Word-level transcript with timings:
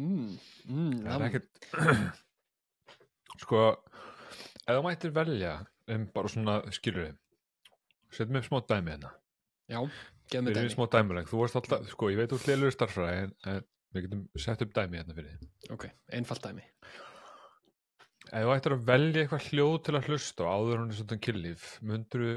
mm, 0.00 0.36
mm, 0.66 0.92
það 1.06 1.16
er 1.16 1.26
ekkert 1.28 2.20
sko 3.44 3.64
ef 3.70 4.70
þú 4.70 4.84
mættir 4.86 5.14
velja 5.16 5.56
um 5.90 6.06
bara 6.14 6.30
svona 6.30 6.60
skilur 6.74 7.10
setjum 8.14 8.40
upp 8.40 8.48
smá 8.48 8.60
dæmi 8.66 8.94
hérna. 8.94 9.12
Já, 9.70 9.80
geð 10.30 10.48
við 10.48 10.56
erum 10.56 10.66
dæmi. 10.66 10.74
smá 10.74 10.86
dæmuleg, 10.94 11.28
þú 11.30 11.42
varst 11.42 11.58
alltaf 11.60 11.86
sko 11.92 12.10
ég 12.10 12.18
veit 12.20 12.34
úr 12.34 12.42
hlilur 12.46 12.74
starfræði 12.74 13.26
en, 13.26 13.34
en 13.52 13.60
við 13.94 14.06
getum 14.06 14.24
sett 14.38 14.64
upp 14.66 14.74
dæmi 14.76 15.00
hérna 15.00 15.16
fyrir 15.16 15.36
þig. 15.36 15.50
Ok, 15.76 15.86
einfalt 16.18 16.46
dæmi. 16.46 16.66
Ef 18.30 18.46
þú 18.46 18.54
ættir 18.54 18.76
að 18.76 18.86
velja 18.86 19.22
eitthvað 19.24 19.46
hljóð 19.50 19.76
til 19.86 19.96
að 19.98 20.08
hlusta 20.10 20.46
á 20.46 20.50
áður 20.54 20.82
hún 20.82 20.92
er 20.92 20.98
svona 21.00 21.22
kynlíf 21.26 21.70
myndur 21.82 22.26
þú 22.26 22.34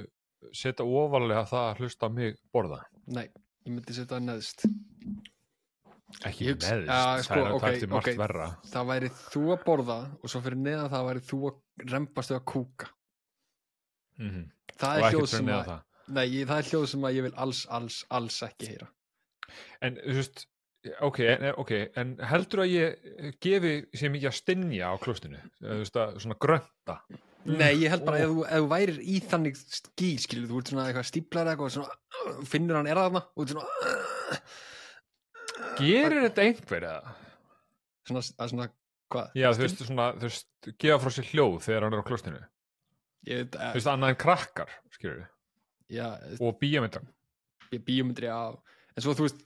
setja 0.57 0.85
ofalega 0.85 1.45
það 1.49 1.67
að 1.69 1.83
hlusta 1.83 2.09
á 2.09 2.15
mig 2.15 2.39
borða? 2.53 2.81
Nei, 3.13 3.27
ég 3.65 3.75
myndi 3.75 3.95
setja 3.95 4.15
það 4.15 4.25
neðst 4.27 4.65
ekki 6.29 6.45
Ja, 6.87 7.21
sko, 7.23 7.33
það 7.33 7.39
er 7.39 7.47
að 7.49 7.55
ok, 7.57 7.63
taka 7.65 7.79
til 7.79 7.89
margt 7.93 8.07
ok. 8.13 8.17
verra. 8.21 8.47
Það 8.73 8.89
væri 8.91 9.09
þú 9.33 9.43
að 9.55 9.63
borða 9.67 9.97
og 10.23 10.29
svo 10.33 10.41
fyrir 10.45 10.59
neðan 10.63 10.91
það 10.93 11.07
væri 11.09 11.23
þú 11.29 11.39
að 11.49 11.87
rempast 11.93 12.33
við 12.33 12.39
að 12.39 12.45
kúka. 12.53 12.89
Mm 14.21 14.29
það 14.77 14.95
og 14.97 15.33
er 15.33 15.43
neða 15.47 15.59
að 15.63 15.67
það? 15.71 15.81
Nei, 16.13 16.25
ég- 16.33 16.47
það 16.49 16.57
er 16.59 16.69
hljóð 16.69 16.87
sem 16.91 17.01
að 17.07 17.13
ég 17.17 17.23
vil 17.23 17.35
alls, 17.37 17.65
alls, 17.69 17.97
alls 18.11 18.39
ekki 18.43 18.67
heyra. 18.73 18.87
En, 19.81 19.95
þú 20.03 20.15
veist, 20.17 20.45
ok, 21.07 21.19
en, 21.33 21.45
ok, 21.63 21.71
en 21.95 22.15
heldur 22.29 22.59
að 22.65 22.73
ég 22.73 23.37
gefi 23.39 23.73
sér 23.95 24.11
mikið 24.11 24.27
að 24.31 24.35
stinja 24.39 24.89
á 24.91 24.95
klostinu, 24.99 25.39
að 25.63 25.85
svona 26.19 26.35
grönta. 26.39 26.97
Nei, 27.45 27.73
ég 27.83 27.89
held 27.91 28.05
bara 28.05 28.17
Ó. 28.17 28.23
ef, 28.23 28.29
þú- 28.29 28.49
værir 28.71 28.99
í 29.03 29.19
þannig 29.19 29.55
skýr, 29.59 30.19
skilur, 30.19 30.47
þú 30.51 30.57
ert 30.59 30.67
svona 30.71 30.85
eitthvað 30.89 31.09
stíplar 31.11 31.47
eitthvað, 31.51 31.71
svona, 31.75 31.97
uh, 32.27 32.43
finnur 32.47 32.75
hann 32.79 32.87
er 32.87 32.95
þarna? 32.95 33.23
Og 33.35 33.45
þú 33.45 33.47
ert 33.47 33.53
svona 33.55 34.43
Gerir 35.79 36.25
þetta 36.27 36.45
einhver 36.47 36.87
eða? 36.89 37.13
svona, 38.07 38.23
að 38.43 38.51
svona, 38.53 38.67
hvað? 39.13 39.29
Já, 39.39 39.47
þú 39.53 39.63
veist, 39.63 39.83
svona, 39.87 40.07
þú 40.19 40.27
veist, 40.29 40.47
gefa 40.81 40.99
frá 41.03 41.13
sér 41.15 41.29
hljóð 41.31 41.57
þegar 41.67 41.85
hann 41.87 41.95
er 41.97 42.03
á 42.03 42.09
klostinu. 42.09 42.41
Ég 43.29 43.41
veit, 43.45 43.55
Þú 43.55 43.63
uh, 43.69 43.73
veist, 43.77 43.89
annað 43.93 44.13
en 44.13 44.19
krakkar, 44.25 44.73
skilur 44.97 45.17
við, 45.21 45.27
já, 45.95 46.07
og 46.43 46.57
bíamindar. 46.59 47.05
ég 47.73 47.83
bíómyndri 47.87 48.27
á, 48.27 48.51
en 48.51 49.05
svo 49.05 49.13
þú 49.15 49.27
veist, 49.29 49.39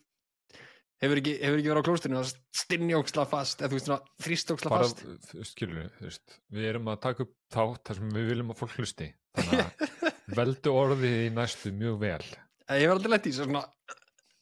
hefur 1.03 1.21
ekki, 1.21 1.35
hefur 1.43 1.59
ekki 1.61 1.69
verið 1.69 1.85
á 1.85 1.87
klóstinu 1.91 2.17
að 2.23 2.31
stinjóksla 2.63 3.27
fast, 3.29 3.61
eða 3.61 3.69
þú 3.69 3.77
veist 3.77 3.89
svona 3.91 4.25
þrýstóksla 4.25 4.73
Bara, 4.73 4.87
fast. 4.89 5.05
þú 5.29 5.37
veist, 5.43 5.53
skilur 5.53 5.77
við, 5.83 5.91
þú 5.99 6.07
veist, 6.09 6.37
við 6.57 6.69
erum 6.71 6.89
að 6.89 6.99
taka 7.05 7.27
upp 7.27 7.35
þátt 7.53 7.83
þar 7.91 7.99
sem 8.01 8.17
við 8.17 8.29
viljum 8.33 8.53
að 8.55 8.61
fólk 8.63 8.75
hlusti. 8.81 9.11
Þannig 9.37 9.61
að 9.61 10.35
veldu 10.41 10.73
orðið 10.73 11.17
í 11.27 11.29
næstu 11.37 11.71
mjög 11.77 11.99
vel. 12.01 12.25
Ég 12.73 12.83
hef 12.87 12.95
aldrei 12.97 13.13
lett 13.13 13.29
í 13.29 13.35
svona, 13.37 13.61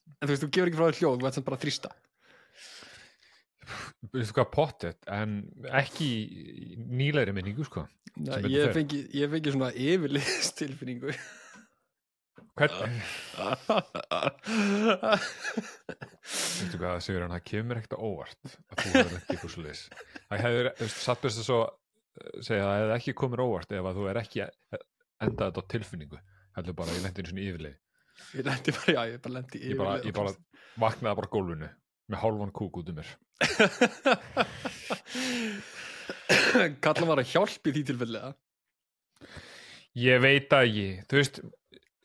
en 0.05 0.27
þú 0.27 0.31
veist, 0.33 0.43
þú 0.43 0.51
gefur 0.51 0.71
ekki 0.71 0.79
frá 0.79 0.87
þér 0.89 0.99
hljóð, 1.01 1.21
þú 1.21 1.29
ert 1.29 1.37
sem 1.37 1.47
bara 1.47 1.59
að 1.59 1.65
þrýsta. 1.65 1.93
Veistu 4.13 4.35
hvað 4.37 4.51
pottet, 4.53 4.99
en 5.09 5.39
ekki 5.73 6.05
í 6.05 6.75
nýlegri 6.77 7.33
minningu, 7.35 7.65
sko. 7.65 7.87
Betur 8.15 8.51
ég 8.53 8.75
fengi, 8.75 9.01
ég 9.17 9.31
fengi 9.31 9.55
svona 9.55 9.71
yfirliðst 9.73 10.59
tilfinningu. 10.61 11.15
Hvern, 12.55 12.93
Veistu 16.25 16.79
hvað, 16.79 17.01
Sigur, 17.03 17.25
það 17.27 17.41
kemur 17.49 17.81
ekkert 17.81 17.97
óvart 17.99 18.53
að 18.71 18.77
þú 18.79 18.93
verður 18.93 19.17
ekki 19.17 19.35
eitthvað 19.35 19.57
leis. 19.65 19.81
Það 20.29 20.43
hefur, 20.45 20.69
þú 20.77 20.85
veist, 20.85 21.01
satt 21.03 21.25
best 21.25 21.41
að 21.41 21.49
svo 21.49 21.59
eh, 21.65 22.37
segja 22.47 22.61
að 22.61 22.69
það 22.69 22.79
hefði 22.79 22.95
ekki 22.99 23.15
komið 23.23 23.43
óvart 23.43 23.75
ef 23.75 23.89
að 23.89 23.99
þú 23.99 24.07
er 24.11 24.21
ekki 24.21 24.45
endað 24.45 25.49
þetta 25.49 25.65
á 25.65 25.71
tilfinningu. 25.75 26.21
Heldur 26.55 26.77
bara, 26.79 26.95
ég 26.95 27.03
lendi 27.03 27.19
einu 27.23 27.33
svona 27.33 27.47
yfirleið. 27.49 27.77
Ég 28.35 28.43
lendi 28.47 28.71
bara, 28.75 28.95
já, 28.95 29.01
ég 29.11 29.19
bara 29.23 29.35
lendi 29.39 29.57
Ég 29.63 29.75
bara, 29.79 29.93
ég 30.05 30.13
bara 30.15 30.31
vaknaði 30.79 31.15
bara 31.21 31.31
gólfinu 31.31 31.69
með 32.11 32.21
hálfan 32.21 32.55
kúk 32.55 32.73
út 32.81 32.89
um 32.91 32.97
mér. 32.99 33.09
Kallar 36.83 37.05
maður 37.07 37.23
að 37.23 37.31
hjálp 37.33 37.63
í 37.67 37.69
því 37.75 37.81
tilfellega 37.89 38.29
Ég 39.95 40.19
veit 40.23 40.49
að 40.55 40.65
ég, 40.75 41.03
þú 41.07 41.15
veist, 41.21 41.35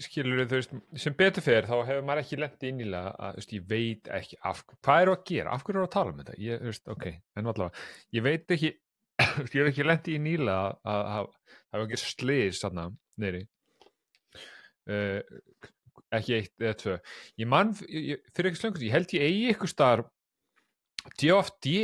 skilur 0.01 0.47
þú 0.49 0.57
veist, 0.61 0.73
sem 1.03 1.15
betur 1.19 1.43
fer 1.45 1.67
þá 1.69 1.75
hefur 1.89 2.05
maður 2.07 2.23
ekki 2.23 2.39
lendið 2.39 2.69
innilega 2.71 3.11
að, 3.11 3.17
þú 3.33 3.39
veist, 3.41 3.55
ég 3.57 3.65
veit 3.73 4.05
ekki 4.21 4.35
af, 4.51 4.59
hvað 4.79 5.03
eru 5.05 5.13
að 5.17 5.25
gera, 5.31 5.49
af 5.57 5.63
hverju 5.67 5.79
eru 5.81 5.89
að 5.89 5.97
tala 5.97 6.11
um 6.15 6.21
þetta, 6.23 6.35
ég, 6.41 6.55
þú 6.63 6.69
veist, 6.71 6.87
ok, 6.95 7.05
en 7.41 7.51
allavega, 7.53 7.85
ég 8.17 8.23
veit 8.27 8.47
ekki, 8.57 8.71
ég 9.51 9.57
hef 9.57 9.71
ekki 9.73 9.89
lendið 9.89 10.17
í 10.17 10.23
nýlega 10.29 10.65
að 10.95 11.03
hafa 11.17 11.83
ekki 11.83 12.01
sliðis 12.05 12.63
þarna, 12.63 12.85
neyri, 13.25 13.43
uh, 14.95 15.21
ekki 16.19 16.37
eitt 16.39 16.65
eða 16.65 16.77
tvö, 16.83 16.97
ég 17.43 17.51
mann, 17.51 17.75
ég, 17.89 18.23
fyrir 18.35 18.51
ekki 18.51 18.61
slöngur, 18.63 18.87
ég 18.87 18.95
held 18.97 19.15
ég 19.17 19.27
eigi 19.27 19.51
ykkur 19.55 19.71
staðar 19.71 20.05
DFD 21.21 21.75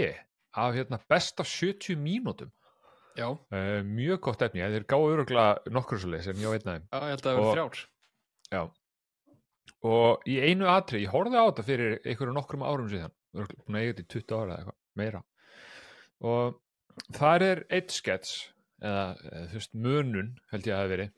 af 0.57 0.77
hérna 0.77 1.01
besta 1.11 1.45
70 1.47 2.01
mínútum, 2.01 2.51
uh, 3.17 3.83
mjög 3.87 4.23
gott 4.29 4.43
efni, 4.47 4.65
þeir 4.65 4.89
gáðu 4.89 5.13
öruglega 5.15 5.73
nokkur 5.73 6.01
svo 6.01 6.11
leis 6.13 6.29
en 6.29 6.41
ég 6.43 6.57
veit 6.57 6.67
næðum. 6.67 6.89
já 6.91 6.99
ég 7.01 7.13
held 7.15 7.23
að 7.23 7.29
það 7.31 7.39
verið 7.41 7.55
þrjár 7.55 7.85
Já. 8.47 8.67
Og 9.87 10.27
í 10.31 10.37
einu 10.43 10.69
atri, 10.71 11.03
ég 11.05 11.13
horfði 11.13 11.39
á 11.39 11.47
þetta 11.49 11.65
fyrir 11.67 11.97
einhverju 12.03 12.35
nokkrum 12.35 12.65
árum 12.67 12.91
síðan, 12.91 13.15
búin 13.35 13.79
að 13.79 13.83
eiga 13.83 13.95
þetta 13.95 14.05
í 14.05 14.11
20 14.15 14.37
ára 14.37 14.47
eða 14.47 14.59
eitthvað, 14.59 14.79
meira. 15.01 15.23
Og 16.27 17.17
þar 17.19 17.45
er 17.47 17.63
eitt 17.77 17.95
skets, 17.95 18.35
eða, 18.81 19.05
eða 19.31 19.45
þú 19.51 19.61
veist, 19.61 19.75
munun, 19.87 20.31
held 20.53 20.69
ég 20.69 20.73
að 20.73 20.77
það 20.77 20.85
hafi 20.85 20.95
verið, 20.95 21.13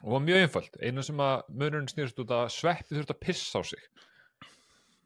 og 0.00 0.12
var 0.14 0.24
mjög 0.24 0.44
einfalt. 0.44 0.76
Einu 0.80 1.04
sem 1.06 1.22
að 1.24 1.46
munun 1.62 1.88
snýrst 1.90 2.20
út 2.22 2.34
að 2.34 2.50
sveppi 2.54 2.96
þurft 2.96 3.14
að 3.14 3.22
pissa 3.24 3.60
á 3.60 3.62
sig. 3.70 3.88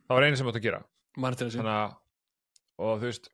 Það 0.05 0.17
var 0.19 0.27
einu 0.27 0.41
sem 0.41 0.51
átt 0.51 0.61
að 0.61 0.67
gera. 0.69 0.83
Þannig 1.17 1.73
að, 1.75 1.97
og 2.85 2.95
þú 3.01 3.11
veist, 3.11 3.31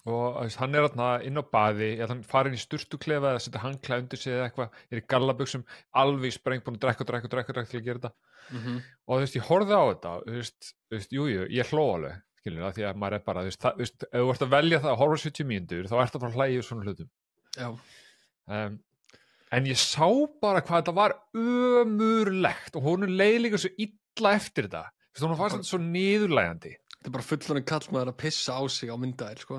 og 0.00 0.22
þú 0.36 0.44
veist, 0.46 0.60
hann 0.60 0.74
er 0.74 0.86
þarna 0.88 1.08
inn 1.28 1.40
á 1.40 1.44
baði, 1.44 1.90
ég 1.92 2.02
held 2.02 2.14
hann 2.14 2.24
farin 2.26 2.56
í 2.56 2.60
sturtuklefa 2.60 3.34
eða 3.34 3.42
setja 3.44 3.62
hangklæð 3.62 4.04
undir 4.04 4.20
sig 4.20 4.34
eða 4.34 4.48
eitthvað, 4.48 4.80
er 4.90 5.02
í 5.02 5.06
gallabuxum, 5.12 5.64
alveg 6.02 6.30
í 6.30 6.36
spreng 6.36 6.64
búin 6.64 6.78
að 6.78 6.86
drekka 6.86 7.06
drekka 7.08 7.30
drekka, 7.34 7.56
drekka 7.56 7.72
til 7.72 7.80
að 7.80 7.86
gera 7.88 8.02
þetta 8.02 8.12
mm 8.50 8.60
-hmm. 8.64 8.82
og 9.06 9.14
þú 9.14 9.20
veist, 9.24 9.36
ég 9.36 9.48
horfði 9.50 9.76
á 9.76 9.84
þetta 9.90 10.12
þú 10.26 10.36
veist, 10.38 10.60
þú 10.88 10.96
veist, 10.96 11.12
jú, 11.12 11.26
jú, 11.30 11.46
ég 11.50 11.72
hló 11.72 11.84
alveg 11.94 12.22
skilur 12.40 12.64
það, 12.64 12.74
því 12.76 12.86
að 12.88 13.00
maður 13.00 13.16
er 13.18 13.24
bara, 13.26 13.40
þú 13.40 13.50
veist, 13.50 13.60
það, 13.60 13.72
þú 13.72 13.84
veist 13.84 14.04
ef 14.04 14.20
þú 14.20 14.30
ert 14.34 14.46
að 14.46 14.54
velja 14.54 14.80
það 14.80 14.92
að 14.92 15.00
horfa 15.02 15.22
70 15.24 15.50
mínútur 15.50 15.90
þá 15.90 15.96
ert 16.00 16.14
að 16.14 16.20
fara 16.20 16.30
að 16.30 16.38
hlæja 16.38 16.60
úr 16.60 16.68
svona 16.68 16.84
hlutum 16.86 17.10
um, 18.48 18.78
en 19.50 19.66
ég 19.70 19.78
sá 19.80 20.06
bara 20.42 20.62
hvað 20.62 20.82
þetta 20.82 20.96
var 20.96 21.16
ömurlegt 21.36 22.78
og 22.78 22.86
hún 22.86 23.08
leið 23.10 23.40
líka 23.46 23.60
svo 23.60 23.72
illa 23.76 24.36
eftir 24.38 24.68
þetta. 24.68 24.86
Þú 25.10 25.18
veist, 25.18 25.26
hún 25.26 25.40
fannst 25.40 25.70
svo 25.70 25.82
niðurlægandi 25.82 26.76
þetta 27.00 27.08
er 27.08 27.16
bara 27.16 27.24
fullorinn 27.24 27.68
kallmaður 27.68 28.12
að 28.12 28.18
pissa 28.20 28.56
á 28.60 28.62
sig 28.68 28.90
á 28.92 28.96
myndaðil 29.00 29.40
sko. 29.40 29.58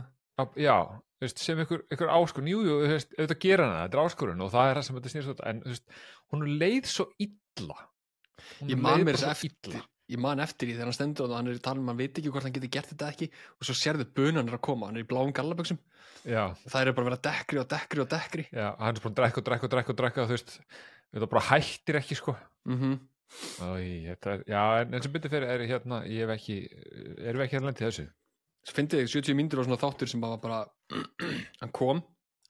Já, 0.61 0.77
þú 1.17 1.25
veist, 1.25 1.39
sem 1.41 1.61
ykkur, 1.63 1.81
ykkur 1.93 2.11
áskorun. 2.13 2.49
Jú, 2.51 2.59
jú, 2.67 2.75
þú 2.83 2.91
veist, 2.93 3.15
auðvitað 3.17 3.39
gera 3.41 3.65
hana, 3.65 3.79
þetta 3.87 3.97
er 3.97 4.03
áskorun 4.03 4.43
og 4.45 4.51
það 4.53 4.69
er 4.69 4.77
það 4.77 4.85
sem 4.87 4.99
þetta 4.99 5.13
snýrst 5.13 5.31
út 5.33 5.41
en 5.49 5.63
þú 5.63 5.73
veist, 5.73 5.95
hún 6.33 6.45
leið 6.61 6.91
svo 6.91 7.07
illa. 7.25 7.79
Honum 8.59 8.73
Ég 8.73 8.83
man 8.85 9.05
mér 9.07 9.17
þess 9.17 9.45
eftir 9.49 9.81
Ég 10.11 10.19
man 10.19 10.43
eftir 10.43 10.67
því 10.67 10.77
þegar 10.77 10.89
hann 10.89 10.97
stendur 10.97 11.29
og 11.29 11.37
hann 11.37 11.51
er 11.51 11.59
í 11.59 11.63
talum 11.63 11.87
hann 11.87 11.99
veit 11.99 12.17
ekki 12.19 12.33
hvort 12.33 12.47
hann 12.47 12.55
getur 12.55 12.71
gert 12.73 12.89
þetta 12.91 13.11
ekki 13.13 13.29
og 13.31 13.67
svo 13.67 13.75
sérðu 13.79 14.07
bunan 14.17 14.49
er 14.51 14.57
að 14.57 14.65
koma, 14.67 14.89
hann 14.89 14.99
er 14.99 15.05
í 15.05 15.07
bláum 15.07 15.31
gallaböksum 15.35 15.79
það 16.67 16.81
er 16.81 16.91
bara 16.97 17.05
að 17.05 17.09
vera 17.09 17.21
dekkri 17.27 17.61
og 17.61 17.69
dekkri 17.71 18.03
og 18.03 18.09
dekkri. 18.11 18.47
Já, 18.51 18.67
hann 18.77 18.97
er 18.97 19.03
búin 19.03 19.13
að 19.13 19.21
drekka 19.21 19.41
og 19.41 19.47
drekka 19.47 19.67
og 19.67 19.71
drekka 19.73 19.93
og 19.93 20.01
drekka 20.01 20.25
þú 20.27 20.35
veist, 20.35 20.53
þetta 21.15 21.31
bara 21.31 21.47
hættir 21.47 22.01
ekki 22.01 22.19
sko. 22.19 22.35
Mm 22.69 22.99
Æ, 23.31 24.07
þetta 24.09 24.31
er, 24.33 24.41
já, 24.43 24.61
en 24.81 24.95
eins 24.97 25.05
og 25.07 25.13
byrja 25.13 25.31
fyrir 25.31 25.47
er 25.47 25.61
hérna, 25.69 26.01
ég 26.03 26.25
hef 26.25 26.33
ekki 26.35 26.55
erum 26.67 27.39
við 27.39 27.45
ekki 27.45 27.55
hérna 27.55 27.69
lendið 27.69 27.85
þessu? 27.87 28.03
Svo 28.67 28.75
fyndið 28.75 29.03
þig 29.05 29.13
70 29.13 29.37
mínútur 29.39 29.61
á 29.63 29.65
svona 29.67 29.79
þáttur 29.79 30.11
sem 30.11 30.23
bara, 30.23 30.39
bara 30.41 30.59
hann 31.61 31.71
kom, 31.71 32.01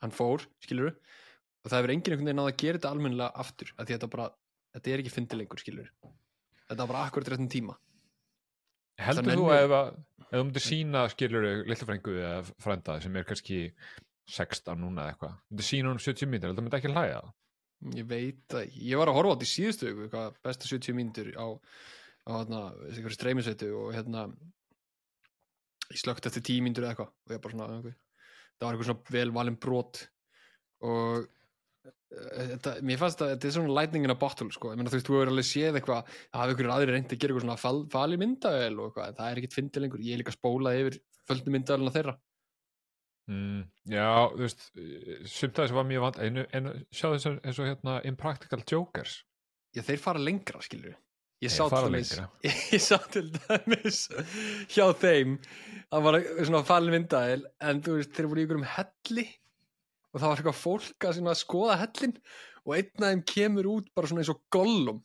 hann 0.02 0.16
fór 0.16 0.48
skilur 0.66 0.96
og 0.96 1.70
það 1.70 1.78
hefur 1.78 1.94
enginn 1.94 2.16
einhvern 2.16 2.32
veginn 2.32 2.42
náð 2.42 2.50
að 2.50 2.58
gera 2.64 2.80
þetta 2.80 2.94
almennilega 2.96 3.44
aftur 3.46 3.74
að 3.78 3.94
þetta 3.94 4.10
bara, 4.16 4.28
þetta 4.74 4.94
er 4.96 5.04
ekki 5.04 5.14
fyndið 5.20 5.42
lengur 5.44 5.62
skilur 5.62 5.94
þetta 6.72 6.86
var 6.86 6.94
bara 6.94 7.04
akkurat 7.08 7.34
réttum 7.34 7.50
tíma. 7.52 7.76
Heldur 9.02 9.28
Það 9.28 9.40
þú 9.40 9.50
að, 9.52 9.92
ef 10.22 10.32
þú 10.32 10.44
myndir 10.46 10.64
sína 10.66 11.04
skilur 11.12 11.48
lillafrængu 11.68 12.16
eða 12.22 12.42
frænda 12.64 12.98
sem 13.04 13.16
er 13.18 13.28
kannski 13.28 13.60
16 14.32 14.80
núna 14.80 15.06
eða 15.06 15.16
eitthvað 15.16 15.38
myndir 15.52 15.68
sína 15.68 15.92
hún 15.92 16.02
70 16.02 16.30
mínútur, 16.32 16.52
heldur 16.52 16.62
þú 16.62 16.68
myndi 16.68 16.80
ekki 16.80 16.94
hlæja 16.94 17.18
það? 17.18 17.32
Ég 17.98 18.08
veit 18.08 18.56
að, 18.56 18.76
ég 18.78 19.02
var 19.02 19.10
að 19.10 19.18
horfa 19.18 19.34
á 19.34 19.36
þetta 19.36 19.48
í 19.48 19.52
síðustu 19.52 19.90
viku, 19.90 20.10
hvað 20.14 20.36
besta 20.46 20.70
70 20.70 20.98
mínútur 21.00 21.32
á, 21.34 21.48
á 22.30 22.32
hérna, 22.38 22.62
einhverju 22.92 23.18
streymisveitu 23.18 23.72
og 23.80 23.92
hérna 23.98 24.28
ég 25.92 26.02
slögt 26.04 26.30
eftir 26.30 26.46
10 26.46 26.66
mínútur 26.68 26.86
eða 26.86 26.94
eitthvað 26.94 27.12
og 27.12 27.36
ég 27.36 27.44
bara 27.44 27.56
svona, 27.58 27.82
það 27.82 28.68
var 28.68 28.76
eitthvað 28.76 28.92
svona 28.92 29.16
vel 29.18 29.34
valin 29.40 29.60
brot 29.66 30.04
og 30.86 31.26
þetta, 32.12 32.74
mér 32.86 33.00
fannst 33.02 33.22
að 33.24 33.34
þetta 33.34 33.48
er 33.48 33.56
svona 33.56 33.76
lightning 33.78 34.08
in 34.08 34.14
a 34.14 34.18
bottle 34.20 34.50
sko, 34.54 34.74
ég 34.74 34.80
meina 34.80 34.92
þú 34.92 35.00
veist, 35.00 35.08
þú 35.08 35.18
hefur 35.18 35.32
alveg 35.32 35.48
séð 35.48 35.80
eitthvað 35.80 36.02
að 36.02 36.42
hafa 36.42 36.56
ykkur 36.56 36.72
aðri 36.76 36.96
reyndi 36.96 37.16
að 37.16 37.22
gera 37.22 37.34
eitthvað 37.34 37.46
svona 37.46 37.62
fal, 37.62 37.80
fali 37.94 38.20
myndavel 38.22 38.74
og 38.78 38.90
eitthvað, 38.90 39.08
en 39.08 39.20
það 39.20 39.30
er 39.30 39.42
ekkit 39.42 39.58
fyndið 39.58 39.86
lengur. 39.86 40.04
Ég 40.06 40.18
er 40.18 40.22
líka 40.22 40.36
spólað 40.36 40.82
yfir 40.82 41.00
földu 41.30 41.56
myndavelina 41.56 41.96
þeirra. 41.96 42.18
Mm, 43.32 43.62
já, 43.94 44.08
þú 44.34 44.44
veist 44.44 44.66
sumt 45.30 45.56
að 45.56 45.64
þessu 45.64 45.78
var 45.78 45.88
mjög 45.88 46.08
vant 46.08 46.20
en, 46.26 46.42
en 46.58 46.72
sjá 46.90 47.08
þess 47.14 47.30
eins 47.32 47.62
og 47.62 47.70
hérna 47.70 48.02
Impractical 48.10 48.66
Jokers. 48.68 49.22
Já, 49.72 49.86
þeir 49.88 50.04
fara 50.04 50.22
lengra, 50.22 50.62
skilur 50.66 50.98
ég 51.42 51.50
sá, 51.50 51.66
dæmis, 51.74 52.14
ég 52.76 52.82
sá 52.84 52.98
til 53.10 53.32
dæmis 53.34 54.04
hjá 54.70 54.92
þeim 55.02 55.38
það 55.90 56.04
var 56.06 56.18
svona 56.46 56.64
fallin 56.68 56.96
vindaðil 57.00 57.46
en 57.66 57.82
þú 57.82 57.96
veist, 57.98 58.12
þeir 58.14 58.28
voru 58.30 58.44
í 58.44 58.46
ykkur 58.46 58.60
um 58.60 58.68
helli 58.76 59.26
og 60.12 60.20
það 60.20 60.28
var 60.28 60.42
eitthvað 60.42 60.60
fólk 60.60 61.08
að 61.08 61.16
svona 61.18 61.38
skoða 61.40 61.78
hellin 61.82 62.18
og 62.66 62.76
einn 62.78 62.92
af 62.92 63.08
þeim 63.08 63.24
kemur 63.32 63.72
út 63.72 63.90
bara 63.96 64.12
svona 64.12 64.24
eins 64.24 64.34
og 64.34 64.44
gollum 64.54 65.00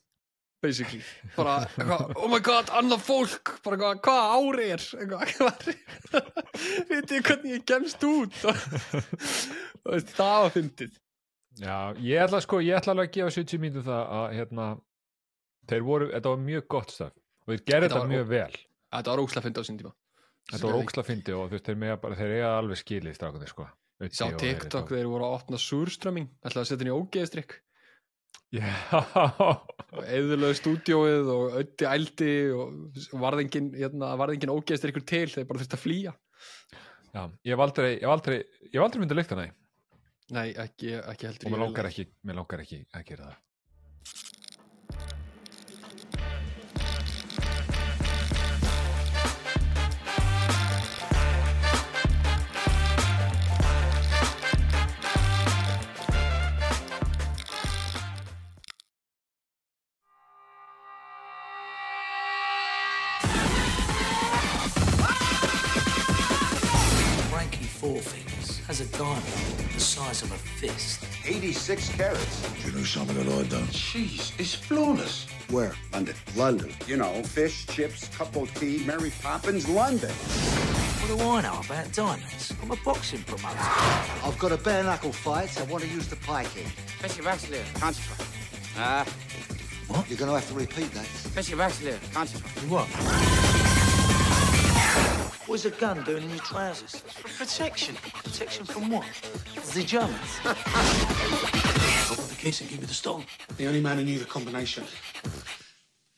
basically, 0.66 1.02
bara 1.36 1.56
eitthvað, 1.66 2.12
oh 2.18 2.28
my 2.32 2.40
god, 2.44 2.70
annað 2.74 3.02
fólk. 3.06 3.52
Bara 3.64 3.76
eitthvað, 3.76 3.98
hvað 4.06 4.30
ári 4.36 4.68
er? 4.74 4.86
Eitthvað, 5.00 5.34
hvað 6.08 6.88
veitir 6.90 7.26
hvernig 7.28 7.54
ég 7.54 7.66
kemst 7.68 8.06
út? 8.08 8.38
Og, 9.86 10.08
það 10.16 10.40
var 10.46 10.54
fyndið. 10.56 10.96
Já, 11.60 11.76
ég 12.02 12.24
ætla 12.24 12.42
sko, 12.44 12.60
ég 12.64 12.76
ætla 12.80 12.96
alveg 12.96 13.12
að 13.12 13.18
gefa 13.18 13.36
70 13.38 13.62
mínútur 13.62 13.86
það 13.86 14.10
að 14.18 14.26
hérna, 14.40 14.66
þeir 15.70 15.86
voru, 15.86 16.10
þetta 16.12 16.34
var 16.34 16.42
mjög 16.48 16.66
gott 16.74 16.96
staf 16.96 17.14
og 17.46 17.54
þeir 17.54 17.64
gerði 17.70 17.92
Þetta 17.92 18.10
mjög 18.10 18.28
vel. 18.32 18.58
Þetta 18.96 19.12
var 19.12 19.22
ókslega 19.22 19.46
fyndið 19.46 19.62
á 19.62 19.68
sín 19.68 19.80
tíma. 19.80 19.96
Þetta 20.50 20.68
var 20.68 20.78
óksla 20.80 21.02
fyndi 21.06 21.34
og 21.34 21.48
þú 21.48 21.56
veist, 21.56 21.68
þeir, 21.70 21.98
bara, 22.02 22.18
þeir 22.18 22.34
eiga 22.36 22.50
alveg 22.58 22.80
skilið 22.82 23.16
strákunni 23.18 23.48
sko 23.50 23.66
Ég 24.04 24.12
sá 24.12 24.26
TikTok 24.36 24.90
þeir 24.92 25.08
voru 25.08 25.24
að 25.24 25.38
opna 25.38 25.60
súrströmming 25.60 26.28
ætlaði 26.44 26.62
að 26.62 26.68
setja 26.68 26.84
inn 26.84 26.90
í 26.90 26.96
ógeðstrykk 26.96 27.54
og 29.96 30.02
eðurlega 30.04 30.58
stúdíóið 30.58 31.30
og 31.32 31.56
ötti 31.62 31.88
ældi 31.88 32.32
og 32.54 33.16
varðingin, 33.22 33.72
hérna, 33.74 34.12
varðingin 34.20 34.52
ógeðstrykkur 34.52 35.06
til 35.08 35.26
þeir 35.32 35.48
bara 35.48 35.62
þurfti 35.62 35.78
að 35.78 35.82
flýja. 35.82 36.14
Já, 37.16 37.22
ég 37.48 37.54
hef 37.54 37.64
aldrei 37.64 37.90
aldrei, 38.04 38.38
aldrei 38.76 39.02
myndið 39.02 39.20
líkt 39.22 39.32
hana 39.32 39.48
Nei, 40.36 40.48
ekki, 40.58 40.92
ekki 40.98 41.28
heldur 41.30 41.48
og 41.48 41.54
mér 41.54 41.62
vel. 41.62 41.88
ekki, 41.90 42.06
ekki 42.58 42.80
að 42.92 43.04
gera 43.10 43.28
það 43.30 43.42
size 70.16 70.22
of 70.22 70.32
a 70.32 70.38
fist. 70.38 71.04
86 71.26 71.88
carats. 71.96 72.64
You 72.66 72.72
know 72.72 72.84
something 72.84 73.16
that 73.16 73.28
I've 73.38 73.48
done? 73.50 73.64
Jeez, 73.68 74.32
it's 74.38 74.54
flawless. 74.54 75.26
Where? 75.50 75.74
London. 75.92 76.14
London. 76.36 76.72
You 76.86 76.96
know, 76.96 77.22
fish, 77.22 77.66
chips, 77.66 78.08
cup 78.16 78.34
of 78.36 78.52
tea, 78.54 78.82
Mary 78.86 79.12
Poppins, 79.22 79.68
London. 79.68 80.10
What 80.10 81.18
do 81.18 81.24
I 81.24 81.42
know 81.42 81.60
about 81.64 81.92
diamonds? 81.92 82.52
I'm 82.62 82.70
a 82.70 82.76
boxing 82.76 83.22
promoter. 83.24 83.56
I've 84.24 84.38
got 84.38 84.52
a 84.52 84.56
bare 84.56 84.82
knuckle 84.84 85.12
fight. 85.12 85.58
I 85.60 85.64
want 85.64 85.84
to 85.84 85.88
use 85.90 86.08
the 86.08 86.16
pikey. 86.16 86.64
Festivalsleer, 87.00 87.64
transfer. 87.78 88.24
Ah, 88.78 89.04
What? 89.88 90.08
You're 90.08 90.18
going 90.18 90.30
to 90.30 90.34
have 90.34 90.48
to 90.48 90.54
repeat 90.54 90.90
that. 90.92 91.06
festivalsleer, 91.06 91.98
transfer. 92.12 92.40
What? 92.68 93.65
What's 95.56 95.64
a 95.64 95.70
gun 95.70 96.04
doing 96.04 96.24
in 96.24 96.28
your 96.28 96.40
trousers? 96.40 96.96
For 96.96 97.46
protection. 97.46 97.96
Protection 98.22 98.66
from 98.66 98.90
what? 98.90 99.06
The 99.72 99.82
Germans. 99.82 100.20
Open 102.10 102.28
the 102.28 102.36
case 102.36 102.60
and 102.60 102.68
give 102.68 102.78
me 102.78 102.84
the 102.84 102.92
stone. 102.92 103.24
The 103.56 103.66
only 103.66 103.80
man 103.80 103.96
who 103.96 104.04
knew 104.04 104.18
the 104.18 104.26
combination. 104.26 104.84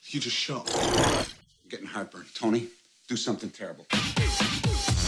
You 0.06 0.18
just 0.18 0.34
shot. 0.34 0.68
I'm 0.76 1.24
getting 1.68 1.86
heartburn. 1.86 2.24
Tony, 2.34 2.66
do 3.06 3.14
something 3.14 3.50
terrible. 3.50 3.86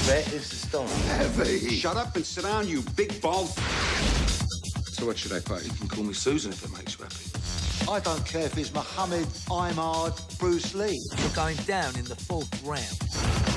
Where 0.07 0.21
is 0.21 0.49
the 0.49 0.57
stone? 0.69 0.87
Heavy. 0.87 1.69
Shut 1.71 1.97
up 1.97 2.15
and 2.15 2.25
sit 2.25 2.45
down, 2.45 2.69
you 2.69 2.83
big 2.95 3.21
bald. 3.21 3.49
So 3.49 5.07
what 5.07 5.19
should 5.19 5.33
I 5.33 5.41
play? 5.41 5.63
You 5.65 5.73
can 5.73 5.89
call 5.89 6.05
me 6.05 6.15
Susan 6.15 6.53
if 6.53 6.65
it 6.65 6.71
makes 6.79 6.97
you 6.97 7.03
happy. 7.03 7.91
I 7.91 7.99
don't 7.99 8.25
care 8.25 8.47
if 8.47 8.57
it's 8.57 8.73
Muhammad, 8.73 9.27
Imard, 9.51 10.39
Bruce 10.39 10.73
Lee. 10.73 11.05
You're 11.19 11.31
going 11.31 11.57
down 11.67 11.97
in 11.97 12.05
the 12.05 12.15
fourth 12.15 12.63
round. 12.63 13.50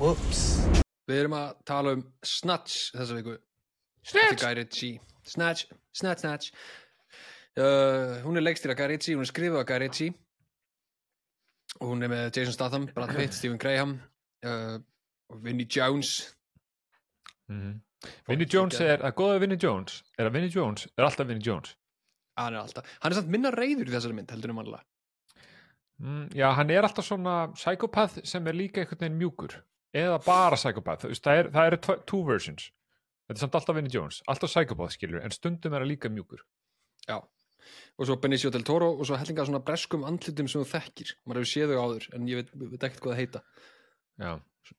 Whoops. 0.00 0.40
Við 1.10 1.18
erum 1.24 1.34
að 1.36 1.48
tala 1.68 1.92
um 1.98 2.02
Snatch 2.24 2.94
þessa 2.94 3.16
viku. 3.18 3.34
Snatch! 4.06 4.44
Snatch, 5.30 5.66
Snatch, 5.92 6.22
Snatch. 6.22 6.52
Uh, 7.58 8.22
Hún 8.24 8.40
er 8.40 8.44
leikstýra 8.46 8.74
Guy 8.78 8.88
Ritchie, 8.94 9.16
hún 9.18 9.26
er 9.26 9.30
skrifuð 9.30 9.60
af 9.60 9.66
Guy 9.68 9.78
Ritchie. 9.82 10.14
Og 11.80 11.92
hún 11.92 12.02
er 12.02 12.10
með 12.10 12.30
Jason 12.38 12.56
Statham, 12.56 12.88
Brad 12.94 13.12
Pitt, 13.14 13.36
Stephen 13.36 13.58
Graham 13.60 13.98
uh, 14.46 14.78
og 15.30 15.44
Vinnie 15.44 15.68
Jones. 15.68 16.34
Mm 17.52 17.80
Vinnie 18.28 18.48
Jones 18.48 18.78
er, 18.80 19.02
að 19.04 19.12
góða 19.18 19.40
Vinnie 19.42 19.58
Jones. 19.60 19.98
Er 20.16 20.30
að 20.30 20.38
Vinnie 20.38 20.52
Jones? 20.54 20.86
Er 20.96 21.04
alltaf 21.04 21.28
Vinnie 21.28 21.44
Jones? 21.44 21.74
Hann 22.40 22.54
er 22.56 22.62
alltaf, 22.62 22.86
hann 23.02 23.12
er 23.12 23.18
samt 23.18 23.28
minna 23.34 23.50
reyður 23.52 23.90
í 23.90 23.92
þessari 23.92 24.16
mynd 24.16 24.32
heldur 24.32 24.54
en 24.54 24.56
mannlega 24.56 24.80
mm, 26.00 26.26
Já, 26.36 26.48
hann 26.56 26.70
er 26.74 26.86
alltaf 26.88 27.06
svona 27.06 27.34
psychopath 27.54 28.20
sem 28.28 28.46
er 28.50 28.56
líka 28.58 28.82
einhvern 28.82 29.00
veginn 29.04 29.18
mjúkur. 29.20 29.56
Eða 29.94 30.20
bara 30.24 30.56
veist, 30.56 31.24
það, 31.24 31.38
er, 31.38 31.50
það 31.50 31.66
eru 31.70 31.78
tvo- 31.86 31.98
two 32.06 32.22
versions. 32.26 32.68
Þetta 33.26 33.38
er 33.38 33.42
samt 33.44 33.58
alltaf 33.58 33.76
Vinnie 33.78 33.92
Jones. 33.94 34.20
Alltaf 34.30 34.50
psychopath 34.52 34.94
skilur, 34.96 35.22
en 35.24 35.34
stundum 35.34 35.74
er 35.74 35.82
hann 35.84 35.90
líka 35.90 36.10
mjúkur. 36.12 36.44
Já, 37.08 37.18
og 37.98 38.06
svo 38.06 38.16
Benicio 38.22 38.50
del 38.50 38.64
Toro 38.66 38.92
og 38.96 39.06
svo 39.06 39.18
hellinga 39.18 39.44
svona 39.46 39.60
breskum 39.64 40.04
andlitum 40.08 40.48
sem 40.50 40.62
þú 40.62 40.70
þekkir. 40.70 41.12
Maður 41.26 41.42
hefur 41.42 41.50
séð 41.52 41.74
þau 41.74 41.82
áður 41.84 42.06
en 42.16 42.30
ég 42.30 42.40
veit, 42.40 42.54
veit 42.54 42.86
ekkert 42.88 43.02
hvað 43.04 43.12
það 43.14 43.20
heita. 43.20 43.42
Já, 44.20 44.32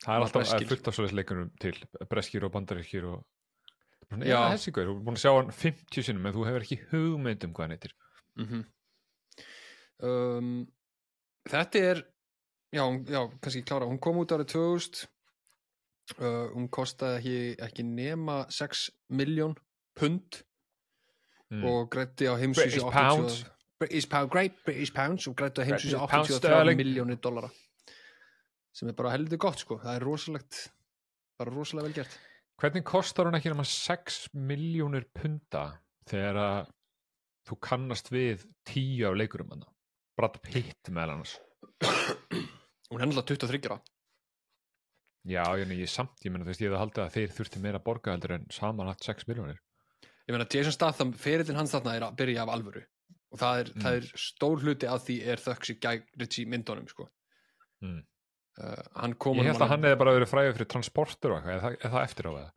það 0.05 0.15
er 0.15 0.25
alltaf 0.25 0.41
er 0.41 0.47
breskir. 0.47 0.69
fullt 0.71 0.89
af 0.91 0.97
svoleiðis 0.97 1.17
leikurum 1.19 1.51
til. 1.61 1.75
Breskir 2.11 2.47
og 2.47 2.53
bandarískir 2.55 3.07
og 3.11 3.21
Svona, 4.11 4.27
Já. 4.27 4.39
Þessi 4.51 4.71
guður, 4.75 4.89
þú 4.89 4.93
er 4.97 5.03
búin 5.07 5.15
að 5.15 5.21
sjá 5.23 5.31
hann 5.37 5.51
50 5.55 6.03
sinnum 6.03 6.25
en 6.27 6.33
þú 6.35 6.41
hefur 6.49 6.63
ekki 6.65 6.77
hugmynd 6.91 7.45
um 7.47 7.53
hvað 7.55 7.63
hann 7.63 7.75
heitir. 7.77 7.93
Mm 8.35 8.63
um, 10.03 10.67
Þetta 11.49 11.79
er 11.91 12.03
já, 12.73 12.81
hún- 12.85 13.05
já, 13.09 13.21
kannski 13.41 13.63
klára 13.65 13.87
hún 13.89 13.99
kom 13.99 14.17
út 14.21 14.31
árið 14.31 14.51
2000 14.53 15.07
uh, 16.19 16.51
hún 16.55 16.69
kostaði 16.69 17.17
ekki, 17.17 17.35
ekki 17.67 17.83
nema 17.87 18.45
6 18.49 18.89
miljón 19.09 19.55
pund 19.95 20.43
Mm. 21.51 21.65
og 21.67 21.89
grætti 21.91 22.23
á 22.31 22.39
heimsvísu 22.39 22.79
British. 22.87 23.43
British 23.77 24.07
pound, 24.07 24.29
Great 24.31 24.53
British 24.63 24.93
Pounds 24.95 25.27
og 25.27 25.35
grætti 25.35 25.59
á 25.59 25.65
heimsvísu 25.67 25.97
British 25.97 26.11
pounds 26.13 26.29
83 26.29 26.37
sterling. 26.39 26.77
miljónir 26.79 27.17
dollara 27.19 27.49
sem 28.71 28.87
er 28.87 28.93
bara 28.93 29.09
heldur 29.11 29.37
gott 29.37 29.59
sko 29.59 29.75
það 29.77 29.95
er 29.97 30.05
rosalegt 30.05 30.71
bara 31.37 31.51
rosalega 31.51 31.83
vel 31.89 31.93
gert 31.93 32.15
Hvernig 32.61 32.85
kostar 32.87 33.25
hann 33.27 33.35
ekki 33.35 33.49
nema 33.51 33.65
6 33.67 34.29
miljónir 34.33 35.03
punda 35.13 35.65
þegar 36.07 36.35
að 36.39 36.71
þú 37.49 37.59
kannast 37.59 38.11
við 38.15 38.45
10 38.71 39.03
af 39.09 39.17
leikurum 39.19 39.49
hann 39.51 39.65
Brad 40.21 40.37
Pitt 40.45 40.91
meðal 40.93 41.15
annars 41.17 41.35
hún 41.81 43.01
er 43.01 43.09
náttúrulega 43.09 43.27
23 43.33 43.71
ára 43.71 43.81
Já, 45.29 45.43
ég, 45.59 45.69
ég 45.77 45.89
samt, 45.91 46.15
ég 46.25 46.31
meina 46.33 46.45
þú 46.47 46.49
veist, 46.49 46.61
ég 46.63 46.71
hefði 46.71 46.79
haldið 46.81 47.03
að 47.03 47.11
þeir 47.13 47.33
þurfti 47.35 47.59
meira 47.61 47.77
að 47.77 47.85
borga 47.85 48.13
heldur 48.15 48.31
en 48.39 48.47
samanlagt 48.53 49.05
6 49.05 49.27
miljónir 49.29 49.59
ég 50.25 50.33
meina 50.33 50.47
Jason 50.49 50.73
Statham, 50.73 51.11
ferillin 51.13 51.59
hans 51.59 51.73
þarna 51.75 51.93
er 51.97 52.05
að 52.07 52.15
byrja 52.21 52.45
af 52.45 52.53
alvöru 52.55 52.81
og 53.31 53.39
það 53.39 53.59
er, 53.61 53.69
Mm. 53.71 53.81
það 53.83 53.97
er 53.99 54.07
stór 54.19 54.63
hluti 54.65 54.87
af 54.91 55.03
því 55.05 55.17
er 55.33 55.43
Guy 55.85 56.01
Ritchie 56.19 56.45
myndunum 56.51 56.87
sko. 56.89 57.05
Mm. 57.81 58.01
uh, 58.59 58.81
hann 58.97 59.13
kom 59.15 59.37
Ég 59.39 59.47
held 59.47 59.61
að 59.61 59.71
hann 59.71 59.85
hefði 59.85 59.99
bara 60.01 60.15
verið 60.17 60.31
fræðið 60.33 60.57
fyrir 60.57 60.69
transporter 60.73 61.31
og 61.31 61.37
eitthvað, 61.39 61.77
er 61.79 61.93
það, 61.93 62.03
eftir 62.03 62.27
á 62.27 62.31
það? 62.33 62.49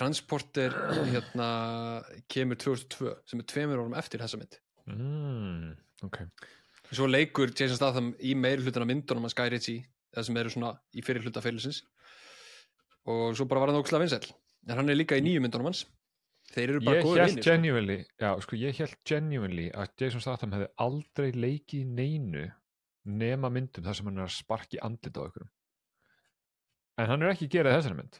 Transporter 0.00 0.76
hérna, 1.12 1.48
kemur 2.28 2.56
2002 2.60 3.14
sem 3.30 3.40
er 3.40 3.48
tveimur 3.54 3.80
árum 3.80 3.96
eftir 4.02 4.20
þessa 4.20 4.40
mynd 4.42 4.58
Mm, 4.90 5.76
ok 6.02 6.24
svo 6.98 7.08
leikur 7.10 7.52
Jason 7.54 7.78
Statham 7.78 8.12
í 8.18 8.34
meiri 8.38 8.64
hlutina 8.64 8.88
myndunum 8.88 9.28
að 9.28 9.36
Guy 9.38 9.54
Ritchie 9.54 9.86
það 10.14 10.26
sem 10.26 10.38
eru 10.42 10.52
svona 10.54 10.74
í 10.96 11.04
fyrir 11.06 11.24
hluta 11.26 11.42
fyrirlisins 11.44 11.84
og 13.10 13.36
svo 13.38 13.46
bara 13.50 13.62
var 13.62 13.72
hann 13.72 13.80
ókslega 13.80 14.02
vinsæll. 14.04 14.32
En 14.68 14.76
hann 14.76 14.92
er 14.92 14.98
líka 14.98 15.18
í 15.18 15.24
nýju 15.24 15.42
myndunum 15.44 15.70
hans. 15.70 15.84
Þeir 16.50 16.74
eru 16.74 16.80
bara 16.84 17.02
góður 17.04 17.22
vinir 17.28 17.44
sko. 17.44 17.46
genuinely 17.46 17.98
já, 18.18 18.30
sko, 18.42 18.56
ég 18.58 18.80
held 18.80 18.96
genuinely 19.06 19.68
að 19.70 19.92
Jason 20.02 20.24
Statham 20.24 20.56
hefði 20.56 20.66
aldrei 20.82 21.30
leikið 21.36 21.84
í 21.84 21.90
neinu 22.00 22.48
nema 23.06 23.50
myndum 23.54 23.86
þar 23.86 23.96
sem 23.96 24.08
hann 24.10 24.18
er 24.18 24.26
að 24.26 24.34
sparki 24.34 24.80
andlit 24.82 25.20
á 25.20 25.22
ykkur 25.28 25.46
en 27.00 27.08
hann 27.12 27.24
er 27.24 27.32
ekki 27.32 27.48
að 27.48 27.54
gera 27.54 27.76
þessari 27.76 27.98
mynd. 28.00 28.18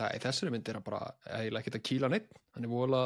Nei, 0.00 0.10
þessari 0.24 0.52
mynd 0.52 0.68
er 0.68 0.78
hann 0.78 0.86
bara 0.86 1.00
eiginlega 1.28 1.62
ekkert 1.62 1.78
að 1.78 1.86
kýla 1.88 2.10
neitt 2.12 2.28
hann 2.56 2.66
er 2.66 2.72
vola, 2.72 3.04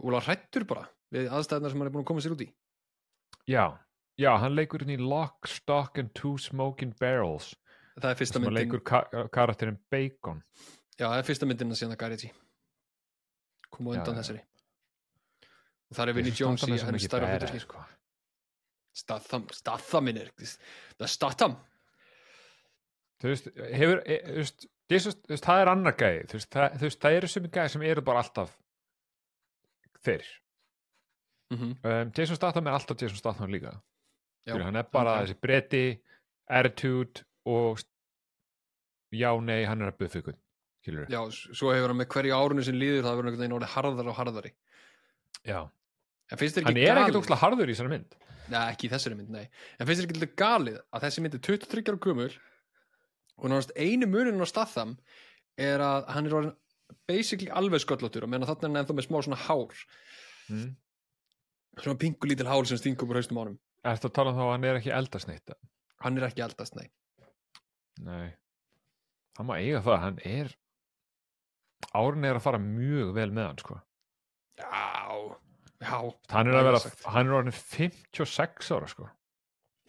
vola 0.00 0.20
hrættur 0.24 0.66
bara 0.68 0.88
við 1.12 1.30
aðstæðnar 1.32 1.72
sem 1.72 1.82
hann 1.82 1.90
er 1.90 1.94
búin 1.94 2.04
að 2.04 2.10
koma 2.10 2.24
sér 2.24 2.34
út 2.34 2.44
í. 2.44 2.48
Já, 3.48 3.64
já, 4.20 4.32
hann 4.38 4.54
leikur 4.56 4.84
inn 4.84 4.94
í 4.96 5.00
Lock, 5.00 5.48
Stock 5.48 5.98
and 5.98 6.12
Two 6.18 6.36
Smoking 6.38 6.94
Barrels 7.00 7.52
það 8.00 8.10
er 8.10 8.20
fyrsta 8.20 8.40
myndin. 8.40 8.58
leikur 8.60 8.82
ka 8.86 9.02
karakterinn 9.32 9.78
Bacon. 9.92 10.40
Já, 10.96 11.06
það 11.08 11.18
er 11.18 11.28
fyrsta 11.28 11.48
myndin 11.48 11.74
að 11.74 11.80
síðan 11.80 11.96
að 11.96 12.00
Guy 12.02 12.12
Ritchie 12.12 12.32
kom 13.72 13.88
á 13.88 13.90
Já, 13.92 13.98
undan 14.00 14.16
já. 14.16 14.20
þessari. 14.22 14.42
Og 15.88 15.96
það 15.96 16.08
er 16.08 16.16
Vinnie 16.18 16.36
Jones 16.36 16.64
í 16.64 16.78
henn 16.80 17.02
stærra 17.02 17.28
hluturki 17.32 17.60
sko. 17.62 17.84
Statham, 18.96 19.46
Stathamin 19.52 20.20
er 20.20 20.32
það 20.36 21.06
er 21.06 21.12
Statham. 21.12 21.56
Þú 23.22 23.30
veist, 23.30 23.48
hefur 23.72 24.02
e, 24.04 24.18
veist, 24.36 24.66
þú 24.90 24.98
veist, 24.98 25.46
það 25.46 25.62
er 25.62 25.70
annar 25.72 25.96
gæði 25.96 26.26
þú 26.28 26.38
veist, 26.38 26.50
það, 26.52 26.86
það 27.04 27.16
eru 27.18 27.30
sumi 27.32 27.52
gæði 27.54 27.74
sem 27.74 27.84
eru 27.88 28.04
bara 28.04 28.24
alltaf 28.24 28.56
þeir. 30.02 30.28
Mm 31.52 31.74
um, 31.84 32.12
Jason 32.16 32.36
Statham 32.36 32.68
er 32.68 32.76
alltaf 32.76 33.00
Jason 33.00 33.20
Statham 33.20 33.52
líka 33.52 33.76
hann 34.50 34.80
er 34.80 34.88
bara 34.90 35.18
ok. 35.18 35.26
þessi 35.26 35.40
bretti 35.40 35.84
attitude 36.50 37.26
og 37.48 37.82
já, 39.12 39.30
nei, 39.40 39.62
hann 39.68 39.84
er 39.84 39.92
að 39.92 40.00
buffa 40.02 40.22
ykkur 40.22 40.38
Já, 40.82 41.20
svo 41.30 41.70
hefur 41.70 41.92
hann 41.92 42.00
með 42.00 42.08
hverju 42.10 42.34
árunni 42.34 42.64
sem 42.66 42.74
líður 42.74 43.04
það 43.06 43.18
verður 43.18 43.28
einhvern 43.28 43.42
veginn 43.44 43.54
orðið 43.54 43.74
harðar 43.76 44.08
og 44.10 44.16
harðari. 44.18 44.50
Já. 45.46 45.58
En 46.32 46.40
finnst 46.40 46.56
þér 46.58 46.66
hann 46.66 46.72
ekki 46.80 46.88
er 46.88 46.98
ekkert 46.98 47.12
galið? 47.12 47.18
ókslega 47.20 47.42
harður 47.42 47.70
í 47.70 47.76
þessari 47.76 47.92
mynd. 47.92 48.16
Nei, 48.50 48.62
ekki 48.64 48.88
í 48.88 48.90
þessari 48.90 49.18
mynd, 49.20 49.30
nei. 49.30 49.44
En 49.78 49.86
finnst 49.86 50.02
þér 50.02 50.08
ekki 50.08 50.16
lítið 50.18 50.32
galið 50.42 50.80
að 50.82 51.06
þessi 51.06 51.22
mynd 51.22 51.36
er 51.38 51.44
23 51.46 51.84
ára 51.86 52.02
gömul 52.08 52.28
og 52.32 53.52
náttúrulega 53.52 53.86
einu 53.86 54.10
munin 54.10 54.42
á 54.42 54.46
Statham 54.50 54.96
er 55.70 55.86
að 55.86 56.10
hann 56.16 56.26
er 56.26 56.36
orðin 56.40 56.56
basically 57.06 57.52
alveg 57.54 57.84
sköllóttur 57.84 58.26
og 58.26 58.32
meðan 58.32 58.50
þarna 58.50 58.66
er 58.66 58.72
hann 58.72 58.82
ennþá 58.82 58.98
með 58.98 59.06
smá 59.06 59.20
svona 59.22 59.42
hár. 59.46 59.84
Mm. 60.50 60.72
svona 61.78 62.00
pingu 62.02 62.26
lítil 62.26 62.50
hár 62.50 62.66
sem 62.66 62.80
stingur 62.80 63.06
úr 63.08 63.22
haustum 63.22 63.38
ánum 63.38 63.60
Ertu 63.82 64.08
að 64.08 64.16
tala 64.16 64.32
um 64.32 64.38
þá 64.38 64.44
að 64.44 64.52
hann 64.52 64.66
er 64.68 64.78
ekki 64.78 64.92
eldasneitt 64.94 65.54
Hann 66.02 66.18
er 66.18 66.26
ekki 66.26 66.42
eldast, 66.42 66.74
nei. 66.74 66.88
Hann 69.38 69.48
má 69.48 69.54
eiga 69.58 69.82
það, 69.84 69.98
hann 70.02 70.18
er 70.26 70.50
árin 71.94 72.26
er 72.26 72.38
að 72.38 72.44
fara 72.46 72.60
mjög 72.62 73.12
vel 73.16 73.30
með 73.34 73.48
hann 73.48 73.60
sko. 73.62 73.78
Já, 74.58 74.66
já. 75.82 75.96
Hann 76.32 76.50
er 76.50 76.58
að 76.58 76.68
vera, 76.68 76.92
hann 77.14 77.30
er 77.30 77.36
orðin 77.38 77.56
56 77.56 78.72
ára 78.74 78.90
sko. 78.90 79.08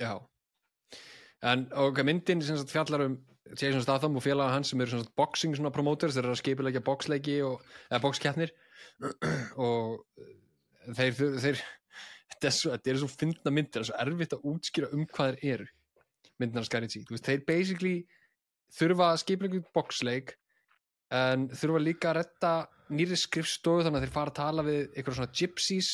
Já. 0.01 0.13
En 1.43 1.65
ok, 1.75 2.03
myndin 2.07 2.43
sem 2.45 2.59
sagt 2.59 2.73
fjallar 2.73 3.07
um 3.07 3.17
Jason 3.57 3.83
Statham 3.83 4.15
og 4.17 4.23
félaga 4.23 4.55
hans 4.55 4.71
sem 4.71 4.81
eru 4.81 4.93
svona 4.93 5.11
boxing 5.19 5.57
svona 5.57 5.73
promoters, 5.73 6.15
þeir 6.15 6.27
eru 6.27 6.35
að 6.37 6.41
skipilegja 6.41 6.83
boxleiki 6.85 7.39
og, 7.45 7.63
eða 7.89 8.03
boxkeppnir. 8.05 8.53
Og 9.63 10.03
þeir, 10.95 11.15
þeir 11.41 11.61
þetta 12.43 12.51
er 12.51 12.57
svo, 12.57 12.73
þetta 12.75 12.91
er 12.91 12.99
svo 12.99 13.09
fyndna 13.11 13.53
myndir, 13.53 13.79
það 13.79 13.83
er 13.83 13.89
svo 13.89 14.01
erfitt 14.03 14.35
að 14.35 14.45
útskýra 14.51 14.91
um 14.93 15.07
hvað 15.07 15.37
þeir 15.39 15.53
eru 15.53 15.71
Skyrichi, 16.43 17.03
þú 17.07 17.15
veist, 17.15 17.27
þeir 17.29 17.43
basically 17.47 17.97
þurfa 18.73 19.11
að 19.13 19.19
skipilegja 19.21 19.67
boxleik 19.75 20.33
en 21.13 21.45
þurfa 21.53 21.81
líka 21.83 22.09
að 22.09 22.17
retta 22.17 22.53
nýri 22.93 23.17
skrifstofu 23.19 23.85
þannig 23.85 24.01
að 24.01 24.05
þeir 24.05 24.15
fara 24.15 24.33
að 24.33 24.39
tala 24.39 24.65
við 24.67 24.81
eitthvað 24.91 25.17
svona 25.19 25.37
gypsies 25.39 25.91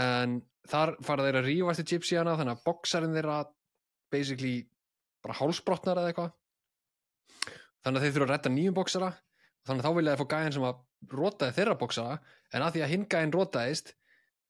en 0.00 0.38
þar 0.70 0.94
fara 1.04 1.26
þeir 1.26 1.40
að 1.40 1.48
rífast 1.50 1.82
í 1.82 1.88
gypsyana 1.90 2.36
þannig 2.38 2.54
að 2.56 2.64
boxarinn 2.68 3.18
þeirra 3.18 3.40
basically 4.14 4.54
bara 5.22 5.36
hálsbrotnar 5.38 6.00
eða 6.00 6.12
eitthvað. 6.12 6.32
Þannig 7.82 7.98
að 7.98 8.06
þeir 8.06 8.14
þurfa 8.14 8.28
að 8.28 8.32
retta 8.32 8.54
nýjum 8.54 8.78
boxara 8.78 9.10
þannig 9.66 9.82
að 9.82 9.88
þá 9.88 9.96
vilja 9.98 10.14
þeir 10.14 10.22
fá 10.22 10.32
gæðin 10.32 10.56
sem 10.56 10.68
að 10.70 10.80
rotaði 11.18 11.56
þeirra 11.58 11.78
boxara 11.82 12.18
en 12.52 12.64
að 12.64 12.76
því 12.76 12.84
að 12.86 12.92
hinn 12.94 13.06
gæðin 13.10 13.34
rotaðist 13.36 13.94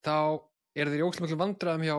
þá 0.04 0.16
er 0.76 0.90
þeir 0.90 1.00
í 1.02 1.06
ókslega 1.06 1.26
miklu 1.28 1.40
vandræðum 1.42 1.86
hjá 1.88 1.96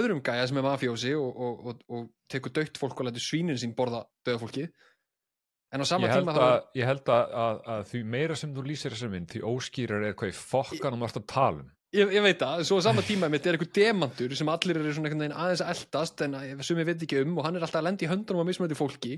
öðrum 0.00 0.20
gæja 0.22 0.46
sem 0.46 0.58
er 0.60 0.66
mafjósi 0.66 1.12
og, 1.18 1.40
og, 1.46 1.66
og, 1.72 1.80
og 1.90 2.06
tekur 2.30 2.52
dögt 2.54 2.78
fólk 2.78 3.00
og 3.02 3.08
lætur 3.08 3.24
svínin 3.24 3.58
sín 3.58 3.74
borða 3.78 4.04
döða 4.26 4.40
fólki 4.44 4.68
en 5.74 5.82
á 5.82 5.86
sama 5.86 6.08
ég 6.10 6.16
tíma 6.18 6.34
að, 6.34 6.64
ég 6.78 6.86
held 6.90 7.10
að, 7.14 7.34
að, 7.44 7.60
að 7.74 7.82
því 7.90 8.00
meira 8.14 8.36
sem 8.38 8.54
þú 8.54 8.64
lýsir 8.66 8.94
þessari 8.94 9.14
mynd 9.16 9.30
því 9.34 9.42
óskýrar 9.50 10.06
er 10.10 10.16
hvað 10.18 10.32
í 10.32 10.38
fokkanum 10.38 11.04
varst 11.06 11.18
að 11.20 11.26
tala 11.30 11.62
um. 11.64 11.68
Ég, 11.90 12.10
ég 12.14 12.22
veit 12.22 12.38
það, 12.38 12.60
svo 12.68 12.76
á 12.78 12.86
sama 12.86 13.02
tíma 13.02 13.26
mitt 13.30 13.46
er 13.50 13.56
einhver 13.58 13.70
demantur 13.74 14.34
sem 14.38 14.50
allir 14.52 14.78
eru 14.78 14.92
svona 14.94 15.08
einhvern 15.10 15.24
veginn 15.24 15.38
aðeins 15.42 15.62
að 15.64 15.72
eldast 15.74 16.22
en 16.26 16.36
að- 16.38 16.60
sem 16.66 16.78
ég 16.78 16.86
veit 16.86 17.02
ekki 17.02 17.22
um 17.24 17.38
og 17.38 17.46
hann 17.48 17.58
er 17.58 17.66
alltaf 17.66 17.80
að 17.82 17.86
lenda 17.88 18.06
í 18.06 18.10
höndunum 18.12 18.42
á 18.46 18.48
mismöndi 18.50 18.78
fólki 18.78 19.16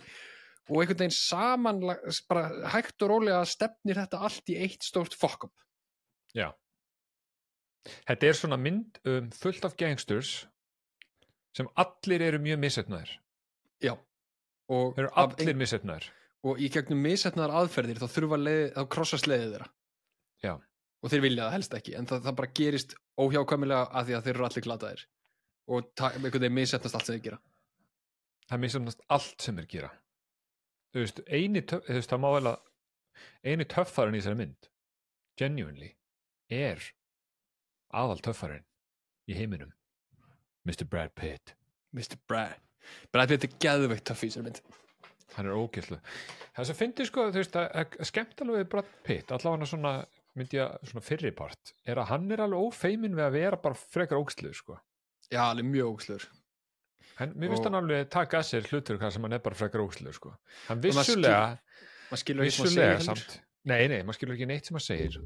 og 0.73 0.79
einhvern 0.81 1.03
veginn 1.03 1.13
saman 1.17 1.83
bara 2.33 2.47
hægt 2.73 3.05
og 3.05 3.13
rólega 3.13 3.43
stefnir 3.49 4.01
þetta 4.01 4.23
allt 4.25 4.49
í 4.53 4.57
eitt 4.65 4.89
stórt 4.89 5.13
fuck 5.21 5.45
up. 5.51 5.53
Já. 6.33 6.49
Þetta 7.83 8.29
er 8.29 8.39
svona 8.39 8.59
mynd 8.61 8.99
um 9.11 9.29
fullt 9.35 9.65
af 9.67 9.77
gangsters 9.81 10.33
sem 11.57 11.69
allir 11.77 12.23
eru 12.25 12.41
mjög 12.43 12.61
missetnaðir. 12.63 13.15
Já 13.83 13.93
og, 13.93 14.93
Þeir 14.97 15.05
eru 15.05 15.15
allir 15.21 15.53
ein, 15.53 15.59
missetnaðir. 15.61 16.11
og 16.47 16.61
í 16.63 16.69
gegnum 16.73 17.03
missetnaðar 17.05 17.57
aðferðir 17.63 18.01
þá 18.03 18.07
þurfa 18.17 18.39
leið, 18.41 18.67
þá 18.77 18.83
krossa 18.95 19.19
sleiðið 19.21 19.55
þeirra 19.57 19.69
Já. 20.43 20.53
og 21.03 21.13
þeir 21.13 21.25
vilja 21.27 21.47
það 21.47 21.57
helst 21.57 21.75
ekki 21.79 21.97
en 21.99 22.09
það, 22.11 22.23
það 22.27 22.37
bara 22.41 22.53
gerist 22.61 22.95
óhjákvæmilega 23.21 23.89
að 23.91 24.07
því 24.09 24.17
að 24.17 24.25
þeir 24.27 24.35
eru 24.35 24.47
allir 24.49 24.67
glataðir 24.67 25.05
og 25.73 25.91
einhvern 26.03 26.39
veginn 26.39 26.57
missetnast 26.57 26.99
allt 26.99 27.09
sem 27.09 27.19
þeir 27.19 27.27
gera 27.29 27.41
Það 28.51 28.61
missetnast 28.61 29.05
allt 29.09 29.45
sem 29.45 29.57
þeir 29.57 29.69
gera. 29.71 29.89
Þú 30.93 31.03
veist, 31.05 31.21
eini, 31.33 31.61
töff, 31.65 31.87
þú 31.87 31.95
veist, 31.97 32.65
eini 33.47 33.65
töffarinn 33.71 34.17
í 34.17 34.21
þessari 34.21 34.39
mynd, 34.43 34.67
genuinely, 35.41 35.89
er 36.53 36.83
aðal 37.93 38.21
töffarinn 38.25 38.65
í 39.31 39.37
heiminum, 39.39 39.73
Mr. 40.69 40.87
Brad 40.89 41.15
Pitt. 41.19 41.55
Mr. 41.93 42.19
Brad 42.29 42.59
Brad 43.13 43.31
Pitt 43.31 43.45
er 43.47 43.53
geðveikt 43.63 44.07
töff 44.09 44.25
í 44.25 44.31
þessari 44.31 44.49
mynd 44.49 44.63
Hann 45.33 45.49
er 45.49 45.57
ógæslu. 45.57 45.97
Það 46.53 46.67
sem 46.69 46.77
fyndi 46.77 47.05
sko, 47.09 47.23
þú 47.33 47.41
veist, 47.41 47.55
að, 47.57 47.69
að 47.81 48.09
skemmt 48.11 48.43
alveg 48.45 48.67
Brad 48.69 48.89
Pitt, 49.07 49.31
allavega 49.33 49.69
svona, 49.71 49.93
myndi 50.37 50.59
ég, 50.59 50.75
svona 50.91 51.05
fyrripart, 51.07 51.73
er 51.89 52.01
að 52.03 52.11
hann 52.11 52.27
er 52.35 52.43
alveg 52.45 52.67
ófeimin 52.69 53.17
við 53.17 53.25
að 53.25 53.37
vera 53.39 53.61
bara 53.65 53.79
frekar 53.81 54.21
ógæslu, 54.21 54.53
sko. 54.57 54.77
Já, 55.33 55.41
alveg 55.47 55.69
mjög 55.71 55.95
ógslur 55.95 56.27
En 57.21 57.33
mér 57.37 57.53
finnst 57.53 57.61
Og- 57.63 57.67
hann 57.71 57.79
alveg 57.79 58.11
taka 58.13 58.39
að 58.41 58.47
sér 58.49 58.69
hlutur 58.69 58.99
hvað 59.01 59.13
sem 59.15 59.25
hann 59.25 59.37
er 59.37 59.43
bara 59.45 59.57
frekar 59.57 59.85
ógæslu, 59.85 60.13
sko. 60.17 60.35
Hann 60.69 60.81
vissulega, 60.85 61.59
að 62.13 62.45
vissulega 62.45 63.01
samt. 63.05 63.41
Nei, 63.65 63.87
nei, 63.89 64.03
maður 64.03 64.19
skilur 64.19 64.37
ekki 64.37 64.49
neitt 64.51 64.69
sem 64.69 64.77
hann 64.77 64.85
segir. 64.85 65.19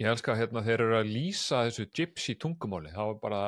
Ég 0.00 0.08
elska 0.08 0.34
hérna 0.38 0.62
þeir 0.64 0.86
eru 0.86 0.96
að 0.96 1.12
lýsa 1.12 1.64
þessu 1.68 1.84
gypsy 1.92 2.34
tungumáli, 2.40 2.92
þá 2.94 3.02
er 3.04 3.16
bara, 3.20 3.40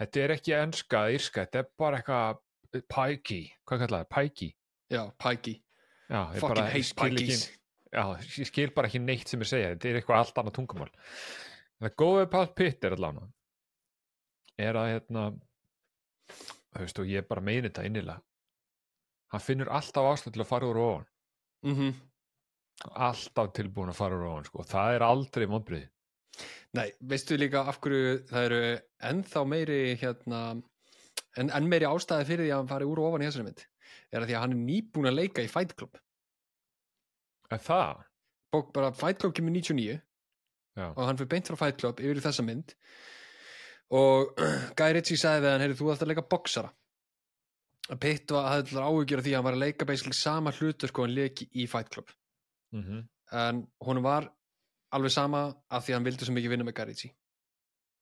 þetta 0.00 0.22
er 0.22 0.34
ekki 0.36 0.56
enska, 0.58 1.04
írska, 1.16 1.46
þetta 1.46 1.62
er 1.62 1.70
bara 1.80 2.00
eitthvað 2.00 2.84
pæki, 2.92 3.40
hvað 3.64 3.86
kallar 3.86 4.04
það, 4.04 4.10
pæki. 4.12 4.50
Já, 4.90 5.04
Pikey 5.22 5.60
Já, 6.10 6.24
ég 6.34 6.42
Fucking 6.42 6.58
bara 6.58 6.70
hate 6.70 6.94
Pikeys 6.98 7.44
já, 7.90 8.02
ég 8.18 8.48
skil 8.48 8.72
bara 8.74 8.88
ekki 8.90 9.00
neitt 9.02 9.30
sem 9.30 9.42
ég 9.42 9.50
segja, 9.50 9.68
þetta 9.74 9.88
er 9.88 9.98
eitthvað 10.00 10.22
allt 10.22 10.40
annað 10.42 10.56
tungumál. 10.56 10.90
Það 11.80 11.94
góða 12.02 12.24
við 12.24 12.32
Pál 12.32 12.48
Pitt 12.58 12.86
er 12.86 12.96
allavega 12.96 13.28
er 14.60 14.76
að 14.76 14.90
hérna 14.90 15.22
þú 16.74 16.82
veist 16.82 17.00
og 17.00 17.10
ég 17.10 17.28
bara 17.30 17.44
meini 17.46 17.68
þetta 17.68 17.86
innilega. 17.86 18.20
Hann 19.30 19.44
finnur 19.44 19.70
alltaf 19.70 20.26
til 20.26 20.42
að 20.42 20.50
fara 20.50 20.70
úr 20.70 20.82
ofan. 20.82 21.06
Mm 21.62 21.94
alltaf 22.88 23.52
tilbúin 23.56 23.92
að 23.92 23.98
fara 23.98 24.18
úr 24.18 24.28
ofan 24.30 24.46
sko. 24.48 24.64
það 24.66 24.96
er 24.96 25.06
aldrei 25.06 25.46
vonbrið 25.50 25.88
Nei, 26.78 26.86
veistu 27.02 27.34
líka 27.34 27.64
af 27.66 27.80
hverju 27.82 28.20
það 28.28 28.44
eru 28.46 28.60
ennþá 29.10 29.40
meiri 29.50 29.78
hérna, 29.98 30.42
en, 31.36 31.50
en 31.50 31.66
meiri 31.68 31.88
ástæði 31.88 32.28
fyrir 32.28 32.46
því 32.46 32.52
að 32.52 32.60
hann 32.60 32.70
fari 32.70 32.86
úr 32.86 33.00
og 33.02 33.10
ofan 33.10 33.24
í 33.24 33.28
þessari 33.28 33.48
mynd 33.48 33.64
er 34.10 34.22
að 34.22 34.30
því 34.30 34.36
að 34.36 34.44
hann 34.44 34.54
er 34.54 34.62
nýbúin 34.68 35.10
að 35.10 35.18
leika 35.18 35.44
í 35.44 35.50
Fight 35.50 35.74
Club 35.78 35.98
er 37.50 37.62
það? 37.64 38.04
Bók 38.54 38.70
bara 38.74 38.92
Fight 38.94 39.18
Club 39.20 39.34
kemur 39.36 39.54
99 39.54 39.98
Já. 40.78 40.86
og 40.94 41.02
hann 41.04 41.18
fyrir 41.18 41.32
beint 41.34 41.50
frá 41.50 41.58
Fight 41.58 41.80
Club 41.82 42.00
yfir 42.02 42.22
þessa 42.22 42.46
mynd 42.46 42.76
og 43.98 44.38
Guy 44.78 44.94
Ritchie 44.94 45.18
sagði 45.18 45.44
við 45.44 45.52
hann, 45.52 45.64
heyrðu 45.66 45.80
þú 45.82 45.90
ætti 45.94 46.06
að 46.06 46.12
leika 46.14 46.28
boxara 46.30 46.72
Pitt 47.98 48.30
var, 48.30 48.46
allar 48.54 48.86
áhugjur 48.86 49.18
af 49.18 49.26
því 49.26 49.32
að 49.34 49.40
hann 49.40 49.48
var 49.48 49.56
að 49.58 49.64
leika 49.64 49.86
basically 49.88 50.14
sama 50.14 50.54
hlutur 50.54 50.92
sko 50.92 51.02
hann 51.02 51.16
leiki 51.16 51.50
í 51.58 51.66
Fight 51.70 51.90
Club 51.90 52.14
Mm 52.72 52.82
-hmm. 52.84 53.08
en 53.32 53.66
honum 53.80 54.02
var 54.02 54.30
alveg 54.90 55.10
sama 55.10 55.54
af 55.70 55.84
því 55.84 55.92
að 55.92 55.96
hann 55.96 56.04
vildi 56.04 56.24
svo 56.24 56.34
mikið 56.34 56.50
vinna 56.50 56.64
með 56.64 56.74
Guy 56.74 56.84
Ritchie 56.84 57.12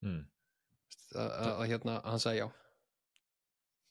mm. 0.02 0.22
að, 1.14 1.66
hérna, 1.68 2.00
hann 2.04 2.20
sagði 2.20 2.38
já. 2.38 2.48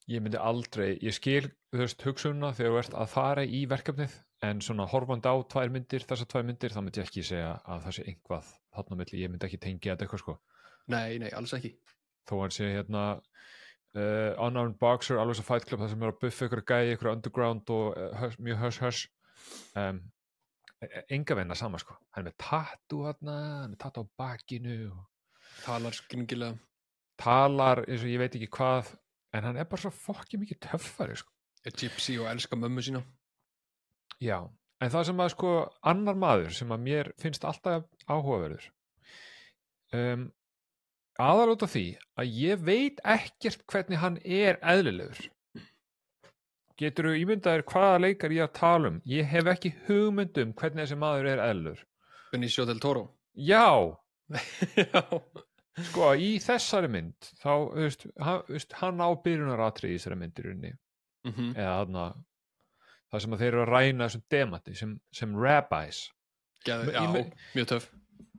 Ég 0.07 0.21
myndi 0.23 0.37
aldrei, 0.37 0.97
ég 1.03 1.13
skil 1.13 1.49
þú 1.71 1.81
veist 1.83 2.05
hugsunna 2.05 2.53
þegar 2.53 2.71
þú 2.71 2.77
ert 2.77 2.93
að 2.93 3.09
fara 3.11 3.43
í 3.43 3.65
verkefnið 3.67 4.13
en 4.47 4.61
svona 4.61 4.85
horfandi 4.85 5.29
á 5.29 5.35
tvær 5.49 5.73
myndir 5.73 6.05
þessar 6.05 6.29
tvær 6.31 6.45
myndir, 6.47 6.73
þá 6.73 6.81
myndi 6.81 7.01
ég 7.01 7.09
ekki 7.09 7.25
segja 7.25 7.53
að 7.65 7.83
það 7.87 7.95
sé 7.97 8.05
einhvað 8.11 8.51
þarna 8.77 8.97
á 8.97 8.99
milli, 9.01 9.21
ég 9.21 9.31
myndi 9.33 9.47
ekki 9.47 9.59
tengja 9.61 9.95
þetta 9.95 10.05
eitthvað 10.05 10.23
sko. 10.23 10.35
Nei, 10.93 11.17
nei, 11.21 11.29
alls 11.35 11.53
ekki. 11.57 11.73
Þó 12.29 12.35
hann 12.43 12.53
sé 12.53 12.69
hérna 12.69 13.03
uh, 13.17 14.31
unarmed 14.45 14.77
boxer, 14.81 15.17
alveg 15.17 15.39
svo 15.39 15.47
fight 15.47 15.65
club 15.67 15.81
það 15.81 15.93
sem 15.93 16.05
er 16.05 16.13
að 16.13 16.21
buffa 16.21 16.47
ykkur 16.47 16.63
gæi, 16.69 16.93
ykkur 16.93 17.11
underground 17.15 17.73
og 17.73 17.97
uh, 17.97 18.13
hush, 18.21 18.39
mjög 18.43 18.61
hush 18.65 18.83
hush 18.85 19.09
um, 19.79 20.03
enga 21.09 21.37
venna 21.37 21.55
sama 21.57 21.79
sko. 21.81 21.97
Hann 22.13 22.25
er 22.25 22.29
með 22.31 22.37
tattu 22.43 23.03
hann 23.07 23.31
hann 23.31 23.65
er 23.65 23.73
með 23.73 23.79
tattu 23.83 24.03
á 24.03 24.05
bakinu 24.19 24.77
og 24.91 25.03
talar 25.63 25.95
skringilega. 25.95 26.57
Talar 27.17 27.83
eins 27.87 28.05
og 28.05 28.11
ég 28.11 28.21
veit 28.21 28.37
ekki 28.37 28.51
hvað 28.59 28.93
en 29.33 29.49
hann 29.49 29.57
er 29.57 29.67
bara 29.69 29.87
svo 29.87 29.93
fokkið 29.93 30.43
mikið 30.43 30.63
töffari 30.69 31.17
sko. 31.17 31.33
er 31.65 31.73
gypsy 31.75 32.15
og 32.21 32.29
elskar 32.29 32.59
mömmu 32.61 32.81
sína. 32.85 33.01
Já, 34.23 34.37
en 34.81 34.91
það 34.93 35.07
sem 35.09 35.21
að 35.21 35.33
sko 35.33 35.53
annar 35.91 36.15
maður 36.15 36.53
sem 36.55 36.71
að 36.71 36.83
mér 36.85 37.09
finnst 37.21 37.45
alltaf 37.45 37.83
áhugaverður 38.07 38.69
um, 39.97 40.27
aðal 41.21 41.53
út 41.55 41.65
af 41.65 41.73
því 41.73 41.85
að 42.21 42.37
ég 42.37 42.63
veit 42.65 43.01
ekkert 43.03 43.65
hvernig 43.69 44.01
hann 44.01 44.19
er 44.23 44.61
eðlilegur 44.61 45.27
getur 46.77 47.09
þú 47.09 47.13
ímyndaðir 47.23 47.63
hvaða 47.71 47.99
leikar 48.03 48.33
ég 48.35 48.45
að 48.47 48.53
tala 48.59 48.91
um? 48.91 49.01
Ég 49.09 49.25
hef 49.31 49.49
ekki 49.53 49.71
hugmynd 49.87 50.37
um 50.43 50.53
hvernig 50.53 50.83
þessi 50.85 50.97
maður 51.01 51.29
er 51.33 51.41
eðlilegur 51.47 51.83
Benicio 52.31 52.65
del 52.67 52.79
Toro. 52.83 53.05
Já, 53.33 53.95
Já, 54.77 55.01
sko 55.87 56.09
í 56.19 56.33
þessari 56.43 56.89
mynd 56.91 57.29
þá, 57.39 57.51
þú 57.71 57.83
veist, 57.85 58.05
hann, 58.19 58.57
hann 58.81 58.99
á 59.03 59.09
byrjunaratri 59.23 59.93
í 59.93 59.97
þessari 59.99 60.17
mynd 60.23 60.39
í 60.41 60.45
rauninni. 60.47 60.73
Mhm. 61.27 61.53
eða 61.59 61.73
þarna 61.81 62.03
það 63.11 63.21
sem 63.23 63.33
að 63.35 63.41
þeir 63.41 63.47
eru 63.53 63.61
að 63.63 63.69
ræna 63.73 64.05
þessum 64.07 64.23
demati 64.31 64.75
sem, 64.75 64.91
sem 65.15 65.35
rabbis. 65.39 66.01
Ég 66.67 66.89
já 66.93 67.03
me- 67.11 67.25
mjög 67.55 67.67
töff. 67.71 67.89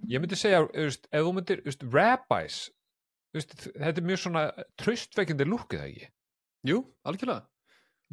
Ég 0.08 0.20
myndi 0.22 0.36
segja, 0.38 0.62
þú 0.68 0.84
veist, 0.86 1.08
ef 1.12 1.24
þú 1.26 1.32
myndir 1.36 1.62
þú 1.64 1.68
veist, 1.72 1.84
rabbis 1.94 2.58
þú 3.32 3.38
veist, 3.40 3.54
þetta 3.74 4.02
er 4.02 4.06
mjög 4.10 4.20
svona 4.22 4.42
tröstveikindi 4.80 5.46
lúkið 5.48 5.84
ekki? 5.88 6.08
Jú, 6.68 6.80
algjörlega 7.08 7.44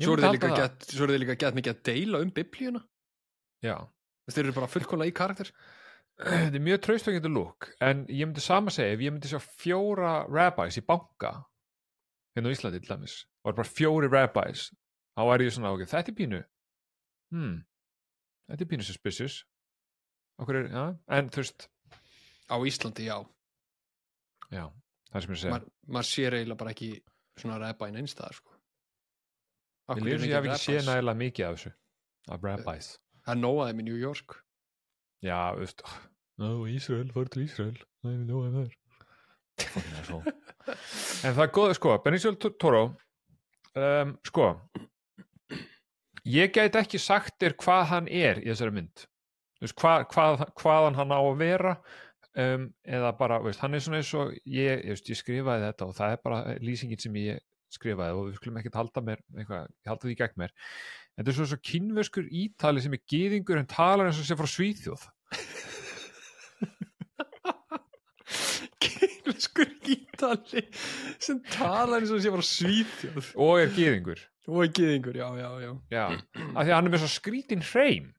Svo 0.02 0.16
eru 0.16 0.26
þeir 0.26 0.36
líka 0.36 0.50
það. 0.52 1.40
gett, 1.40 1.58
mikið 1.60 1.72
að 1.74 1.84
deila 1.88 2.22
um 2.24 2.32
biblíuna. 2.36 2.82
Já, 3.64 3.76
Þeir 4.32 4.48
eru 4.48 4.56
bara 4.56 4.70
fullkomlega 4.72 5.12
í 5.12 5.16
karakter. 5.16 5.52
Þetta 6.26 6.58
er 6.58 6.64
mjög 6.64 6.82
tröstveikindi 6.86 7.30
lúk 7.30 7.68
en 7.84 8.06
ég 8.08 8.24
myndi 8.24 8.42
sama 8.44 8.72
segja, 8.74 8.96
ef 8.96 9.04
ég 9.04 9.12
myndi 9.14 9.30
sjá 9.30 9.42
fjóra 9.44 10.14
rabbis 10.32 10.80
í 10.80 10.84
banka 10.88 11.34
hérna 12.36 12.52
á 12.52 12.56
Íslandi 12.56 12.80
til 12.80 12.92
dæmis 12.94 13.16
og 13.44 13.52
er 13.52 13.58
bara 13.58 13.68
fjóri 13.68 14.08
rabbis 14.08 14.70
þá 15.16 15.22
er 15.34 15.44
ég 15.44 15.52
svona, 15.56 15.74
ok, 15.76 15.84
þetta 15.92 16.14
er 16.14 16.16
pínu 16.16 16.40
hmm, 17.36 17.58
þetta 18.48 18.64
er 18.64 18.72
pínu 18.72 18.88
suspicious. 18.88 19.42
Okkur 20.40 20.62
er, 20.62 20.72
já, 20.72 20.86
en 21.20 21.30
þú 21.36 21.44
veist 21.44 21.68
Á 22.46 22.56
Íslandi, 22.62 23.08
já. 23.10 23.18
Já, 24.54 24.66
það 25.10 25.24
sem 25.24 25.32
ég 25.34 25.40
segja. 25.42 25.62
Maður 25.90 26.08
sér 26.12 26.36
eiginlega 26.38 26.60
bara 26.62 26.74
ekki 26.76 26.90
svona 27.42 27.58
ræpa 27.58 27.88
inn 27.90 27.98
einstæðar 28.00 28.38
sko. 28.38 28.55
Af 29.86 30.02
Ég 30.02 30.26
hef 30.26 30.48
ekki 30.50 30.62
séð 30.64 30.88
nægilega 30.88 31.20
mikið 31.22 31.48
af 31.48 31.58
þessu 31.58 31.72
af 32.34 32.46
rabbis 32.48 32.88
Það 33.26 33.40
nóaðum 33.42 33.80
í 33.82 33.86
New 33.88 33.98
York. 33.98 34.36
Já, 35.26 35.54
veist 35.58 35.82
Ná, 36.42 36.50
Ísrael, 36.70 37.10
fór 37.16 37.30
til 37.32 37.46
Ísrael. 37.46 37.78
Það 38.04 38.12
er 38.12 38.18
nóg 38.28 38.42
að 38.46 38.54
það 38.60 38.74
En 41.26 41.34
það 41.38 41.46
er 41.46 41.54
góð, 41.56 41.74
sko 41.78 41.96
Benicio 42.04 42.34
del 42.36 42.56
Toro 42.60 42.84
um, 43.78 44.16
Sko 44.28 44.50
Ég 46.26 46.50
gæti 46.56 46.82
ekki 46.82 47.00
sagt 47.00 47.38
þér 47.42 47.54
hvað 47.62 47.84
hann 47.92 48.08
er 48.10 48.40
í 48.42 48.48
þessari 48.50 48.74
mynd. 48.74 49.04
Veist, 49.62 49.76
hvað, 49.78 50.08
hvað, 50.10 50.42
hvaðan 50.58 50.98
hann 50.98 51.14
á 51.14 51.22
að 51.22 51.36
vera 51.38 51.74
um, 52.42 52.64
eða 52.82 53.12
bara, 53.20 53.38
veist, 53.46 53.62
hann 53.62 53.78
er 53.78 53.84
svona 53.86 54.00
eins 54.02 54.14
og 54.18 54.34
ég, 54.34 54.82
ég, 54.82 54.88
veist, 54.96 55.12
ég 55.14 55.20
skrifaði 55.20 55.68
þetta 55.68 55.86
og 55.86 55.94
það 56.00 56.16
er 56.16 56.24
bara 56.26 56.40
lýsingin 56.66 57.04
sem 57.04 57.20
ég 57.22 57.44
skrifaði 57.76 58.16
og 58.18 58.30
við 58.30 58.38
skulum 58.40 58.60
ekkert 58.62 58.78
halda 58.80 59.04
mér 59.06 59.22
eitthvað, 59.36 59.68
halda 59.90 60.08
því 60.10 60.16
gegn 60.22 60.40
mér. 60.44 60.54
En 61.16 61.24
þetta 61.24 61.32
er 61.34 61.38
svo, 61.40 61.48
svo 61.54 61.60
kynverskur 61.72 62.26
ítali 62.32 62.84
sem 62.84 62.96
er 62.98 63.04
gýðingur 63.12 63.62
en 63.62 63.70
talar 63.72 64.10
eins 64.10 64.20
og 64.20 64.28
sé 64.28 64.36
frá 64.40 64.50
Svíþjóð. 64.52 65.06
Kynlskur 68.84 69.70
ítali 69.90 70.64
sem 71.22 71.40
talar 71.54 72.00
eins 72.02 72.12
og 72.14 72.22
sé 72.24 72.32
bara 72.34 72.46
svíþjóð. 72.46 73.30
Og 73.42 73.60
er 73.64 73.72
gýðingur 73.76 74.22
og 74.46 74.68
gýðingur, 74.78 75.16
já, 75.18 75.26
já, 75.42 75.48
já. 75.64 75.72
Já, 75.90 76.04
af 76.54 76.60
því 76.60 76.70
að 76.70 76.76
hann 76.78 76.86
er 76.90 76.94
með 76.94 77.02
svo 77.02 77.10
skrítin 77.16 77.64
hreim. 77.66 78.12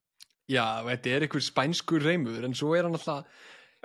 Já, 0.50 0.64
þetta 0.86 1.12
er 1.14 1.26
einhver 1.26 1.42
spænskur 1.46 2.02
reymur 2.06 2.46
en 2.46 2.54
svo 2.58 2.72
er 2.78 2.86
hann 2.88 2.96
alltaf 2.98 3.26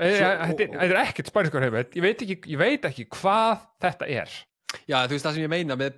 Eh, 0.01 0.15
Svo- 0.17 0.47
Þetta 0.47 0.63
er- 0.81 0.91
er 0.95 0.99
ekkert 1.03 1.27
spænskur 1.29 1.61
hreim 1.61 1.75
ég 1.75 2.01
veit, 2.01 2.21
ekki, 2.23 2.37
ég 2.49 2.57
veit 2.57 2.85
ekki 2.87 3.03
hvað 3.11 3.59
þetta 3.83 4.07
er 4.09 4.31
Já, 4.87 4.97
þú 5.07 5.15
veist 5.15 5.25
það 5.25 5.33
sem 5.37 5.43
ég 5.45 5.51
meina 5.51 5.75
með, 5.79 5.97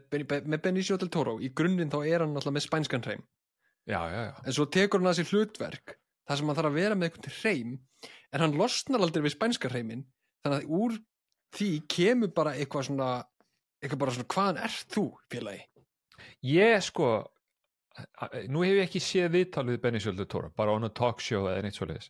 með 0.50 0.62
Benicio 0.66 0.98
del 0.98 1.10
Toro. 1.14 1.36
Í 1.44 1.50
grunninn 1.54 1.92
þá 1.94 2.00
er 2.10 2.24
hann 2.26 2.34
alltaf 2.40 2.54
með 2.56 2.66
spænskan 2.68 3.04
reym 3.06 3.24
Já, 3.86 4.00
já, 4.10 4.20
já. 4.30 4.34
En 4.48 4.56
svo 4.56 4.66
tekur 4.72 5.02
hann 5.04 5.12
að 5.12 5.18
sér 5.20 5.32
hlutverk 5.34 5.98
þar 6.30 6.40
sem 6.40 6.48
hann 6.50 6.56
þarf 6.58 6.70
að 6.72 6.78
vera 6.80 6.96
með 6.96 7.10
einhvern 7.10 7.36
reym 7.44 7.74
en 8.34 8.44
hann 8.46 8.56
losnar 8.58 9.04
aldrei 9.04 9.26
við 9.26 9.34
spænska 9.36 9.70
reymin 9.74 10.06
þannig 10.46 10.64
að 10.64 10.72
úr 10.80 10.96
því 11.58 11.70
kemur 11.92 12.32
bara 12.34 12.54
eitthvað 12.56 12.88
svona 12.88 13.10
eitthvað 13.84 14.00
bara 14.06 14.16
svona 14.16 14.30
hvaðan 14.34 14.62
ert 14.64 14.96
þú 14.96 15.04
félagi? 15.34 15.66
Ég 16.48 16.80
sko 16.88 17.10
nú 18.50 18.64
hef 18.66 18.74
ég 18.80 18.88
ekki 18.88 19.02
séð 19.04 19.36
viðtalið 19.36 19.82
Benicio 19.84 20.16
del 20.18 20.26
Toro, 20.32 20.50
bara 20.56 20.74
on 20.74 20.88
a 20.88 20.90
talk 20.90 21.20
show 21.22 21.44
eða 21.52 21.62
neitt 21.68 21.76
svoleiðis. 21.78 22.08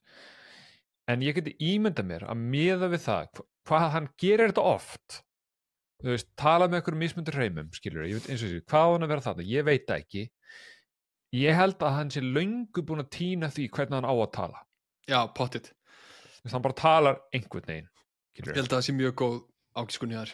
En 1.12 1.26
ég 1.26 1.36
geti 1.36 1.58
ímynda 1.74 2.06
mér 2.08 2.24
að 2.32 2.40
miða 2.54 2.88
við 2.94 3.02
það 3.10 3.26
hva- 3.34 3.48
hvað 3.68 3.90
hann 3.98 4.08
gerir 4.22 4.54
þetta 4.54 4.64
oft 4.78 5.18
þú 6.04 6.12
veist, 6.12 6.30
tala 6.40 6.68
með 6.68 6.80
einhverjum 6.82 7.02
mismundur 7.04 7.38
hreimum 7.40 7.70
skilur, 7.76 8.06
ég 8.10 8.18
veit 8.20 8.30
eins 8.30 8.44
og 8.44 8.50
þessi, 8.52 8.64
hvað 8.68 8.84
á 8.84 8.92
hann 8.94 9.06
að 9.08 9.12
vera 9.14 9.24
þarna? 9.28 9.46
Ég 9.48 9.66
veit 9.68 9.94
ekki. 9.96 10.24
Ég 11.34 11.56
held 11.58 11.80
að 11.82 11.96
hann 11.98 12.12
sé 12.14 12.22
löngu 12.22 12.84
búin 12.86 13.02
að 13.02 13.10
týna 13.16 13.50
því 13.50 13.70
hvernig 13.74 13.98
hann 13.98 14.06
á 14.10 14.14
að 14.14 14.32
tala. 14.36 14.60
Já, 15.10 15.20
pottit, 15.36 15.72
Þú 15.72 16.44
veist, 16.46 16.54
hann 16.58 16.66
bara 16.66 16.76
talar 16.78 17.20
einhvern 17.34 17.68
veginn 17.70 17.90
ég 18.34 18.48
held 18.50 18.66
að 18.68 18.74
það 18.80 18.86
sé 18.88 18.94
mjög 18.98 19.14
góð 19.22 19.36
ákiskunni 19.78 20.16
þar. 20.18 20.32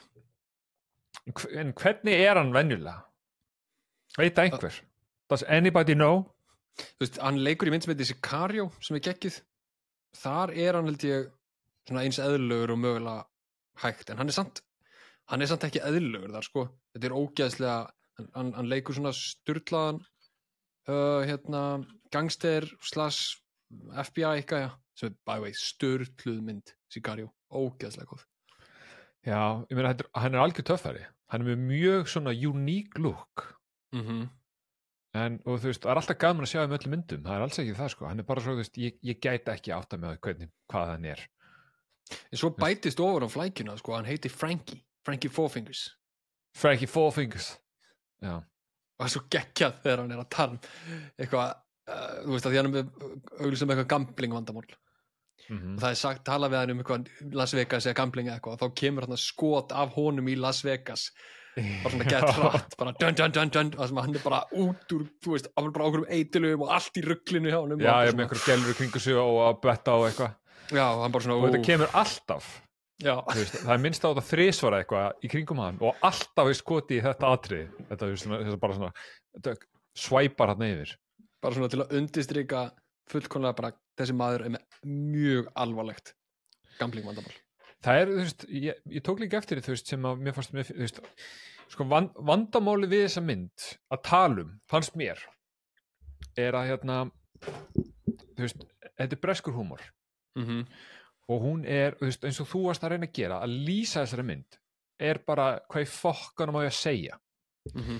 En 1.28 1.34
hv- 1.36 1.56
en 1.62 1.74
hvernig 1.76 2.22
er 2.26 2.38
hann 2.40 2.54
venjulega? 2.56 3.02
Veit 4.18 4.40
einhver? 4.40 4.78
Does 5.30 5.44
anybody 5.48 5.94
know? 5.96 6.24
Þú 6.80 7.04
veist, 7.04 7.20
hann 7.22 7.42
leikur 7.44 7.68
í 7.68 7.74
mynd 7.74 7.84
sem 7.86 7.92
heitir 7.94 8.08
Sicario 8.10 8.70
sem 8.82 8.96
er 8.98 9.04
geggjuð. 9.10 9.42
Þar 10.16 10.54
er 10.56 10.78
hann 10.80 10.88
held 10.90 11.04
ég 11.06 11.28
svona 11.90 12.06
eins 12.08 12.20
eðlugur 12.24 12.72
og 12.74 12.80
mögulega 12.82 13.26
hægt 13.84 14.10
en 14.10 14.18
hann 14.24 14.32
er 14.32 14.38
samt 14.40 14.62
hann 15.30 15.44
er 15.44 15.50
samt 15.52 15.66
ekki 15.68 15.84
eðlugur 15.86 16.34
þar 16.34 16.48
sko. 16.48 16.66
Þetta 16.96 17.10
er 17.10 17.18
ógeðslega 17.18 17.78
hann, 18.20 18.32
hann, 18.36 18.54
hann 18.58 18.72
leikur 18.72 18.98
svona 18.98 19.14
sturlaðan 19.16 20.02
uh, 20.90 21.22
hérna 21.28 21.64
gangster 22.14 22.68
slash 22.82 23.38
FBI 23.94 24.40
eitthvað 24.40 24.66
já. 24.66 24.72
Sem 25.00 25.12
er 25.14 25.20
by 25.24 25.38
the 25.38 25.46
way 25.46 25.56
sturluð 25.56 26.42
mynd 26.44 26.74
Sicario, 26.92 27.30
ógeðslega 27.54 28.10
góð. 28.10 28.26
Já, 29.28 29.40
ég 29.70 29.78
meina, 29.78 29.94
hann 30.18 30.36
er 30.36 30.42
algjör 30.42 30.72
töffari. 30.72 31.06
Hann 31.30 31.44
er 31.46 31.52
með 31.52 31.64
mjög 31.70 32.12
svona 32.12 32.34
unique 32.34 33.00
look. 33.02 33.46
Mm 33.94 34.28
en, 35.18 35.40
og 35.46 35.60
þú 35.62 35.72
veist, 35.72 35.84
það 35.84 35.92
er 35.92 36.02
alltaf 36.02 36.20
gaman 36.22 36.46
að 36.46 36.52
sjá 36.52 36.62
um 36.64 36.76
öllum 36.78 36.94
myndum. 36.94 37.24
Það 37.26 37.36
er 37.36 37.46
alls 37.46 37.60
ekki 37.62 37.76
það 37.78 37.92
sko, 37.96 38.08
hann 38.10 38.22
er 38.22 38.28
bara 38.28 38.44
svo, 38.46 38.56
veist 38.60 38.80
ég, 38.82 38.98
ég 39.06 39.22
gæti 39.24 39.54
ekki 39.54 39.74
átta 39.76 40.00
með 40.02 40.20
hvernig, 40.26 40.52
hvað 40.72 40.94
hann 40.94 41.08
er. 41.10 41.24
En 42.30 42.42
svo 42.42 42.52
bætist 42.58 43.02
ofur 43.04 43.26
á 43.26 43.30
flækjuna 43.30 43.78
sko, 43.80 43.96
hann 43.98 44.10
heitir 44.10 44.34
Frankie, 44.34 44.82
Frankie 45.10 45.34
Four 45.34 45.50
Fingers 45.54 45.86
Frankie 46.60 46.90
Four 46.90 47.10
Fingers 47.16 47.50
já, 48.24 48.36
og 48.38 49.00
það 49.00 49.08
er 49.08 49.14
svo 49.16 49.22
geggjað 49.36 49.82
þegar 49.84 50.04
hann 50.04 50.14
er 50.16 50.22
að 50.22 50.30
tala 50.36 50.54
um 50.54 50.60
eitthvað, 51.24 51.56
uh, 51.90 52.14
þú 52.26 52.36
veist 52.36 52.46
að 52.48 52.54
því 52.54 52.60
hann 52.62 52.70
er 52.70 52.76
með 52.76 52.94
auglýsum 53.40 53.74
eitthvað 53.74 53.90
gambling 53.96 54.36
vandamál. 54.38 54.70
Mm 55.50 55.74
og 55.74 55.80
það 55.82 55.90
er 55.90 55.98
sagt, 55.98 56.20
tala 56.28 56.50
við 56.52 56.60
hann 56.60 56.72
um 56.76 56.82
eitthvað 56.84 57.08
Las 57.40 57.54
Vegas 57.58 57.88
eða 57.90 57.98
gambling 57.98 58.28
eða 58.30 58.36
eitthvað 58.38 58.58
og 58.58 58.60
þá 58.62 58.76
kemur 58.84 59.08
hann 59.08 59.18
skot 59.18 59.72
af 59.74 59.96
honum 59.96 60.28
í 60.30 60.36
Las 60.38 60.60
Vegas. 60.68 61.08
Bara 61.58 61.90
svona 61.96 62.06
gett 62.12 62.28
hratt, 62.38 62.76
bara 62.78 62.92
dun 63.00 63.16
dun 63.18 63.34
dun 63.34 63.50
dun 63.56 63.72
og 63.74 63.80
það 63.80 63.90
sem 63.90 63.98
að 64.02 64.06
hann 64.06 64.20
er 64.20 64.26
bara 64.28 64.42
út 64.62 64.94
úr, 64.96 65.08
þú 65.26 65.34
veist 65.34 65.50
hann 65.56 65.66
er 65.72 65.74
bara 65.76 65.88
okkur 65.90 66.04
um 66.04 66.12
eitilum 66.20 66.62
og 66.68 66.70
allt 66.76 67.00
í 67.02 67.04
rugglinu 67.08 67.50
hjá 67.50 67.58
honum 67.64 67.82
já, 67.82 67.90
og 67.90 68.06
ég 68.06 68.12
svona- 68.12 68.20
með 68.20 68.28
einhver 68.28 68.44
gælur 68.46 68.78
kringu 68.78 69.02
sig 69.08 69.18
og 69.18 69.40
að 69.48 69.58
betta 69.66 69.96
á 69.96 70.00
eitthvað. 70.06 70.36
Já, 70.70 70.86
og 70.94 71.02
hann 71.02 71.12
bara 71.16 71.24
svona 71.26 71.40
og 71.40 71.48
þetta 71.50 71.64
ó, 71.64 71.68
kemur 71.72 71.96
alltaf 72.04 72.52
veist, 73.04 73.60
það 73.64 73.74
er 73.74 73.84
minnst 73.84 74.04
á 74.04 74.10
þetta 74.10 74.26
þrísvara 74.28 74.80
eitthvað 74.82 75.24
í 75.24 75.32
kringum 75.32 75.62
hann 75.64 75.78
og 75.80 76.06
alltaf 76.06 76.52
er 76.52 76.58
skoti 76.58 77.00
í 77.00 77.04
þetta 77.04 77.34
atrið 77.36 77.78
þetta 77.92 78.10
er 78.10 78.58
bara 78.60 78.78
svona 78.78 78.92
þetta 79.38 79.54
svæpar 80.00 80.54
hann 80.54 80.66
yfir. 80.68 80.96
Bara 81.40 81.56
svona 81.56 81.72
til 81.72 81.84
að 81.84 81.94
undistrika 82.00 82.64
fullkonlega 83.10 83.58
bara 83.58 83.76
þessi 84.00 84.16
maður 84.16 84.46
er 84.46 84.56
með 84.56 84.90
mjög 84.90 85.52
alvarlegt 85.60 86.14
gambling 86.80 87.08
vandamál. 87.08 87.36
Það 87.84 88.02
er, 88.02 88.10
þú 88.12 88.24
veist, 88.26 88.46
ég, 88.52 88.82
ég 88.92 89.06
tók 89.06 89.22
líka 89.24 89.40
eftir 89.40 89.62
þú 89.64 89.74
veist, 89.74 89.88
sem 89.88 90.08
að 90.08 90.24
mér 90.26 90.36
fannst 90.36 90.56
mér, 90.56 90.68
þú 90.68 90.84
veist 90.84 91.00
sko, 91.72 91.86
van, 91.88 92.10
vandamáli 92.28 92.90
við 92.92 93.06
þessa 93.06 93.24
mynd 93.24 93.68
að 93.94 94.04
tala 94.10 94.44
um, 94.44 94.54
fannst 94.72 94.98
mér 95.00 95.22
er 96.40 96.58
að 96.60 96.74
hérna 96.74 97.00
þú 97.40 98.44
veist, 98.44 98.64
þetta 99.00 99.16
er 99.16 99.22
breskur 99.24 99.56
húmor. 99.56 99.84
Mm 100.38 100.46
-hmm. 100.46 100.66
Og 101.30 101.42
hún 101.46 101.66
er, 101.70 101.96
veist, 102.02 102.24
eins 102.26 102.40
og 102.42 102.48
þú 102.50 102.64
varst 102.68 102.84
að 102.84 102.96
reyna 102.96 103.06
að 103.10 103.14
gera 103.20 103.40
að 103.46 103.58
lýsa 103.68 104.02
þessari 104.04 104.26
mynd 104.26 104.58
er 105.00 105.20
bara 105.28 105.60
hvað 105.70 105.86
í 105.86 105.90
fokkanum 105.94 106.58
á 106.60 106.62
ég 106.66 106.72
að 106.74 106.80
segja 106.82 107.20
Mhm. 107.76 108.00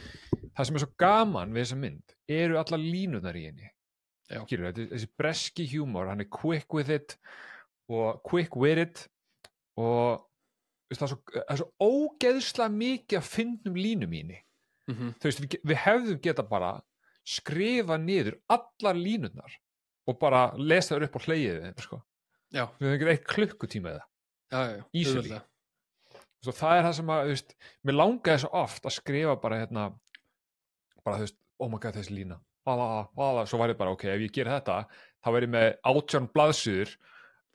það 0.56 0.66
sem 0.66 0.76
er 0.76 0.80
svo 0.86 0.94
gaman 0.98 1.52
við 1.54 1.62
þessa 1.66 1.78
mynd 1.78 2.14
eru 2.30 2.58
alla 2.58 2.78
línunar 2.80 3.36
í 3.38 3.44
henni 3.46 3.70
er- 4.32 4.74
þessi 4.74 5.10
breski 5.18 5.66
humor 5.74 6.08
hann 6.08 6.22
er 6.22 6.30
quick 6.32 6.74
with 6.74 6.90
it 6.90 7.18
og 7.90 8.22
quick 8.24 8.56
with 8.56 8.78
it 8.80 9.08
og 9.78 10.26
veist, 10.90 11.02
það, 11.02 11.04
er 11.04 11.14
svo, 11.14 11.44
er 11.50 11.58
svo 11.58 11.70
ógeðslega 11.82 12.74
mikið 12.74 13.18
að 13.20 13.30
fyndnum 13.36 13.76
línum 13.78 14.14
í 14.14 14.22
henni 14.24 14.40
Mhm. 14.90 15.14
þú 15.20 15.24
veist, 15.30 15.40
við, 15.44 15.60
við 15.64 15.78
hefðum 15.86 16.22
geta 16.22 16.44
bara 16.44 16.82
skrifa 17.28 17.98
niður 18.02 18.40
allar 18.50 18.96
línunar 18.96 19.52
og 20.08 20.20
bara 20.20 20.48
lesa 20.58 20.96
þær 20.96 21.04
upp 21.06 21.16
á 21.20 21.26
hleyið 21.28 21.62
þeim, 21.62 21.82
sko. 21.84 22.02
Já, 22.56 22.64
við 22.80 22.90
hefðum 22.90 22.96
ekki 22.96 23.14
eitt 23.14 23.28
klukkutíma 23.30 23.94
eða 23.96 24.06
auðveldlega. 24.60 25.42
svo 26.46 26.54
það 26.56 26.78
er 26.80 26.86
það 26.88 26.96
sem 27.00 27.12
að, 27.14 27.24
þú 27.26 27.34
veist, 27.36 27.56
mér 27.86 27.98
langaði 28.00 28.44
svo 28.44 28.52
oft 28.64 28.88
að 28.90 28.96
skrifa 28.98 29.36
bara 29.44 29.60
hérna 29.64 29.88
bara, 31.04 31.18
þú 31.20 31.26
veist, 31.28 31.38
oh 31.60 31.70
my 31.72 31.80
god, 31.82 31.98
þessi 32.00 32.16
lína. 32.16 32.40
Ala, 32.70 32.88
ala, 33.18 33.46
svo 33.50 33.58
ég 33.74 33.80
bara, 33.80 33.94
ok, 33.96 34.04
ef 34.14 34.24
ég 34.28 34.34
ger 34.36 34.50
þetta 34.52 34.82
þá 35.24 35.30
ég 35.36 35.52
með 35.56 35.68
átján 35.90 36.28
blaðsýður 36.36 36.92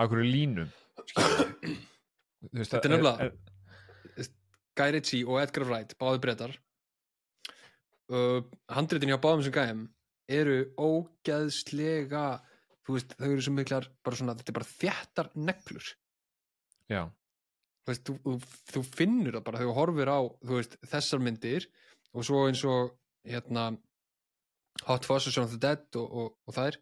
af 0.02 0.10
hverju 0.10 0.26
línum 0.26 0.70
veist, 2.54 2.72
Þetta 2.72 2.88
er 2.88 2.94
nefnilega- 2.96 3.32
Guy 4.74 4.90
Ritchie 4.90 5.26
og 5.30 5.38
Edgar 5.38 5.68
Wright, 5.68 5.92
báði 6.00 6.18
breytar 6.24 6.54
uh, 8.10 8.40
handritin 8.74 9.12
hjá 9.12 9.20
báðum 9.22 9.44
sem 9.46 9.54
gæjum 9.54 9.84
eru 10.34 10.56
ógeðslega 10.80 12.24
þú 12.84 12.96
veist, 12.96 13.14
þau 13.18 13.28
eru 13.30 13.44
svo 13.44 13.54
miklar 13.56 13.88
bara 14.04 14.18
svona, 14.20 14.36
þetta 14.38 14.52
er 14.52 14.58
bara 14.58 14.70
þjættar 14.70 15.30
neglur. 15.48 15.90
Já, 16.92 17.02
þú, 17.84 17.92
veist, 17.92 18.04
þú, 18.08 18.16
þú, 18.24 18.36
þú 18.72 18.84
finnur 18.92 19.38
það 19.38 19.46
bara 19.48 19.62
þegar 19.62 19.72
þú 19.72 19.78
horfir 19.80 20.12
á 20.12 20.20
þú 20.44 20.58
veist, 20.58 20.78
þessar 20.92 21.24
myndir 21.24 21.68
og 22.14 22.28
svo 22.28 22.46
eins 22.48 22.64
og 22.68 22.94
hérna 23.28 23.68
Hot 24.88 25.06
Fuzz 25.06 25.30
og 25.30 25.34
Shaun 25.34 25.48
of 25.48 25.54
the 25.54 25.62
Dead 25.62 26.00
og, 26.00 26.06
og, 26.10 26.34
og 26.44 26.56
þær 26.56 26.76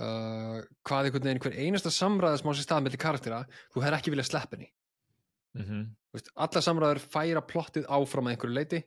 uh, 0.00 0.58
hvað 0.86 1.10
einhvern 1.10 1.28
veginn 1.28 1.42
hver 1.44 1.58
einasta 1.60 1.92
samræða 1.94 2.40
sem 2.40 2.50
á 2.50 2.52
sér 2.56 2.66
stað 2.66 2.84
mellir 2.86 3.02
karaktera, 3.02 3.42
þú 3.74 3.84
hefur 3.84 3.98
ekki 3.98 4.14
viljað 4.14 4.30
sleppa 4.32 4.56
henni. 4.58 4.70
Mm 5.58 5.64
Þú 6.10 6.18
veist, 6.18 6.30
allar 6.42 6.62
samræður 6.66 6.98
færa 7.06 7.40
plottið 7.46 7.84
áfram 7.86 8.26
að 8.26 8.32
einhverju 8.32 8.54
leiti 8.56 8.78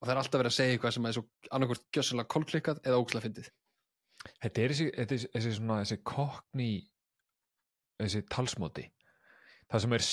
og 0.00 0.06
það 0.06 0.12
er 0.14 0.20
alltaf 0.20 0.40
verið 0.40 0.50
að 0.50 0.54
segja 0.56 0.76
eitthvað 0.76 0.94
sem 0.94 1.06
er 1.06 1.16
svo 1.16 1.24
annarkvort 1.52 1.82
gjössalega 1.92 2.30
kolklikkað 2.32 2.78
eða 2.86 3.00
ókslega 3.02 3.24
fyndið 3.26 3.50
þetta 4.28 4.62
er 4.62 4.74
þessi, 4.76 5.28
er 5.34 5.46
svona, 5.56 5.80
þessi 5.82 6.00
kokni 6.06 6.70
þessi 8.00 8.24
talsmóti 8.32 8.86
það 9.70 9.84
sem 9.84 9.96
er, 9.96 10.06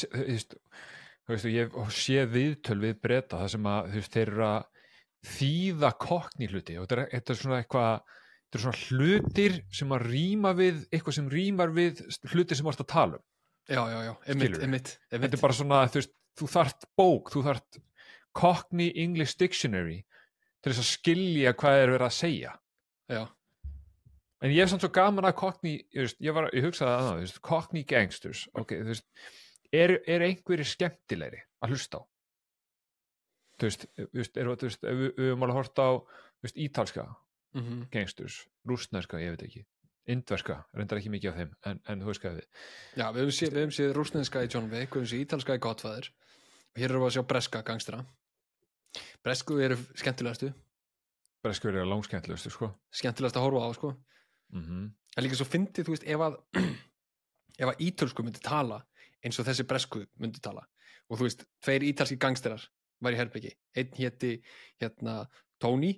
þú 1.27 1.33
veist, 1.33 1.49
ég 1.51 1.77
séð 1.97 2.33
viðtöl 2.35 2.79
við 2.83 2.99
breyta 3.03 3.41
það 3.41 3.53
sem 3.55 3.71
að, 3.71 3.89
þú 3.91 4.01
veist, 4.01 4.17
þeir 4.17 4.33
eru 4.33 4.45
að 4.47 4.67
þýða 5.27 5.91
kokni 6.03 6.51
hluti 6.51 6.77
og 6.77 6.85
þetta 6.85 6.99
er, 6.99 7.09
þetta 7.15 7.33
er 7.33 7.41
svona 7.41 7.61
eitthvað 7.63 8.13
þetta 8.47 8.59
er 8.59 8.63
svona 8.63 8.83
hlutir 8.85 9.57
sem 9.79 9.95
að 9.97 10.05
rýma 10.11 10.53
við 10.57 10.83
eitthvað 10.91 11.17
sem 11.17 11.31
rýmar 11.31 11.73
við 11.75 12.03
hluti 12.31 12.57
sem 12.57 12.67
varst 12.67 12.83
að 12.85 12.91
tala 12.93 13.19
um. 13.19 13.25
Já, 13.67 13.81
já, 13.91 13.97
já, 14.05 14.13
Skilurðu? 14.23 14.63
einmitt, 14.63 14.93
þetta 15.11 15.35
er 15.35 15.41
bara 15.41 15.55
svona, 15.57 15.81
þú 15.91 15.99
veist, 15.99 16.13
þú 16.39 16.47
þart 16.53 16.85
bók 16.95 17.31
þú 17.33 17.41
þart 17.49 17.79
Cockney 18.37 18.93
English 19.03 19.35
Dictionary 19.41 19.97
til 20.61 20.71
þess 20.71 20.83
að 20.83 20.91
skilja 20.93 21.53
hvað 21.57 21.81
er 21.81 21.91
verið 21.95 22.07
að 22.07 22.15
segja. 22.15 22.53
Já, 23.11 23.21
en 24.43 24.53
ég 24.53 24.61
hef 24.61 24.71
samt 24.71 24.83
svo 24.85 24.91
gaman 24.93 25.27
að 25.27 25.37
Cockney 25.39 25.79
ég, 25.79 26.03
veist, 26.05 26.19
ég, 26.23 26.35
var, 26.35 26.49
ég 26.53 26.65
hugsaði 26.67 26.93
að 26.93 27.05
það, 27.07 27.21
veist, 27.23 27.39
Cockney 27.45 27.85
Gangsters 27.87 28.43
ok, 28.53 28.75
þú 28.81 28.91
veist 28.93 29.07
er, 29.73 29.97
er 30.07 30.25
einhverjir 30.27 30.69
skemmtilegri 30.69 31.41
að 31.63 31.73
hlusta 31.73 32.01
á? 32.01 32.03
Þú 33.57 33.69
veist, 33.69 33.87
veist, 34.13 34.37
er, 34.37 34.51
þú 34.51 34.69
veist 34.69 34.85
ef 34.85 35.01
við 35.01 35.23
höfum 35.23 35.47
alveg 35.47 35.59
hort 35.61 35.81
á 35.81 35.89
þú 35.97 36.45
veist, 36.47 36.61
ítalska 36.67 37.07
mm 37.57 37.87
gangsters, 37.89 38.43
rústnarska, 38.67 39.17
ég 39.23 39.33
veit 39.33 39.47
ekki 39.47 39.63
indverska, 40.11 40.59
reyndar 40.77 40.99
ekki 40.99 41.09
mikið 41.11 41.31
af 41.31 41.37
þeim 41.39 41.53
en, 41.71 41.79
en 41.89 42.03
þú 42.03 42.09
veist 42.11 42.21
hvað 42.23 42.37
við. 42.37 42.45
Já 42.99 43.05
við 43.15 43.25
höfum 43.25 43.73
séð, 43.75 43.89
rúsneska 43.95 44.43
í 44.43 44.49
John 44.51 44.69
Wick, 44.71 44.93
við 44.93 45.01
höfum 45.01 45.09
séð 45.09 45.23
ítalska 45.23 45.57
í 45.57 45.63
Godfather 45.63 46.09
og 46.11 46.81
hér 46.81 46.91
erum 46.91 47.03
við 47.03 47.09
að 47.09 47.15
sjá 47.17 47.23
breska 47.31 47.63
gangstera 47.67 48.03
bresku 49.25 49.57
eru 49.63 49.79
skemmtilegastu 49.97 50.51
breskur 51.43 51.73
eru 51.73 51.87
langskemmtilegustu, 51.89 52.51
sko. 52.53 52.69
Skemmtilegast 52.93 53.39
að 53.39 53.47
horfa 53.47 53.65
á, 53.65 53.69
sko 53.75 53.91
mm 54.53 54.63
það 55.17 55.23
er 55.23 55.25
líka 55.25 55.37
svo 55.39 55.45
fyndið, 55.49 55.85
þú 55.85 55.93
veist, 55.95 56.03
ef 56.05 56.21
að 56.21 56.35
ef 57.61 57.69
að 57.71 57.79
ítölsku 57.87 58.23
myndi 58.23 58.41
tala 58.45 58.77
eins 59.25 59.39
og 59.39 59.47
þessi 59.47 59.65
bresku 59.65 60.03
myndi 60.21 60.41
tala. 60.43 60.61
Og 61.09 61.17
þú 61.17 61.25
veist, 61.25 61.45
tveir 61.63 61.85
ítalski 61.87 62.19
gangsterar 62.21 62.61
var 63.01 63.15
í 63.15 63.17
herbyggi, 63.17 63.53
einn 63.77 63.93
héti 63.97 64.35
hérna 64.81 65.23
Tony 65.61 65.93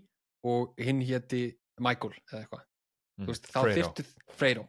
og 0.47 0.75
hinn 0.79 1.01
héti 1.03 1.49
Michael 1.83 2.13
eða 2.15 2.41
eitthvað, 2.43 2.63
þú 3.19 3.29
veist, 3.33 3.49
þá 3.51 3.59
þyrftu 3.75 4.05
Freiro, 4.39 4.65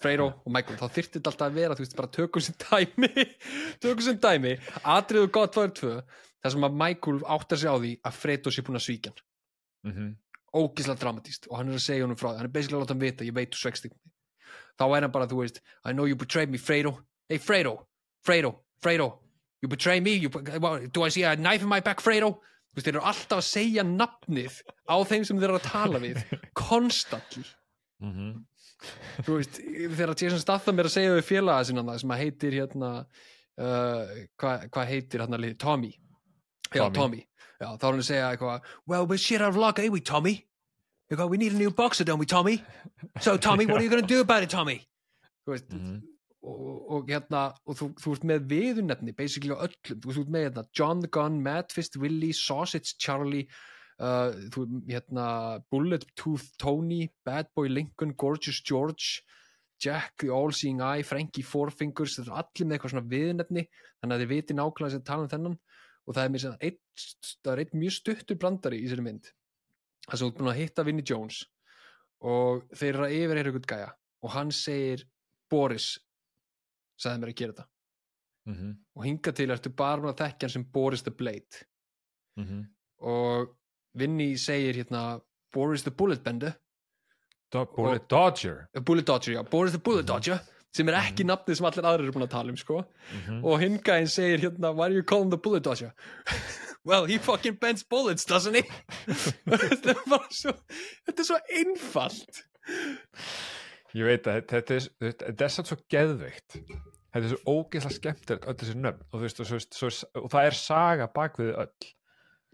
Freiro 0.00 0.30
og 0.30 0.52
Michael. 0.54 0.78
Þá 0.80 0.96
þyrftu 0.96 1.18
þetta 1.18 1.32
alltaf 1.34 1.46
að 1.50 1.60
vera, 1.60 1.76
þú 1.76 1.84
veist, 1.84 1.98
bara 2.00 2.12
tökum 2.16 2.46
sem 2.46 2.58
dæmi 2.64 3.26
tökum 3.84 4.04
sem 4.06 4.20
dæmi. 4.20 4.56
Atriðu 4.96 5.32
gott 5.36 5.56
fáður 5.58 5.76
tvö, 5.80 5.94
þar 6.40 6.56
sem 6.56 6.66
að 6.68 6.80
Michael 6.84 7.20
áttar 7.36 7.60
sig 7.60 7.72
á 7.72 7.76
því 7.76 7.92
að 8.08 8.18
Fredo 8.22 8.52
sé 8.54 8.64
búin 8.64 8.80
að 8.80 8.86
svíkja 8.86 9.12
mm 9.12 9.92
-hmm. 9.92 10.10
Ógislega 10.56 11.00
dramatíst 11.00 11.46
og 11.50 11.58
hann 11.58 11.70
er 11.70 11.78
að 11.78 11.84
segja 11.84 12.06
honum 12.06 12.18
frá 12.18 12.30
því. 12.30 12.36
Hann 12.40 12.48
er 12.48 12.54
basically 12.54 12.78
að 12.78 12.84
láta 12.84 12.94
hann 12.94 13.04
vita, 13.04 13.26
ég 13.26 13.36
veit 13.36 13.54
þú 13.54 13.60
svegst 13.60 13.86
þig 13.86 13.96
þá 14.80 14.84
er 14.96 15.04
hann 15.04 15.14
bara, 15.14 15.28
þú 15.30 15.42
veist 15.42 15.60
I 15.84 15.92
know 15.92 16.06
you 16.08 16.16
betrayed 16.16 16.50
me, 16.50 16.58
Fredo. 16.58 16.96
Hey 17.28 17.38
Fredo, 17.38 17.86
Fredo, 18.26 18.54
Fredo 18.82 19.10
you 19.60 19.68
betrayed 19.68 20.02
me, 20.02 20.14
you, 20.14 20.30
do 20.92 21.02
I 21.02 21.10
see 21.10 21.22
a 21.22 21.36
knife 21.36 21.62
in 21.62 21.68
my 21.68 21.80
back, 21.80 22.00
Fredo? 22.00 22.38
Þú 22.70 22.78
veist, 22.78 22.86
þeir 22.86 22.94
eru 22.94 23.06
alltaf 23.10 23.40
að 23.40 23.48
segja 23.48 23.82
nafnið 23.86 24.60
á 24.86 24.96
þeim 25.10 25.24
sem 25.26 25.40
þeir 25.40 25.48
eru 25.48 25.58
að 25.58 25.66
tala 25.66 26.00
við 26.02 26.20
constantly. 26.68 27.42
Mm 28.00 28.12
-hmm. 28.14 28.36
þú 29.26 29.38
veist, 29.40 29.58
þegar 29.96 30.14
Jason 30.14 30.40
Statham 30.40 30.78
er 30.78 30.88
að 30.88 30.94
segja 30.94 31.16
við 31.16 31.26
félaga 31.26 31.64
sinna 31.64 31.98
sem 31.98 32.14
heitir 32.22 32.56
hérna 32.60 32.92
uh, 33.58 34.12
hvað 34.38 34.68
hva 34.70 34.86
heitir 34.86 35.20
hérna 35.20 35.40
lið, 35.40 35.58
Tommy. 35.58 35.92
Já, 36.70 36.86
Tommy. 36.94 37.26
Já, 37.60 37.66
þá 37.76 37.84
er 37.84 37.90
hann 37.92 38.00
að 38.00 38.06
segja 38.08 38.28
eitthvað, 38.34 38.68
well, 38.86 39.06
we're 39.06 39.18
shit 39.20 39.42
out 39.42 39.50
of 39.52 39.56
luck, 39.60 39.78
ain't 39.78 39.92
we, 39.92 40.00
Tommy? 40.00 40.46
Eitthvað, 41.10 41.28
we 41.30 41.36
need 41.36 41.52
a 41.52 41.58
new 41.58 41.70
boxer, 41.70 42.04
don't 42.04 42.18
we, 42.18 42.26
Tommy? 42.26 42.62
So, 43.20 43.36
Tommy, 43.36 43.66
what 43.66 43.80
are 43.80 43.84
you 43.84 43.90
gonna 43.90 44.06
do 44.06 44.20
about 44.20 44.42
it, 44.42 44.50
Tommy? 44.50 44.86
Þú 45.46 45.52
veist, 45.56 45.68
Mhm. 45.68 46.02
og, 46.42 46.90
og 46.90 47.06
hérna 47.08 47.52
og 47.66 47.76
þú, 47.76 47.88
þú 48.00 48.12
ert 48.16 48.24
með 48.24 48.46
viðunefni 48.48 49.14
basically 49.16 49.50
á 49.52 49.60
öllum, 49.66 50.00
þú 50.00 50.14
ert 50.22 50.30
með 50.32 50.44
hérna, 50.46 50.64
John 50.72 51.00
the 51.00 51.08
Gun, 51.08 51.42
Madfist 51.42 51.96
Willie, 52.00 52.32
Sausage 52.32 52.94
Charlie 52.98 53.46
uh, 54.00 54.32
þú 54.48 54.64
hérna 54.88 55.62
Bullet 55.70 56.06
Tooth 56.16 56.46
Tony, 56.58 57.10
Bad 57.26 57.48
Boy 57.54 57.68
Lincoln 57.68 58.14
Gorgeous 58.16 58.62
George 58.62 59.20
Jack 59.80 60.14
the 60.18 60.30
All 60.30 60.50
Seeing 60.52 60.80
Eye, 60.80 61.02
Frankie 61.02 61.42
Four 61.42 61.70
Fingers 61.70 62.16
þetta 62.16 62.30
er 62.32 62.40
allir 62.40 62.66
með 62.70 62.78
eitthvað 62.78 62.94
svona 62.94 63.10
viðnefni 63.12 63.66
þannig 64.00 64.14
að 64.16 64.24
þið 64.24 64.32
viti 64.32 64.56
nákvæmlega 64.56 64.90
sem 64.96 65.04
tala 65.04 65.26
um 65.26 65.28
þennan 65.34 65.58
og 66.10 66.16
það 66.16 66.24
er, 66.24 66.30
mér 66.34 66.42
sem, 66.42 66.54
einn, 66.66 66.78
það 67.44 67.52
er 67.52 67.62
einn 67.62 67.80
mjög 67.84 67.94
stuttur 67.94 68.38
brandari 68.42 68.80
í 68.80 68.86
þessari 68.88 69.06
mynd. 69.06 69.28
Það 70.08 70.22
þú 70.22 70.28
ert 70.28 70.38
búin 70.40 70.50
að 70.50 70.58
hitta 70.58 70.84
Vinnie 70.88 71.06
Jones 71.06 71.42
og 72.26 72.64
þeir 72.74 72.90
eru 72.90 73.04
að 73.06 73.16
yfir 73.16 73.40
er 73.40 73.50
eitthvað 73.50 73.68
gæja 73.70 73.90
og 74.20 74.32
hann 74.34 74.50
segir 74.52 75.04
Boris 75.50 75.92
sagði 77.00 77.22
mér 77.22 77.32
að 77.32 77.38
gera 77.38 77.54
þetta. 77.54 77.66
Mm 78.48 78.54
-hmm. 78.56 78.76
og 78.96 79.04
hinga 79.04 79.32
til 79.36 79.50
ertu 79.50 79.70
bara 79.76 80.00
búin 80.00 80.10
að 80.10 80.22
þekkja 80.24 80.46
hann 80.46 80.54
sem 80.56 80.64
Boris 80.72 81.02
the 81.02 81.10
Blade. 81.10 81.64
Mm 82.36 82.46
-hmm. 82.46 82.64
og 82.98 83.56
Vinnie 83.94 84.38
segir 84.38 84.74
hérna 84.74 85.20
Boris 85.52 85.82
the 85.82 85.90
Bullet 85.90 86.24
Bender. 86.24 86.52
Bullet 87.52 88.10
Dodger. 88.10 88.68
Bullet 88.86 89.06
Dodger, 89.06 89.32
já, 89.32 89.42
Boris 89.50 89.72
the 89.72 89.80
Bullet 89.80 90.06
Dodger 90.06 90.38
sem 90.76 90.88
er 90.88 90.98
ekki 91.00 91.26
nafnið 91.26 91.58
sem 91.58 91.66
allir 91.66 91.88
aðrir 91.90 92.06
eru 92.06 92.14
búin 92.14 92.26
að 92.26 92.34
tala 92.34 92.52
um 92.52 92.58
sko. 92.60 92.82
Mhm. 93.14 93.40
og 93.44 93.60
hinn 93.62 93.78
gæinn 93.84 94.10
segir 94.10 94.44
hérna 94.44 94.74
why 94.74 94.88
do 94.88 94.94
you 94.94 95.02
call 95.06 95.22
him 95.22 95.30
the 95.30 95.40
Bullet 95.40 95.64
Dodger 95.66 95.92
well, 96.84 97.04
he 97.04 97.18
fucking 97.18 97.58
bends 97.60 97.82
bullets, 97.82 98.24
doesn't 98.24 98.54
he? 98.54 98.62
Þetta 99.50 99.94
er 99.94 100.04
bara 100.08 100.30
svo 100.30 100.54
þetta 101.06 101.20
er 101.20 101.28
svo 101.28 101.40
einfalt. 101.58 102.44
Ég 103.96 104.06
veit 104.06 104.28
að 104.30 104.44
þetta 104.50 104.76
er, 104.76 104.88
þetta 105.02 105.44
er 105.46 105.52
samt 105.52 105.70
svo 105.70 105.78
geðveikt. 105.90 106.60
Þetta 107.10 107.24
er 107.26 107.32
svo 107.32 107.56
ógeðslega 107.56 107.96
skemmtilegt 107.96 108.46
öll 108.46 108.58
þessi 108.60 108.76
nöfn. 108.78 109.02
Og, 109.10 109.24
veist, 109.24 109.40
og, 109.42 109.48
svo, 109.48 109.58
svo, 109.74 109.90
og 110.20 110.28
það 110.30 110.46
er 110.46 110.58
saga 110.60 111.08
bak 111.10 111.40
við 111.40 111.50
öll. 111.64 111.88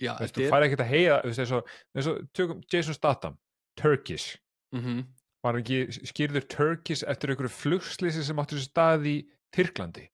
Já, 0.01 0.15
Þú 0.17 0.25
veist, 0.25 0.39
þú 0.39 0.49
fær 0.53 0.67
ekkert 0.67 0.85
að 0.85 0.95
þú 0.97 1.29
veist, 1.29 1.53
og, 1.57 1.75
og 2.01 2.23
tökum 2.37 2.65
Jason 2.73 2.97
Statham 2.97 3.37
Turkish. 3.77 4.41
Mm 4.75 5.05
var 5.47 5.59
ekki 5.61 5.81
skýrður 6.11 6.47
Turkish 6.53 7.07
eftir 7.09 7.33
einhverju 7.33 7.53
flugslýsi 7.55 8.25
sem 8.27 8.43
áttu 8.43 8.59
sér 8.59 8.69
stað 8.69 9.09
í 9.11 9.17
Tyrklandi? 9.55 10.07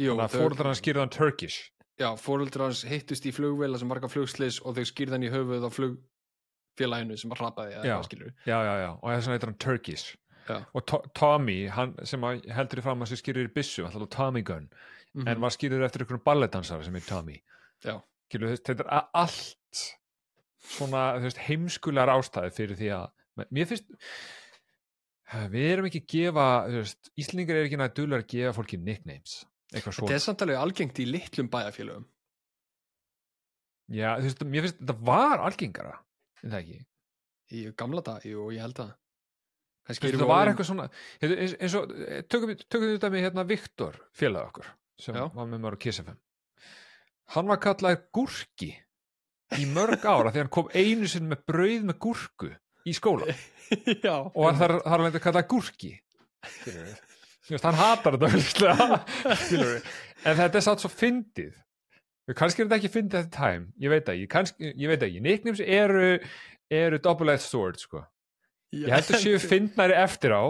Jú, 0.00 0.16
þannig 0.18 0.60
að 0.60 0.68
hann 0.70 0.78
skýrði 0.80 1.02
hann 1.04 1.14
Turkish. 1.14 1.70
Já, 1.96 2.10
fóröldrar 2.20 2.68
hans 2.68 2.82
hittust 2.84 3.24
í 3.24 3.32
flugvela 3.32 3.78
sem 3.80 3.88
marga 3.88 4.10
flugslis 4.12 4.58
og 4.60 4.76
þau 4.76 4.84
skýrði 4.90 5.16
hann 5.16 5.24
í 5.24 5.32
höfuð 5.32 5.64
á 5.64 5.70
flugfélaginu 5.72 7.16
sem 7.16 7.32
að 7.32 7.40
hrapaði 7.40 7.78
eða 7.78 7.88
Já. 7.88 7.96
já, 8.44 8.58
já, 8.66 8.74
já, 8.82 8.90
og 8.92 9.06
þess 9.08 9.28
vegna 9.28 9.36
heitir 9.38 9.52
hann 9.52 9.60
Turkish. 9.64 10.16
Já. 10.46 10.60
og 10.78 10.84
To 10.86 11.00
Tommy, 11.18 11.56
hann 11.74 11.96
sem 12.06 12.22
heldur 12.54 12.78
í 12.78 12.84
fram 12.84 13.00
að 13.02 13.10
sér 13.10 13.18
skýrður 13.22 13.48
í 13.48 13.54
byssu, 13.56 13.86
alltaf 13.86 14.12
Tommy 14.14 14.44
Gun 14.46 14.68
mm 15.16 15.30
en 15.32 15.40
var 15.40 15.54
skýrður 15.54 15.86
eftir 15.86 16.02
einhverjum 16.04 16.24
balletdansara 16.26 16.84
sem 16.84 16.96
er 16.98 17.04
Tommy. 17.08 17.38
Veist, 17.82 18.66
þetta 18.68 18.84
er 18.84 19.06
allt 19.16 19.80
svona 20.60 21.04
veist, 21.22 21.40
heimskulegar 21.46 22.12
ástæði 22.12 22.50
fyrir 22.52 22.76
því 22.76 22.90
að 22.98 23.46
mér 23.54 23.70
finnst 23.70 23.88
við 25.52 25.68
erum 25.72 25.88
ekki 25.88 26.02
að 26.04 26.10
gefa 26.12 26.48
veist, 26.70 27.10
Íslingar 27.18 27.60
er 27.60 27.68
ekki 27.68 27.78
nægt 27.80 27.96
duðlega 27.98 28.24
að 28.24 28.32
gefa 28.34 28.56
fólki 28.56 28.78
nicknames 28.78 29.40
þetta 29.74 30.12
er 30.14 30.22
samt 30.22 30.44
alveg 30.44 30.60
algengt 30.60 31.00
í 31.02 31.06
litlum 31.08 31.48
bæjarfélögum. 31.50 32.04
Já, 33.90 34.16
þú 34.18 34.28
veist, 34.28 34.44
mér 34.46 34.66
finnst 34.66 34.78
þetta 34.82 34.96
var 35.06 35.42
algengara 35.46 35.96
er 36.42 36.52
það 36.52 36.60
ekki? 36.60 36.78
Í 37.56 37.64
gamla 37.78 38.02
dag, 38.06 38.24
jú, 38.26 38.46
ég 38.54 38.62
held 38.62 38.80
að 38.82 38.94
kannski 39.86 40.10
við 40.10 40.24
var 40.26 40.50
eitthvað 40.50 40.70
svona 40.70 40.86
eins, 41.22 41.54
eins 41.54 41.76
og, 41.78 41.92
eh, 41.94 42.22
tökum 42.26 42.50
við 42.50 42.96
þetta 42.96 43.10
með 43.14 43.26
hérna 43.26 43.46
Viktor 43.46 43.98
félag 44.16 44.50
okkur 44.50 44.70
sem 44.98 45.14
Já. 45.14 45.26
var 45.34 45.46
með 45.46 45.62
mér 45.62 45.76
á 45.78 45.82
Kiss 45.84 46.02
FM 46.02 46.18
hann 47.36 47.50
var 47.50 47.62
kallaður 47.62 48.02
gúrki 48.14 48.72
í 49.58 49.66
mörg 49.70 50.02
ára 50.02 50.32
þegar 50.32 50.46
hann 50.46 50.54
kom 50.56 50.70
einu 50.74 51.10
sinni 51.10 51.30
með 51.30 51.44
brauð 51.46 51.86
með 51.90 51.98
gúrku 52.02 52.50
í 52.86 52.94
skóla. 52.96 53.28
Já, 54.06 54.14
og 54.22 54.40
var 54.46 54.58
þar, 54.60 54.76
þar 54.86 55.02
alveg 55.06 55.22
kallaður 55.24 55.48
gúrki. 55.50 55.92
Hann 57.62 57.78
hatar 57.78 58.16
þetta 58.18 58.98
en 60.26 60.36
þetta 60.40 60.58
er 60.58 60.64
satt 60.66 60.82
svo 60.82 60.90
fyndið. 60.90 61.54
Kannski 62.34 62.62
er 62.62 62.66
þetta 62.66 62.78
ekki 62.80 62.90
fyndið 62.90 63.20
þetta 63.20 63.36
time. 63.36 63.68
Ég 63.82 63.92
veit 63.92 64.08
ekki, 64.10 64.26
kannski, 64.30 64.72
ég 64.74 64.90
veit 64.90 65.02
ekki. 65.06 65.20
Nicknames 65.22 65.62
eru, 65.62 66.08
eru 66.74 66.98
double-edged 67.02 67.44
sword 67.46 67.78
sko. 67.82 68.02
ég 68.74 68.90
held 68.90 69.12
að 69.14 69.22
séu 69.22 69.38
fyndnari 69.42 69.94
eftir 69.98 70.34
á. 70.34 70.44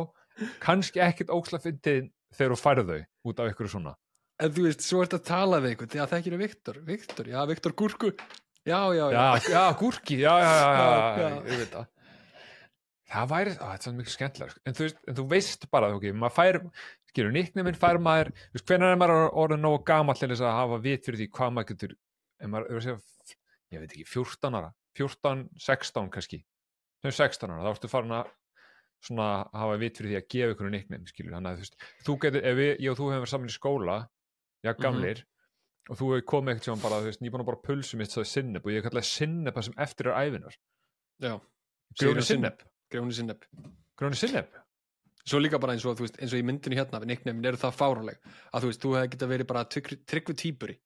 Kannski 0.64 1.00
ekkert 1.04 1.32
óksla 1.36 1.60
fyndið 1.60 2.08
þegar 2.36 2.54
þú 2.54 2.60
færðu 2.62 2.86
þau 2.88 3.30
út 3.32 3.42
af 3.44 3.52
ykkur 3.52 3.70
svona. 3.72 3.92
En 4.40 4.52
þú 4.52 4.66
veist, 4.66 4.82
svo 4.84 5.00
ert 5.04 5.14
að 5.16 5.22
tala 5.28 5.60
við 5.64 5.72
einhvern, 5.74 5.94
já 5.96 6.04
þekkir 6.10 6.34
er 6.36 6.40
Viktor, 6.42 6.80
Viktor, 6.84 7.28
já 7.32 7.38
Viktor 7.48 7.72
Gúrku, 7.72 8.10
já, 8.68 8.80
já, 8.92 9.04
já, 9.08 9.12
já, 9.16 9.52
já, 9.54 9.62
gúrki, 9.80 10.18
já, 10.20 10.34
já, 10.42 10.50
já, 10.50 10.66
já, 10.66 10.90
Já, 11.16 11.28
já. 11.30 11.30
ég 11.54 11.62
veit 11.62 11.70
það 11.72 11.86
það 13.10 13.28
væri, 13.32 13.52
á, 13.56 13.66
þetta 13.66 13.76
er 13.76 13.84
svo 13.86 13.94
mikið 13.96 14.14
skemmtilega 14.14 14.54
sko. 14.54 14.62
en 14.66 14.76
þú, 14.76 14.88
en 15.06 15.18
þú 15.18 15.26
veist 15.30 15.68
bara, 15.72 15.90
ok, 15.96 16.08
maður 16.16 16.36
fær 16.36 16.58
skilur, 17.10 17.34
nicknaminn 17.36 17.78
fær 17.78 18.00
maður 18.02 18.32
veist, 18.54 18.66
hvernig 18.66 18.94
er 18.94 18.98
maður 19.00 19.28
orðið 19.44 19.62
nógu 19.62 19.84
gamall 19.86 20.18
til 20.18 20.30
þess 20.32 20.44
að 20.46 20.58
hafa 20.58 20.80
vit 20.84 21.06
fyrir 21.06 21.22
því 21.22 21.28
hvað 21.38 21.54
maður 21.54 21.70
getur 21.70 21.94
maður, 22.50 22.98
ég 23.72 23.84
veit 23.84 23.92
ekki, 23.92 24.08
14 24.10 24.58
ára 24.58 24.72
14, 24.96 25.48
16 25.60 26.10
kannski. 26.10 26.42
Sem 27.04 27.12
16 27.12 27.52
ára, 27.52 27.62
þá 27.66 27.70
ertu 27.74 27.90
farin 27.92 28.14
að 28.16 28.30
svona 29.06 29.28
hafa 29.52 29.78
vit 29.80 29.98
fyrir 29.98 30.14
því 30.14 30.18
að 30.18 30.28
gefa 30.32 30.54
ykkur 30.54 30.70
nickname, 30.72 31.10
skilur, 31.10 31.34
þannig 31.36 31.50
að 31.50 31.56
þú 31.56 31.64
veist 31.64 31.76
þú 32.06 32.14
getur, 32.24 32.46
ef 32.50 32.54
við, 32.58 32.70
ég 32.82 32.92
og 32.92 32.96
þú 32.98 33.10
hefum 33.12 33.24
verið 33.24 33.32
saman 33.34 33.50
í 33.50 33.54
skóla 33.54 33.96
já, 34.64 34.72
gamlir 34.80 35.20
og 35.86 36.00
þú 36.00 36.08
hefur 36.14 36.24
komið 36.32 36.54
eitthvað 36.54 36.70
sem 36.70 36.84
bara, 36.86 37.02
þú 37.02 37.10
veist, 37.10 37.20
ég 37.20 37.28
er 37.28 37.34
búin 37.36 37.44
að 37.44 37.50
bara 37.50 37.64
pulsu 37.68 38.00
mitt 38.00 38.14
og 42.86 42.94
er. 42.94 42.96
Grjóni 42.96 43.16
sinneb, 43.16 43.44
Grjóni 43.98 44.18
sinneb 44.18 44.54
Svo 45.26 45.40
líka 45.42 45.58
bara 45.58 45.74
eins 45.74 45.84
og, 45.88 45.98
veist, 45.98 46.20
eins 46.22 46.30
og 46.30 46.38
í 46.38 46.44
myndinu 46.46 46.76
hérna, 46.78 47.00
nickname 47.02 47.42
eru 47.48 47.58
það 47.58 47.72
fáraleg, 47.74 48.18
að 48.54 48.62
þú 48.62 48.68
veist, 48.70 48.82
þú 48.84 48.92
hefði 48.94 49.08
getað 49.14 49.30
verið 49.32 49.48
bara 49.50 49.64
tryggvi, 49.74 49.96
tryggvi 50.06 50.36
týpuri 50.38 50.76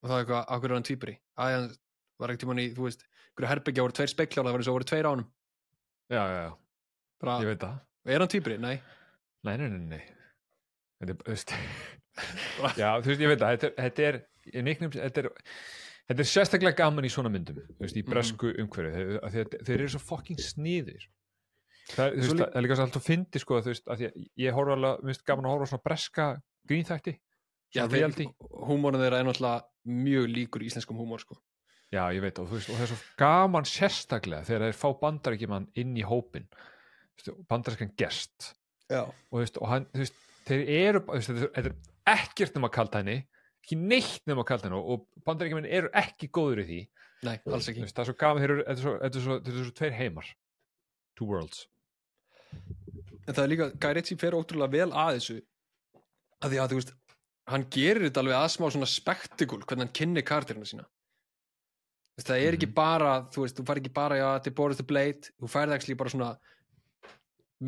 og 0.00 0.08
það 0.08 0.14
er 0.14 0.22
eitthvað, 0.24 0.46
ákveður 0.54 0.74
hann 0.78 0.86
týpuri 0.88 1.14
að 1.36 1.52
hann 1.52 1.66
var 2.22 2.32
ekkert 2.32 2.62
í, 2.62 2.64
þú 2.78 2.86
veist, 2.86 3.04
hverju 3.36 3.50
herbyggja 3.50 3.84
voru 3.84 3.96
tveir 3.98 4.12
speklar, 4.14 4.46
það 4.46 4.56
var 4.56 4.64
eins 4.64 4.70
og 4.72 4.78
voru 4.78 4.88
tveir 4.88 5.08
á 5.08 5.12
honum. 5.12 5.28
Já, 6.08 6.22
já, 6.22 6.40
já, 6.40 6.54
bara, 7.20 7.36
ég 7.44 7.50
veit 7.50 7.66
það. 7.66 7.76
Er 8.08 8.24
hann 8.24 8.32
týpuri? 8.32 8.56
Nei, 8.64 8.74
nei, 9.44 9.54
nei, 9.60 9.68
nei, 9.68 9.84
nei. 9.92 10.02
Þetta 11.00 11.12
er, 11.12 11.20
þú 11.20 11.34
veist 11.34 11.54
já, 12.80 12.88
þú 12.96 13.12
veist, 13.12 13.20
ég 13.26 13.32
veit 13.34 13.44
það, 13.44 13.68
þetta 13.76 14.08
er, 14.08 14.20
er 14.54 14.66
nickname, 14.70 14.96
þetta 14.96 15.26
er 15.26 15.30
þetta 16.10 16.24
er 16.24 16.30
sérstaklega 16.32 16.76
gaman 16.82 17.06
í 17.06 17.12
svona 17.12 17.30
myndum 17.32 17.62
veist, 17.78 17.96
í 17.96 18.04
bresku 18.06 18.50
mm. 18.50 18.60
umhverju 18.64 18.92
þeir, 18.96 19.16
þeir, 19.36 19.56
þeir 19.68 19.76
eru 19.78 19.90
svo 19.94 20.02
fucking 20.02 20.42
sniðir. 20.42 21.08
Það, 21.90 22.16
veist, 22.18 22.36
það 22.38 22.54
er 22.58 22.64
líka 22.66 22.78
svo 22.78 22.86
alltaf 22.86 23.06
fyndi 23.06 23.42
sko, 23.42 23.58
að 23.60 23.70
því 23.70 24.10
að 24.10 24.22
ég 24.44 24.54
horfa 24.54 24.76
alveg, 24.76 25.02
mér 25.04 25.14
finnst 25.14 25.26
gaman 25.30 25.48
að 25.48 25.56
horfa 25.56 25.70
svona 25.72 25.86
breska 25.86 26.26
grínþætti 26.70 27.16
húmórin 28.66 29.00
þeirra 29.00 29.20
er 29.20 29.26
náttúrulega 29.28 29.94
mjög 30.00 30.28
líkur 30.34 30.64
íslenskum 30.66 30.98
húmór, 30.98 31.22
sko. 31.22 31.38
Já, 31.90 32.04
ég 32.14 32.22
veit 32.22 32.38
og, 32.38 32.50
veist, 32.50 32.70
og 32.70 32.78
það 32.78 32.84
er 32.84 32.90
svo 32.92 32.98
gaman 33.18 33.66
sérstaklega 33.66 34.46
þegar 34.46 34.64
þeir 34.66 34.78
fá 34.78 34.88
bandarækjumann 35.00 35.68
inn 35.82 35.96
í 35.98 36.06
hópin 36.06 36.46
bandarækjan 37.50 37.94
gest. 37.98 38.52
Já, 38.90 39.04
og, 39.06 39.42
og 39.60 39.66
hann, 39.70 39.86
þeir 40.48 40.62
eru 40.66 41.02
þetta 41.06 41.34
er- 41.34 41.50
þetta 41.54 41.70
er 41.70 41.74
ekkert 42.14 42.56
nema 42.56 42.70
kaldhæni 42.74 43.16
ekki 43.60 43.78
neitt 43.78 44.24
nema 44.28 44.44
kaldhæni 44.48 44.76
og, 44.76 44.88
og 44.94 45.24
bandarækjumann 45.26 45.68
eru 45.68 45.90
ekki 45.96 46.30
góður 46.32 46.62
í 46.64 46.68
því. 46.68 46.80
Nei, 47.28 47.34
alls 47.52 47.68
ekki. 47.68 47.84
Veist, 47.84 47.96
það 47.96 48.04
er 48.04 48.08
svo 48.10 48.18
gaman, 48.20 48.42
þeir 48.42 48.54
eru, 48.54 48.64
þetta 48.66 48.80
er 48.80 48.84
svo, 48.84 48.94
þetta 49.02 49.20
er 49.20 49.24
svo, 49.26 49.36
þetta 49.40 49.58
er 49.60 49.66
svo 49.68 49.76
tveir 49.80 49.96
heimar. 49.98 50.30
Two 51.18 51.28
worlds. 51.28 51.66
En 53.26 53.36
það 53.36 53.42
er 53.44 53.52
líka, 53.52 53.92
Ritchie 53.94 54.20
fer 54.20 54.36
ótrúlega 54.38 54.72
vel 54.72 54.88
að 54.88 55.18
þessu 55.18 55.36
að 56.40 56.54
því 56.54 56.60
að, 56.62 56.70
þú 56.70 56.78
veist, 56.78 56.94
hann 57.50 57.66
gerir 57.74 58.06
þetta 58.06 58.22
alveg 58.22 58.38
að 58.38 58.48
smá 58.54 58.66
svona 58.70 58.88
spektikul 58.88 59.60
hvernig 59.60 59.86
hann 59.86 59.96
kynni 60.00 60.24
kartirina 60.26 60.68
sína. 60.68 60.86
Veist, 62.16 62.30
það 62.30 62.46
er 62.46 62.56
ekki 62.56 62.70
bara, 62.76 63.12
þú 63.34 63.44
veist, 63.44 63.58
þú 63.58 63.66
fær 63.68 63.82
ekki 63.82 63.92
bara 64.00 64.18
já, 64.18 64.26
þetta 64.38 64.50
er 64.50 64.56
Boris 64.62 64.80
the 64.80 64.86
Blade, 64.88 65.34
þú 65.40 65.50
færði 65.52 65.76
ekki 65.76 65.98
bara 66.00 66.14
svona 66.14 66.30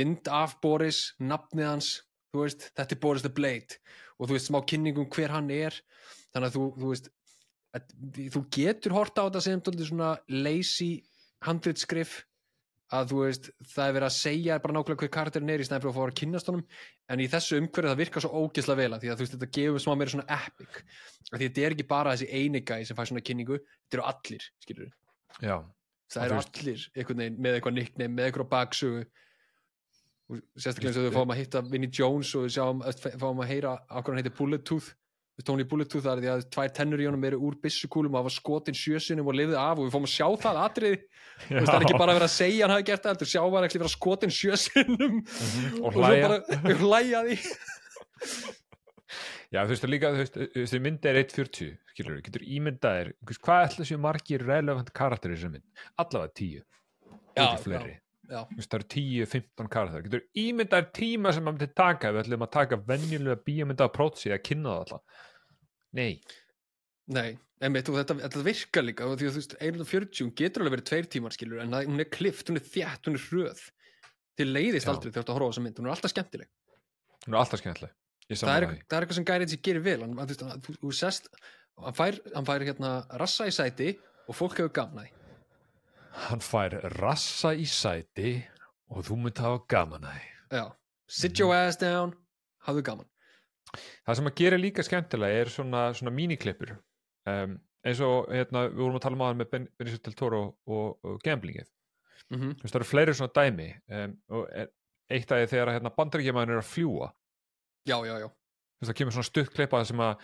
mynd 0.01 0.33
af 0.33 0.57
Boris 0.65 1.03
nafnið 1.21 1.69
hans, 1.69 1.93
þú 2.33 2.47
veist 2.47 2.71
þetta 2.73 2.97
er 2.97 3.03
Boris 3.05 3.27
the 3.27 3.33
Blade 3.33 3.77
og 4.23 4.31
þú 4.31 4.37
veist 4.37 4.51
smá 4.51 4.61
kynningum 4.71 5.11
hver 5.13 5.35
hann 5.35 5.51
er. 5.51 5.77
Þannig 6.33 6.49
að 6.49 6.57
þú, 6.57 6.67
þú 6.79 6.93
veist 6.93 7.09
að, 7.77 7.95
þú 8.37 8.45
getur 8.55 8.95
hort 8.97 9.19
á 9.19 9.27
þetta 9.27 9.43
sem 9.45 9.65
svona 9.89 10.13
lazy 10.31 10.93
handritskrif 11.43 12.21
að 12.93 13.13
þú 13.13 13.21
veist, 13.25 13.47
það 13.73 13.87
er 13.87 13.95
verið 13.97 14.07
að 14.09 14.17
segja 14.19 14.59
bara 14.61 14.75
nákvæmlega 14.77 15.01
hver 15.01 15.13
karakterin 15.15 15.53
er 15.53 15.63
í 15.63 15.67
fyrir 15.67 15.89
að 15.89 15.97
fá 15.97 16.03
að 16.05 16.17
kynast 16.21 16.51
honum. 16.51 16.65
En 17.09 17.23
í 17.25 17.29
þessu 17.33 17.61
umhverju 17.61 17.89
það 17.89 18.03
virkar 18.03 18.25
svo 18.25 18.43
ógeðslega 18.43 18.81
vel 18.83 18.93
að 18.93 19.05
því 19.05 19.13
að 19.13 19.17
þú 19.17 19.25
veist, 19.25 19.37
þetta 19.37 19.49
gefur 19.57 19.85
smá 19.85 19.95
meira 19.97 20.13
svona 20.13 20.37
epic. 20.37 20.83
Að 21.31 21.39
því 21.39 21.47
þetta 21.49 21.65
er 21.65 21.77
ekki 21.77 21.87
bara 21.89 22.13
þessi 22.13 22.29
eini 22.37 22.63
gæi 22.69 22.83
sem 22.89 22.99
fær 22.99 23.09
svona 23.09 23.25
kynningu, 23.25 23.59
þetta 23.87 23.99
eru 23.99 24.07
allir 24.13 24.47
skilur 24.65 24.93
Já, 25.41 25.57
það 26.13 26.21
Og 26.21 26.27
eru 26.27 26.39
allir 26.43 26.87
veginn 26.99 27.41
með 27.41 27.57
eitthvað 27.57 27.77
nickname, 27.79 28.17
með 28.19 28.29
eitthvað 28.29 28.51
baksögu. 28.53 29.03
og 29.07 29.09
sérstaklega 30.57 30.93
eins 30.93 30.99
og 31.01 31.07
þau 31.07 31.19
fáum 31.19 31.35
að 31.35 31.41
hitta 31.43 31.63
Vinnie 31.69 31.93
Jones 31.93 32.33
og 32.39 32.47
við 32.47 32.57
sjáum, 32.57 32.83
fáum 33.21 33.43
að 33.45 33.53
heyra 33.53 33.77
hvað 33.89 34.11
hann 34.13 34.21
heitir 34.23 34.37
Bullet 34.39 34.67
Tooth 34.69 34.93
Þú 35.33 35.45
Tony 35.49 35.65
Bullet 35.65 35.89
Tooth 35.89 36.05
það 36.05 36.19
er 36.19 36.21
því 36.21 36.29
að 36.29 36.43
tvær 36.53 36.73
tennur 36.77 37.01
í 37.01 37.07
honum 37.09 37.23
eru 37.25 37.39
úr 37.49 37.55
byssukúlum 37.63 38.13
og 38.13 38.21
hafa 38.21 38.33
skotin 38.35 38.77
sjösunum 38.77 39.31
og 39.33 39.37
lifið 39.39 39.57
af 39.57 39.79
og 39.79 39.87
við 39.87 39.95
fáum 39.95 40.05
að 40.05 40.13
sjá 40.13 40.27
það 40.43 40.59
Þú 41.43 41.55
veist, 41.57 41.71
það 41.71 41.77
er 41.79 41.87
ekki 41.87 42.01
bara 42.03 42.13
að 42.13 42.19
vera 42.19 42.27
að 42.29 42.35
segja 42.35 42.67
hann 42.67 42.75
hafi 42.75 42.85
gert 42.91 43.07
það 43.09 43.31
sjá 43.33 43.41
hann 43.43 43.67
ekki 43.67 43.81
vera 43.81 43.93
skotin 43.95 44.35
sjösunum 44.37 45.17
og 45.23 45.87
og 45.89 45.97
svo 45.97 46.03
hlæja. 46.05 46.29
bara 46.29 46.77
hlæja 46.83 47.23
því. 47.27 47.39
Já, 49.53 49.59
þú 49.63 49.73
veist, 49.73 49.89
líka, 49.89 50.13
þú 50.13 50.21
veist, 50.23 50.39
þessi 50.59 50.83
mynd 50.85 51.09
er 51.09 51.21
1.40, 51.25 51.73
skilur 51.93 52.15
við, 52.19 52.23
getur 52.29 52.47
ímyndaðir, 52.59 53.11
þú 53.21 53.33
veist, 53.33 53.43
hvað 53.49 53.65
ætla 53.67 53.89
séu 53.89 54.01
margir 54.05 54.47
relevant 54.47 54.93
karakter 54.97 55.33
í 55.33 55.37
þessu 55.37 55.53
mynd? 55.57 55.67
Allavega 56.01 56.37
10, 56.41 56.63
Já, 57.33 57.47
ekki 57.49 58.02
Þú 58.33 58.65
það 58.65 58.79
eru 58.79 58.89
10-15 58.95 59.73
karakter. 59.73 60.07
Getur 60.07 60.23
ímyndaðir 60.43 60.89
tíma 60.97 61.33
sem 61.35 61.45
maður 61.45 61.59
myndi 61.59 61.75
taka 61.83 62.09
ef 62.09 62.17
við 62.17 62.23
ætlum 62.25 62.47
að 62.47 62.55
taka 62.57 62.79
venjulega 62.89 63.43
bíómynda 63.49 63.89
approachi 63.89 64.33
að 64.33 64.45
kynna 64.49 64.73
það 64.73 64.85
alltaf. 64.85 65.27
Nei, 65.93 66.13
Nei, 67.13 67.35
einmitt, 67.63 67.89
og 67.91 67.99
þetta, 67.99 68.15
þetta 68.23 68.43
virkar 68.47 68.85
líka 68.87 69.07
því 69.07 69.15
að 69.15 69.23
þú 69.23 69.41
veist, 69.41 69.55
140 69.59 70.23
hún 70.23 70.35
getur 70.39 70.63
alveg 70.63 70.77
verið 70.77 70.89
tveir 70.91 71.09
tímar 71.11 71.35
skilur 71.35 71.63
en 71.63 71.75
það, 71.75 71.89
hún 71.91 72.05
er 72.05 72.11
klift, 72.15 72.51
hún 72.51 72.61
er 72.61 72.67
þjætt, 72.67 73.09
hún 73.09 73.19
er 73.19 73.25
hröð 73.27 73.63
til 74.39 74.47
leiðist 74.49 74.87
Já. 74.87 74.93
aldrei 74.93 75.09
þegar 75.11 75.17
þú 75.17 75.23
ert 75.25 75.33
að 75.33 75.39
horfa 75.39 75.49
á 75.49 75.51
þessa 75.53 75.65
mynd 75.65 75.81
hún 75.81 75.89
er 75.89 75.95
alltaf 75.97 76.13
skemmtileg 76.15 76.53
hún 77.27 77.35
er 77.35 77.41
alltaf 77.43 77.63
skemmtileg. 77.63 77.97
Það 78.33 78.55
er, 78.55 78.69
það 78.87 78.97
er 78.97 79.05
eitthvað 79.05 79.19
sem 79.19 79.27
Gæri 79.29 79.45
Ritchie 79.45 79.65
gerir 79.67 79.85
vel 79.85 79.99
hann, 80.07 80.15
þú 80.31 80.53
þú, 80.63 80.77
þú 80.85 80.93
sest 80.97 81.29
hann 81.83 81.99
fær, 81.99 82.21
hann 82.37 82.49
fær 82.49 82.65
hérna 82.71 82.93
rassa 83.21 83.51
í 83.51 83.53
sæti 83.53 83.91
og 84.31 84.39
fólk 84.39 84.63
hefur 84.63 84.73
gamna 84.79 85.05
því 85.05 85.22
Hann 86.13 86.43
fær 86.45 86.75
rassa 86.99 87.55
í 87.57 87.65
sæti 87.69 88.35
og 88.93 89.05
þú 89.07 89.17
mynd 89.23 89.39
hafa 89.41 89.63
gaman 89.73 90.05
að 90.05 90.19
já, 90.53 90.65
sit 91.09 91.39
your 91.41 91.55
ass 91.57 91.79
down 91.81 92.13
hafðu 92.67 92.83
gaman 92.91 93.09
Það 94.05 94.17
sem 94.19 94.27
að 94.29 94.35
gera 94.37 94.59
líka 94.61 94.85
skemmtilega 94.85 95.41
er 95.41 95.49
svona, 95.49 95.83
svona 95.97 96.11
míniklippur. 96.13 96.75
Um, 97.25 97.55
eins 97.87 98.03
og, 98.05 98.27
hérna, 98.29 98.67
við 98.69 98.83
vorum 98.83 98.99
að 98.99 99.05
tala 99.07 99.17
um 99.17 99.23
aðan 99.25 99.39
með 99.41 99.49
Ben- 99.55 99.69
Benicio 99.81 100.01
del 100.05 100.17
Toro 100.19 100.41
og, 100.67 100.99
og, 101.07 101.17
gamblingið. 101.25 101.71
mm 102.31 102.39
-hmm. 102.41 102.53
Það 102.61 102.75
eru 102.75 102.85
fleiri 102.85 103.15
svona 103.15 103.33
dæmi 103.39 103.69
um, 103.89 104.17
og 104.29 104.49
er, 104.53 104.69
eitt 105.11 105.33
af 105.33 105.39
því 105.39 105.47
þegar 105.55 105.73
hérna, 105.73 105.95
bandaríkjamaður 105.97 106.51
er 106.53 106.59
að 106.63 106.71
fljúa 106.75 107.09
já, 107.89 107.97
já, 108.07 108.15
já, 108.21 108.29
það 108.85 108.95
kemur 108.95 109.13
svona 109.13 109.31
stutt 109.31 109.51
klippa 109.55 109.85
sem 109.85 110.01
að 110.01 110.21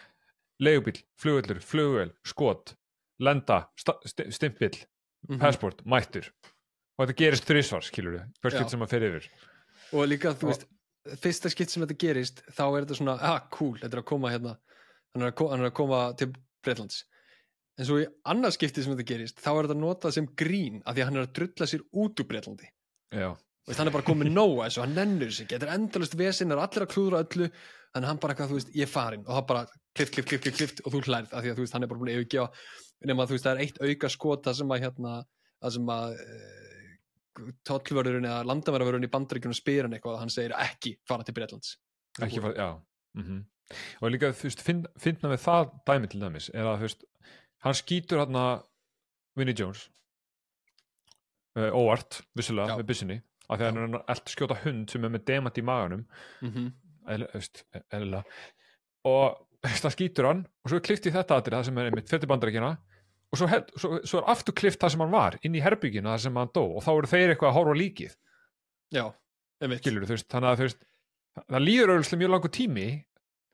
leigubíl, 0.60 1.02
flugvöllur, 1.16 1.60
flugvöll, 1.60 2.12
skot 2.24 2.76
lenda, 3.18 3.68
sta- 3.76 4.00
sti- 4.04 4.30
stimpill 5.18 5.36
Mhm. 5.36 5.40
passport, 5.40 5.84
mættur. 5.84 6.30
Og 6.98 7.06
þetta 7.06 7.16
gerist 7.16 7.44
þrísvar, 7.46 7.82
skilur 7.82 8.12
við 8.18 8.24
hvers 8.42 8.54
getur 8.54 8.70
sem 8.70 8.80
að 8.80 8.88
fer 8.90 9.00
yfir. 9.02 9.28
Og 9.92 10.08
líka, 10.08 10.34
þú 10.34 10.42
Og- 10.48 10.50
veist 10.52 10.66
fyrsta 11.22 11.50
skipt 11.50 11.70
sem 11.70 11.82
þetta 11.86 11.98
gerist, 11.98 12.42
þá 12.52 12.62
er 12.78 12.84
þetta 12.84 12.96
svona 12.96 13.18
ah, 13.20 13.38
cool, 13.50 13.74
þetta 13.78 13.94
er 13.94 14.02
að 14.02 14.04
koma 14.04 14.28
hérna. 14.30 14.58
Hann 15.14 15.22
er 15.22 15.30
að, 15.32 15.34
ko 15.36 15.48
hann 15.48 15.60
er 15.60 15.70
að 15.70 15.74
koma 15.74 16.12
til 16.16 16.32
Breitlands 16.62 17.04
en 17.78 17.84
svo 17.86 17.94
í 18.02 18.06
annað 18.26 18.52
skipti 18.58 18.82
sem 18.82 18.92
þetta 18.96 19.06
gerist 19.06 19.36
þá 19.40 19.48
er 19.58 19.66
þetta 19.68 19.78
notað 19.80 20.12
sem 20.12 20.26
grín 20.26 20.82
af 20.84 20.94
því 20.96 21.00
að 21.00 21.04
hann 21.04 21.16
er 21.16 21.26
að 21.26 21.32
drulla 21.32 21.66
sér 21.66 21.80
út 21.94 22.20
úr 22.20 22.26
Breitlandi 22.28 22.68
já, 23.14 23.36
Veist, 23.68 23.78
hann 23.78 23.90
er 23.90 23.94
bara 23.94 24.06
komið 24.06 24.30
nóa 24.32 24.66
þessu, 24.66 24.82
hann 24.84 24.94
nennur 24.96 25.32
sig 25.34 25.48
getur 25.50 25.70
endalust 25.74 26.16
vesinn, 26.16 26.54
er 26.54 26.62
allir 26.62 26.86
að 26.86 26.92
klúðra 26.94 27.22
öllu 27.24 27.48
þannig 27.48 28.04
að 28.04 28.08
hann 28.08 28.20
bara 28.22 28.34
eitthvað, 28.34 28.52
þú 28.52 28.58
veist, 28.58 28.70
ég 28.76 28.86
er 28.86 28.92
farinn. 28.92 29.24
Og 29.26 29.34
það 29.36 29.46
bara 29.50 29.64
klift, 29.96 30.14
klift, 30.14 30.28
klift, 30.30 30.56
klift, 30.56 30.80
og 30.84 30.94
þú 30.94 31.02
hlærð 31.04 31.34
af 31.34 31.44
því 31.44 31.52
að 31.52 31.58
þú 31.58 31.64
veist, 31.66 31.76
hann 31.76 31.84
er 31.84 31.90
bara 31.90 32.00
búin 32.00 32.12
að 32.12 32.20
yfirgefa 32.22 32.48
nema 33.08 33.24
að 33.24 33.30
þú 33.30 33.36
veist, 33.36 33.46
það 33.46 33.52
er 33.52 33.62
eitt 33.64 33.82
auka 33.84 34.10
skota 34.12 34.54
sem 34.56 34.72
að 34.74 34.82
hérna, 34.86 35.12
það 35.62 35.74
sem 35.76 35.92
að 35.94 36.16
e, 36.24 36.38
tollvörðurinn 37.68 38.28
eða 38.28 38.46
landamæravörðurinn 38.48 39.08
í 39.08 39.12
bandaríkjunum 39.12 39.58
spyr 39.58 39.86
hann 39.86 39.94
eitthvað 39.96 40.16
og 40.16 40.24
hann 40.24 40.32
segir 40.34 40.56
ekki 40.58 40.94
fara 41.08 41.26
til 41.26 41.36
Breitlands 41.36 41.76
ekki 42.18 42.42
fara, 42.42 42.56
já 42.56 43.20
mm 43.20 43.46
og 44.00 44.08
líka, 44.08 44.30
þú 44.32 44.46
veist, 44.48 44.62
finn, 44.64 44.78
finna 44.96 45.28
við 45.28 45.42
það 45.42 45.72
dæmi 45.84 46.08
til 46.08 46.22
dæmis 46.22 46.46
er 46.54 46.64
að, 46.64 46.78
þú 46.80 46.86
veist, 46.86 47.02
hann 47.66 47.74
skýtur 47.76 48.22
hann 48.22 48.38
Vinnie 49.36 49.56
Jones 49.58 49.82
uh, 51.58 51.68
óvart, 51.76 52.22
vissulega, 52.38 52.72
Já. 52.72 52.78
með 52.80 52.88
byssinni 52.88 53.18
af 53.48 53.58
því 53.58 53.64
að 53.64 53.68
hann 53.72 53.78
er 53.82 53.98
að 53.98 54.12
elta 54.14 54.32
skjóta 54.34 54.56
hund 54.64 54.90
sem 54.92 55.04
er 55.08 55.12
með 55.14 55.24
demant 55.30 55.58
í 55.58 55.64
maganum. 55.64 56.04
Mm 56.44 56.70
eðli- 57.08 57.28
veist, 57.32 57.62
eðlilega. 57.88 58.24
Og 59.08 59.38
það 59.64 59.92
skýtur 59.94 60.26
hann 60.28 60.42
og 60.64 60.68
svo 60.70 60.76
er 60.76 60.84
klift 60.84 61.06
í 61.08 61.12
þetta 61.14 61.38
atrið 61.40 61.56
það 61.56 61.64
sem 61.70 61.78
er 61.80 61.86
einmitt 61.88 62.10
fyrir 62.10 62.28
bandarækina 62.28 62.68
og 63.32 63.38
svo, 63.40 63.46
held, 63.48 63.70
svo, 63.80 63.90
svo 64.04 64.20
er 64.20 64.26
aftur 64.32 64.54
klift 64.56 64.80
það 64.82 64.92
sem 64.92 65.00
hann 65.04 65.14
var 65.14 65.38
inn 65.42 65.56
í 65.56 65.62
herbyggina 65.64 66.12
það 66.14 66.22
sem 66.26 66.36
hann 66.36 66.52
dó. 66.52 66.64
Og 66.76 66.84
þá 66.84 66.90
eru 66.98 67.10
þeir 67.10 67.32
eitthvað 67.32 67.48
að 67.50 67.56
horfa 67.58 67.78
líkið. 67.80 68.12
Já, 68.92 69.04
skilur 69.80 70.04
þú 70.08 70.14
veist, 70.18 70.28
þannig 70.32 70.50
að 70.52 70.60
þú 70.60 70.66
veist 70.68 70.84
það 71.48 71.64
líður 71.64 71.92
auðvitað 71.94 72.20
mjög 72.22 72.32
langur 72.34 72.52
tími 72.58 72.86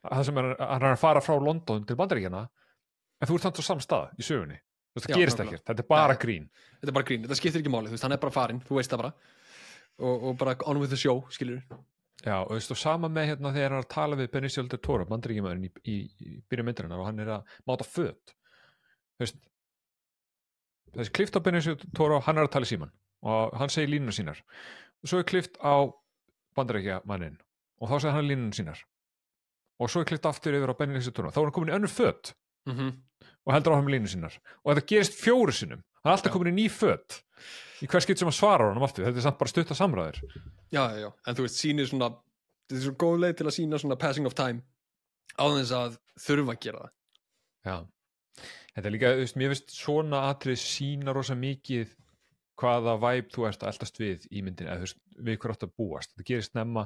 að 0.05 0.13
það 0.19 0.25
sem 0.29 0.37
er, 0.43 0.49
hann 0.59 0.85
er 0.85 0.91
að 0.95 1.01
fara 1.01 1.23
frá 1.25 1.35
London 1.41 1.85
til 1.87 1.97
bandaríkjana 1.99 2.43
en 2.45 3.27
þú 3.29 3.35
ert 3.39 3.47
þannig 3.47 3.63
á 3.63 3.69
samstað 3.71 4.19
í 4.19 4.27
sögunni. 4.27 4.59
Þú 4.59 4.99
veist, 4.99 5.07
það 5.07 5.15
Já, 5.15 5.19
gerist 5.23 5.41
ekkert, 5.43 5.63
þetta 5.67 5.83
er 5.83 5.89
bara 5.91 6.13
Nei. 6.15 6.19
grín. 6.21 6.45
Þetta 6.79 6.91
er 6.91 6.95
bara 6.99 7.07
grín, 7.09 7.23
þetta 7.25 7.39
skiptir 7.39 7.63
ekki 7.63 7.71
máli, 7.73 7.89
þú 7.89 7.95
veist, 7.97 8.05
hann 8.07 8.15
er 8.15 8.21
bara 8.21 8.35
farinn. 8.35 8.61
Þú 8.67 8.77
veist 8.79 8.91
það 8.93 9.01
bara 9.03 9.13
og, 9.99 10.23
og 10.29 10.37
bara 10.37 10.55
on 10.65 10.79
with 10.81 10.91
the 10.91 10.99
show, 10.99 11.23
skilur 11.29 11.61
Já, 12.25 12.39
og 12.41 12.49
þú 12.49 12.57
veist, 12.57 12.71
og 12.73 12.79
sama 12.79 13.09
með 13.11 13.27
hérna 13.29 13.51
þegar 13.53 13.73
hann 13.73 13.77
er 13.81 13.83
að 13.83 13.91
tala 13.91 14.17
við 14.17 14.31
Benicio 14.33 14.63
del 14.65 14.79
Toro, 14.81 15.05
bandaríkjumæðurinn 15.09 15.67
í, 15.67 15.71
í, 15.85 15.97
í 16.25 16.37
byrjun 16.49 16.65
myndarinnar 16.69 17.01
og 17.03 17.09
hann 17.09 17.21
er 17.21 17.29
að 17.35 17.51
máta 17.69 17.85
föt. 17.85 18.33
Þú 19.13 19.25
veist 19.25 19.37
þessi 20.95 21.13
klift 21.19 21.37
á 21.37 21.45
Benicio 21.45 21.75
del 21.77 21.91
Toro, 21.97 22.17
hann 22.25 22.39
er 22.39 22.47
að 22.47 22.55
tala 22.55 22.65
í 22.65 22.71
síman 22.71 22.93
og 23.25 23.53
hann 23.59 23.73
segir 23.73 23.91
línuna 23.93 24.15
sínar. 24.15 24.41
Og 25.03 25.11
svo 25.11 25.21
er 25.21 25.29
klift 25.29 25.59
á 25.61 25.85
bandaríkjumæðurinn 26.57 27.37
og 27.37 27.91
þá 27.91 27.95
segir 27.99 28.17
hann 28.17 28.29
línuna 28.31 28.57
sínar. 28.57 28.81
Og 29.77 29.91
svo 29.91 30.01
er 30.01 30.09
klift 30.09 30.25
aftur 30.25 30.57
yfir 30.57 30.73
á 30.73 30.79
Benicio 30.79 31.11
del 31.11 31.19
Toro 31.19 31.35
þá 31.35 31.41
er 31.43 31.47
hann 31.49 31.57
komin 31.59 31.73
í 31.75 31.77
önnur 31.77 31.93
föt. 31.93 32.33
Mm 32.65 32.77
-hmm. 32.77 32.91
og 33.45 33.53
heldur 33.53 33.73
á 33.73 33.77
hann 33.77 33.85
með 33.85 33.93
línu 33.93 34.09
sínar. 34.09 34.39
Og 34.63 34.73
þetta 34.73 34.87
gerist 34.89 35.19
fjóru 35.21 35.53
sinnum 35.53 35.83
hann 36.05 36.13
er 36.13 36.19
alltaf 36.19 36.33
komin 36.35 36.53
í 36.53 36.59
ný 36.61 36.67
föt. 36.69 37.23
Í 37.83 37.89
hver 37.91 38.03
skipt 38.05 38.21
sem 38.21 38.29
hann 38.29 38.37
svarar 38.37 38.69
honum 38.69 38.85
aftur 38.85 39.07
þetta 39.07 39.19
er 39.19 39.25
samt 39.25 39.39
bara 39.41 39.51
stutta 39.51 39.75
samræður. 39.77 40.21
Já, 40.71 40.83
já, 40.93 41.01
já, 41.01 41.09
en 41.25 41.37
þú 41.37 41.47
veist, 41.47 41.57
sýnir 41.59 41.89
svona 41.89 42.11
þetta 42.13 42.77
er 42.77 42.85
svo 42.85 42.95
góð 43.01 43.17
leið 43.23 43.35
til 43.39 43.47
að 43.49 43.55
sína 43.57 43.81
svona 43.81 43.97
passing 43.99 44.29
of 44.29 44.37
time 44.37 44.63
á 45.35 45.45
þess 45.49 45.73
að 45.75 45.97
þurfa 46.27 46.55
að 46.55 46.61
gera 46.65 46.83
það. 46.85 46.93
Já, 47.65 47.75
þetta 48.75 48.87
er 48.87 48.95
líka, 48.95 49.11
þú 49.15 49.25
veist, 49.25 49.39
mér 49.41 49.53
finnst 49.53 49.75
svona 49.75 50.21
atrið 50.29 50.61
sína 50.61 51.15
rosa 51.17 51.37
mikið 51.39 51.97
hvaða 52.61 52.95
væp 53.01 53.33
þú 53.35 53.49
ert 53.49 53.65
að 53.65 53.73
eldast 53.73 53.99
við 53.99 54.29
í 54.31 54.45
myndin, 54.45 54.69
eða 54.69 54.79
þú 54.79 54.87
veist, 54.87 55.01
við 55.27 55.41
hver 55.41 55.55
átt 55.55 55.67
að 55.67 55.75
búast. 55.75 56.13
Þetta 56.13 56.29
gerist 56.29 56.55
nefna, 56.55 56.85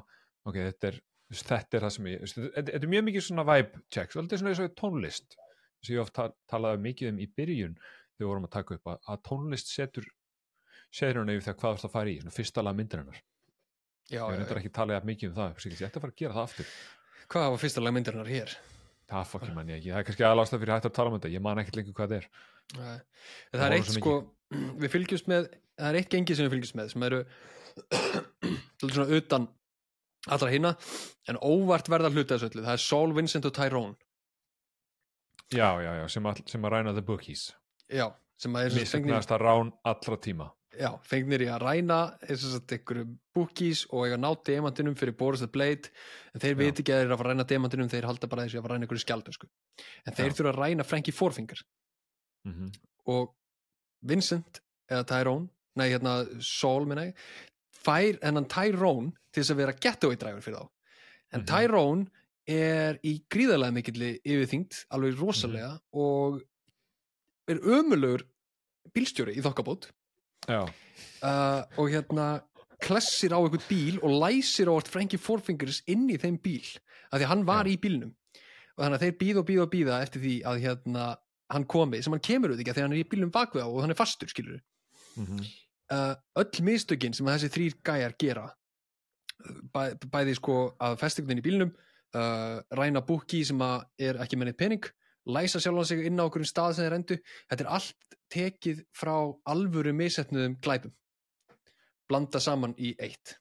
ok, 0.49 0.57
þetta 0.63 0.89
er 0.89 0.99
þetta 1.37 1.77
er 1.77 1.85
það 1.85 1.93
sem 1.93 2.09
ég, 2.09 2.23
þetta, 2.55 2.73
er 2.79 2.89
mjög 2.89 3.05
mikið 3.05 3.25
svona 3.27 3.45
væp 3.45 3.75
checks, 3.93 4.17
er 4.17 4.41
svona 4.41 4.53
eins 4.53 4.61
og 4.63 4.75
tónlist 4.79 5.37
sem 5.83 5.95
ég 5.95 6.01
oft 6.01 6.15
ta 6.15 6.29
talaði 6.49 6.81
mikið 6.87 7.11
um 7.13 7.19
í 7.21 7.27
byrjun 7.37 7.75
þegar 8.19 8.27
við 8.27 8.31
vorum 8.33 8.47
að 8.47 8.55
taka 8.57 8.75
upp 8.75 8.91
að, 8.91 9.01
að 9.07 9.21
tónlist 9.29 9.71
setur 9.71 10.09
hann 10.99 11.31
yfir 11.31 11.45
þegar 11.45 11.59
hvað 11.59 11.69
þú 11.71 11.77
ert 11.77 11.87
að 11.87 11.93
fara 11.93 12.11
í, 12.11 12.17
fyrsta 12.33 12.63
lag 12.65 12.75
myndarinnar. 12.77 13.21
Já, 14.09 14.23
ég 14.25 14.39
reyndar 14.39 14.59
ekki 14.59 14.71
talað 14.73 14.97
jafn 14.97 15.09
mikið 15.09 15.29
um 15.29 15.35
það, 15.37 15.59
ég 15.69 15.83
ætti 15.85 15.99
að 15.99 16.03
fara 16.03 16.13
að 16.15 16.21
gera 16.21 16.35
það 16.35 16.47
aftur. 16.47 16.71
Hvað 17.29 17.51
var 17.53 17.61
fyrsta 17.61 17.83
lag 17.83 17.95
myndarinnar 17.95 18.31
hér? 18.33 18.55
Það 19.09 19.29
fokkin 19.29 19.55
mann 19.55 19.69
ég 19.69 19.79
ekki, 19.79 19.91
það 19.93 19.99
er 19.99 20.07
kannski 20.07 20.25
aðlásta 20.25 20.59
fyrir 20.61 20.73
hægt 20.75 20.87
að 20.89 20.95
tala 20.97 21.11
um 21.11 21.15
þetta, 21.17 21.31
ég 21.33 21.43
man 21.45 21.61
ekkert 21.61 21.77
lengur 21.79 21.95
hvað 21.97 22.11
þetta 22.15 22.19
er. 22.19 22.25
Það 22.73 23.61
það 23.61 23.63
er 23.67 23.75
eitt 23.77 23.93
sko 23.93 24.15
við 24.81 24.93
fylgjumst 24.95 25.29
með, 25.29 25.47
það 25.77 25.89
er 25.89 25.99
eitt 26.01 26.11
gengi 26.13 26.37
sem 26.37 26.45
við 26.45 26.53
fylgjumst 26.55 26.77
með 26.77 26.91
sem 26.93 27.07
eru 27.07 27.21
svona 28.81 29.07
utan 29.17 29.47
allra 30.29 30.51
hinna 30.53 30.75
en 31.29 31.41
óvart 31.41 31.89
verða 31.89 32.11
hluta 32.13 32.35
þessu 32.35 32.51
öllu 32.51 32.65
það 32.65 32.75
er 32.75 32.83
Saul, 32.85 33.15
Vincent 33.17 33.49
og 33.49 33.55
Tyrone. 33.57 33.97
Já, 35.49 35.69
já, 35.81 35.91
já, 35.97 36.05
sem 36.13 36.29
að, 36.29 36.43
sem 36.49 36.65
að 36.65 36.75
ræna 36.75 36.93
the 36.93 37.05
bookies 37.05 37.49
já, 37.89 38.07
sem 38.39 38.55
að 38.55 38.69
er 38.69 38.77
misefnaðast 38.79 39.31
að 39.35 39.41
rán 39.43 39.71
allra 39.83 40.17
tíma 40.17 40.49
já, 40.79 40.91
fengnir 41.03 41.41
í 41.43 41.49
að 41.51 41.63
ræna 41.65 41.97
einhverjum 42.29 43.15
bookies 43.35 43.81
og 43.89 44.05
eiga 44.05 44.17
ná 44.21 44.29
demantinum 44.47 44.95
fyrir 44.95 45.17
Boris 45.17 45.41
the 45.43 45.49
Blade 45.51 45.89
en 46.33 46.39
þeir 46.43 46.55
veit 46.55 46.79
ekki 46.79 46.93
að 46.93 47.01
þeir 47.01 47.09
eru 47.09 47.17
að 47.17 47.25
ræna 47.27 47.43
demantinum 47.49 47.89
þeir 47.91 48.07
halda 48.07 48.29
bara 48.31 48.45
þessi 48.45 48.61
að 48.61 48.69
ræna 48.71 48.85
einhverju 48.87 49.03
skjaldösku 49.03 49.49
en 50.05 50.13
þeir 50.15 50.35
þurfa 50.37 50.53
að 50.53 50.59
ræna 50.61 50.85
Frankie 50.87 51.15
Fourfinger 51.15 51.63
mm 52.45 52.53
-hmm. 52.53 52.71
og 53.11 53.33
Vincent 54.01 54.61
eða 54.89 55.03
Tyrone, 55.05 55.49
nei 55.75 55.89
hérna 55.91 56.13
Saul 56.41 56.85
minna 56.87 57.09
ég, 57.09 57.15
fær 57.73 58.17
hennan 58.23 58.47
Tyrone 58.47 59.11
til 59.33 59.43
þess 59.43 59.51
að 59.51 59.59
vera 59.63 59.73
getaway 59.73 60.15
driver 60.15 60.41
fyrir 60.41 60.57
þá 60.57 60.69
en 61.33 61.41
Mhm. 61.41 61.45
Tyrone 61.45 62.07
er 62.47 62.99
í 63.03 63.19
gríðarlega 63.29 63.73
mikilli 63.73 64.19
yfirþyngd 64.25 64.85
alveg 64.91 65.19
rosalega 65.19 65.73
Mhm. 65.73 65.81
og 65.93 66.41
er 67.49 67.63
ömulugur 67.63 68.25
bílstjóri 68.95 69.37
í 69.37 69.43
þokkabót. 69.45 69.89
Uh, 70.49 71.65
og 71.77 71.89
hérna 71.91 72.27
klessir 72.81 73.35
á 73.35 73.39
einhvern 73.39 73.65
bíl 73.67 73.99
og 73.99 74.15
læsir 74.23 74.71
á 74.71 74.73
vart 74.73 74.89
Frankie 74.91 75.19
Fourfingers 75.19 75.81
inn 75.91 76.07
í 76.09 76.17
þeim 76.21 76.39
bíl 76.41 76.65
af 77.09 77.19
því 77.19 77.25
að 77.25 77.31
hann 77.33 77.47
var 77.49 77.67
Já. 77.67 77.73
í 77.73 77.79
bílnum. 77.81 78.13
Og 78.77 78.85
þannig 78.85 78.99
að 78.99 79.05
þeir 79.05 79.17
býða 79.23 79.41
og 79.41 79.49
býða 79.49 79.65
og 79.65 79.73
býða 79.73 80.03
eftir 80.05 80.23
því 80.23 80.35
að 80.47 80.61
hérna 80.63 81.07
hann 81.49 81.65
komi, 81.65 81.99
sem 82.05 82.13
hann 82.13 82.23
kemur 82.23 82.53
auðvitað 82.53 82.77
að 82.77 82.85
hann 82.85 82.95
er 82.95 83.01
í 83.01 83.09
bílnum 83.09 83.33
bakvið 83.33 83.65
á 83.65 83.69
og 83.69 83.81
hann 83.83 83.93
er 83.93 83.99
fastur 83.99 84.29
skilur 84.31 84.61
mm 85.17 85.41
uh, 85.93 86.15
öll 86.39 86.63
mistökin 86.65 87.15
sem 87.15 87.27
þessi 87.27 87.51
þrýr 87.53 87.77
gæjar 87.85 88.15
gera 88.21 88.45
bæ, 89.73 89.95
bæði 90.11 90.35
sko 90.37 90.57
að 90.81 90.97
festingunin 91.01 91.41
í 91.41 91.45
bílnum 91.45 91.73
uh, 91.73 92.59
ræna 92.75 93.03
búki 93.05 93.41
sem 93.47 93.61
að 93.63 93.85
er 94.09 94.19
ekki 94.23 94.39
mennið 94.39 94.59
pening 94.59 94.89
læsa 95.35 95.61
sjálfan 95.61 95.87
sig 95.87 96.05
inn 96.09 96.19
á 96.19 96.25
okkur 96.25 96.45
stað 96.47 96.75
sem 96.75 96.85
þeir 96.85 96.97
endu 96.97 97.17
þetta 97.21 97.65
er 97.65 97.71
allt 97.77 98.17
tekið 98.33 98.83
frá 98.95 99.15
alvöru 99.49 99.93
misetnuðum 99.95 100.59
glæpum. 100.63 100.93
Blanda 102.09 102.41
saman 102.41 102.75
í 102.77 102.93
eitt. 102.97 103.35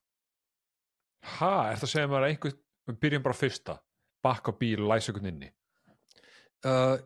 Ha, 1.39 1.71
er 1.71 1.79
það 1.81 1.87
að 1.87 1.93
segja 1.93 2.09
mér 2.09 2.25
að 2.25 2.33
einhver 2.33 2.57
við 2.89 2.99
byrjum 3.05 3.25
bara 3.25 3.37
fyrsta, 3.37 3.77
bakka 4.25 4.55
bíl 4.57 4.83
og 4.83 4.91
læsa 4.93 5.13
einhvern 5.13 5.31
inni. 5.33 5.51
Uh, 6.67 6.97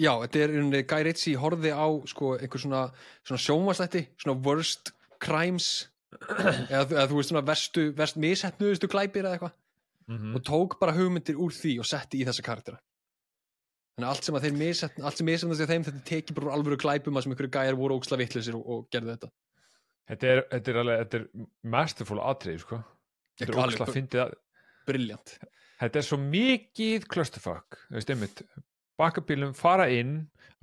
já, 0.00 0.12
þetta 0.24 0.40
er 0.40 0.52
í 0.52 0.58
rauninni 0.58 0.82
Guy 0.90 1.06
Ritchie 1.06 1.40
horfði 1.40 1.72
á 1.76 1.88
sko 2.10 2.34
einhver 2.38 2.62
svona, 2.62 2.84
svona 3.24 3.44
sjónvarslætti, 3.44 4.04
svona 4.20 4.40
worst 4.46 4.92
crimes 5.22 5.70
eða, 6.72 6.84
eða 6.84 7.08
þú 7.10 7.18
veist 7.20 7.32
svona 7.32 7.46
verstu, 7.46 7.90
verst 7.96 8.20
misetnuðustu 8.20 8.90
glæpir 8.90 9.24
eða 9.26 9.38
eitthvað. 9.38 9.58
Mm 10.10 10.32
og 10.34 10.42
tók 10.42 10.72
bara 10.80 10.94
hugmyndir 10.96 11.36
úr 11.38 11.52
því 11.54 11.76
og 11.78 11.86
setti 11.86 12.18
í 12.18 12.24
þessa 12.26 12.42
karaktera 12.42 12.80
að 14.04 14.14
allt 14.14 14.26
sem 14.26 14.36
að 14.38 14.46
þeir 14.46 14.58
missetn 14.60 15.06
allt 15.06 15.20
sem 15.20 15.28
missetnast 15.28 15.64
í 15.64 15.68
þeim 15.70 15.86
þetta 15.86 16.02
tekið 16.10 16.38
bara 16.38 16.56
alvöru 16.56 16.78
glæpum 16.80 17.18
að 17.18 17.26
sem 17.26 17.34
einhverju 17.34 17.54
gæjar 17.56 17.78
voru 17.78 17.96
óksla 18.00 18.18
vittlisir 18.20 18.58
og, 18.58 18.64
og 18.66 18.86
gerðu 18.92 19.14
þetta. 19.14 19.30
Þetta 20.10 20.30
er, 20.32 20.42
þetta 20.50 20.72
er 20.72 20.80
alveg, 20.82 21.02
þetta 21.04 21.20
er 21.20 21.46
masterful 21.76 22.20
atrið, 22.26 22.62
sko. 22.64 22.80
Þetta 23.40 23.54
er 23.54 23.62
Alveg 23.62 23.84
að 23.84 23.94
fyndið 23.94 24.22
að 24.24 24.34
briljant. 24.88 25.36
Þetta 25.80 26.00
er 26.00 26.06
svo 26.06 26.18
mikið 26.20 27.06
clusterfuck 27.08 27.78
þú 27.86 27.96
veist 27.96 28.10
einmitt, 28.12 28.42
bakkabílum 29.00 29.54
fara 29.56 29.86
inn, 29.94 30.16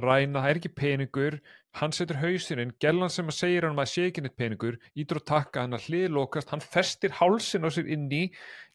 ræna, 0.04 0.44
það 0.44 0.50
er 0.52 0.60
ekki 0.60 0.74
peningur. 0.78 1.40
Hann 1.78 1.94
setur 1.94 2.20
hausinn 2.22 2.62
inn 2.62 2.74
gellan 2.82 3.12
sem 3.14 3.30
að 3.30 3.38
segir 3.38 3.66
hann 3.68 3.80
að 3.82 3.92
sé 3.92 4.08
ekki 4.10 4.24
neitt 4.26 4.38
peningur 4.38 4.78
ítur 4.98 5.22
að 5.22 5.28
taka 5.30 5.64
hann 5.64 5.78
að 5.78 5.88
hliðlokast 5.90 6.54
hann 6.54 6.64
festir 6.64 7.14
hálsin 7.20 7.66
á 7.66 7.70
sér 7.74 7.90
inn 7.94 8.08
í 8.10 8.24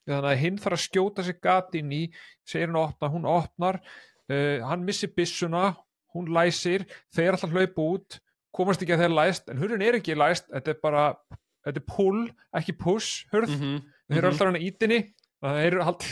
þannig 0.07 0.29
að 0.31 0.40
hinn 0.42 0.61
þarf 0.62 0.79
að 0.79 0.85
skjóta 0.85 1.25
sér 1.27 1.38
gat 1.42 1.75
inn 1.79 1.90
í 1.94 2.03
segir 2.46 2.70
hann 2.70 2.79
að 2.79 2.88
opna, 2.88 3.11
hún 3.11 3.27
opnar 3.31 3.81
uh, 4.33 4.64
hann 4.68 4.85
missir 4.88 5.12
byssuna 5.16 5.66
hún 6.16 6.29
læsir, 6.35 6.85
þeir 7.16 7.37
alltaf 7.37 7.53
hlaupa 7.55 7.85
út 7.97 8.18
komast 8.53 8.83
ekki 8.85 8.97
að 8.97 9.07
þeir 9.07 9.14
læst 9.16 9.47
en 9.49 9.61
hurðin 9.62 9.85
er 9.87 9.97
ekki 10.01 10.16
læst, 10.18 10.49
þetta 10.53 10.75
er 10.75 10.81
bara 10.83 11.05
þetta 11.64 11.79
er 11.81 11.87
pull, 11.88 12.25
ekki 12.59 12.75
push 12.81 13.27
hurð, 13.33 13.55
mm 13.59 13.79
þeir 14.12 14.18
eru 14.18 14.29
alltaf 14.29 14.49
hann 14.51 14.59
að 14.59 14.64
ítinni 14.66 14.97
það 15.40 15.59
eru 15.64 15.85
allt 15.87 16.05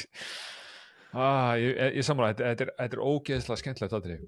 ah, 1.12 1.50
ég, 1.60 1.72
ég, 1.74 1.96
ég 2.00 2.06
samla, 2.06 2.30
þetta, 2.32 2.52
þetta, 2.54 2.76
þetta 2.78 2.96
er 2.96 3.02
ógeðslega 3.10 3.60
skemmtilegt 3.60 3.96
aðrið 3.98 4.22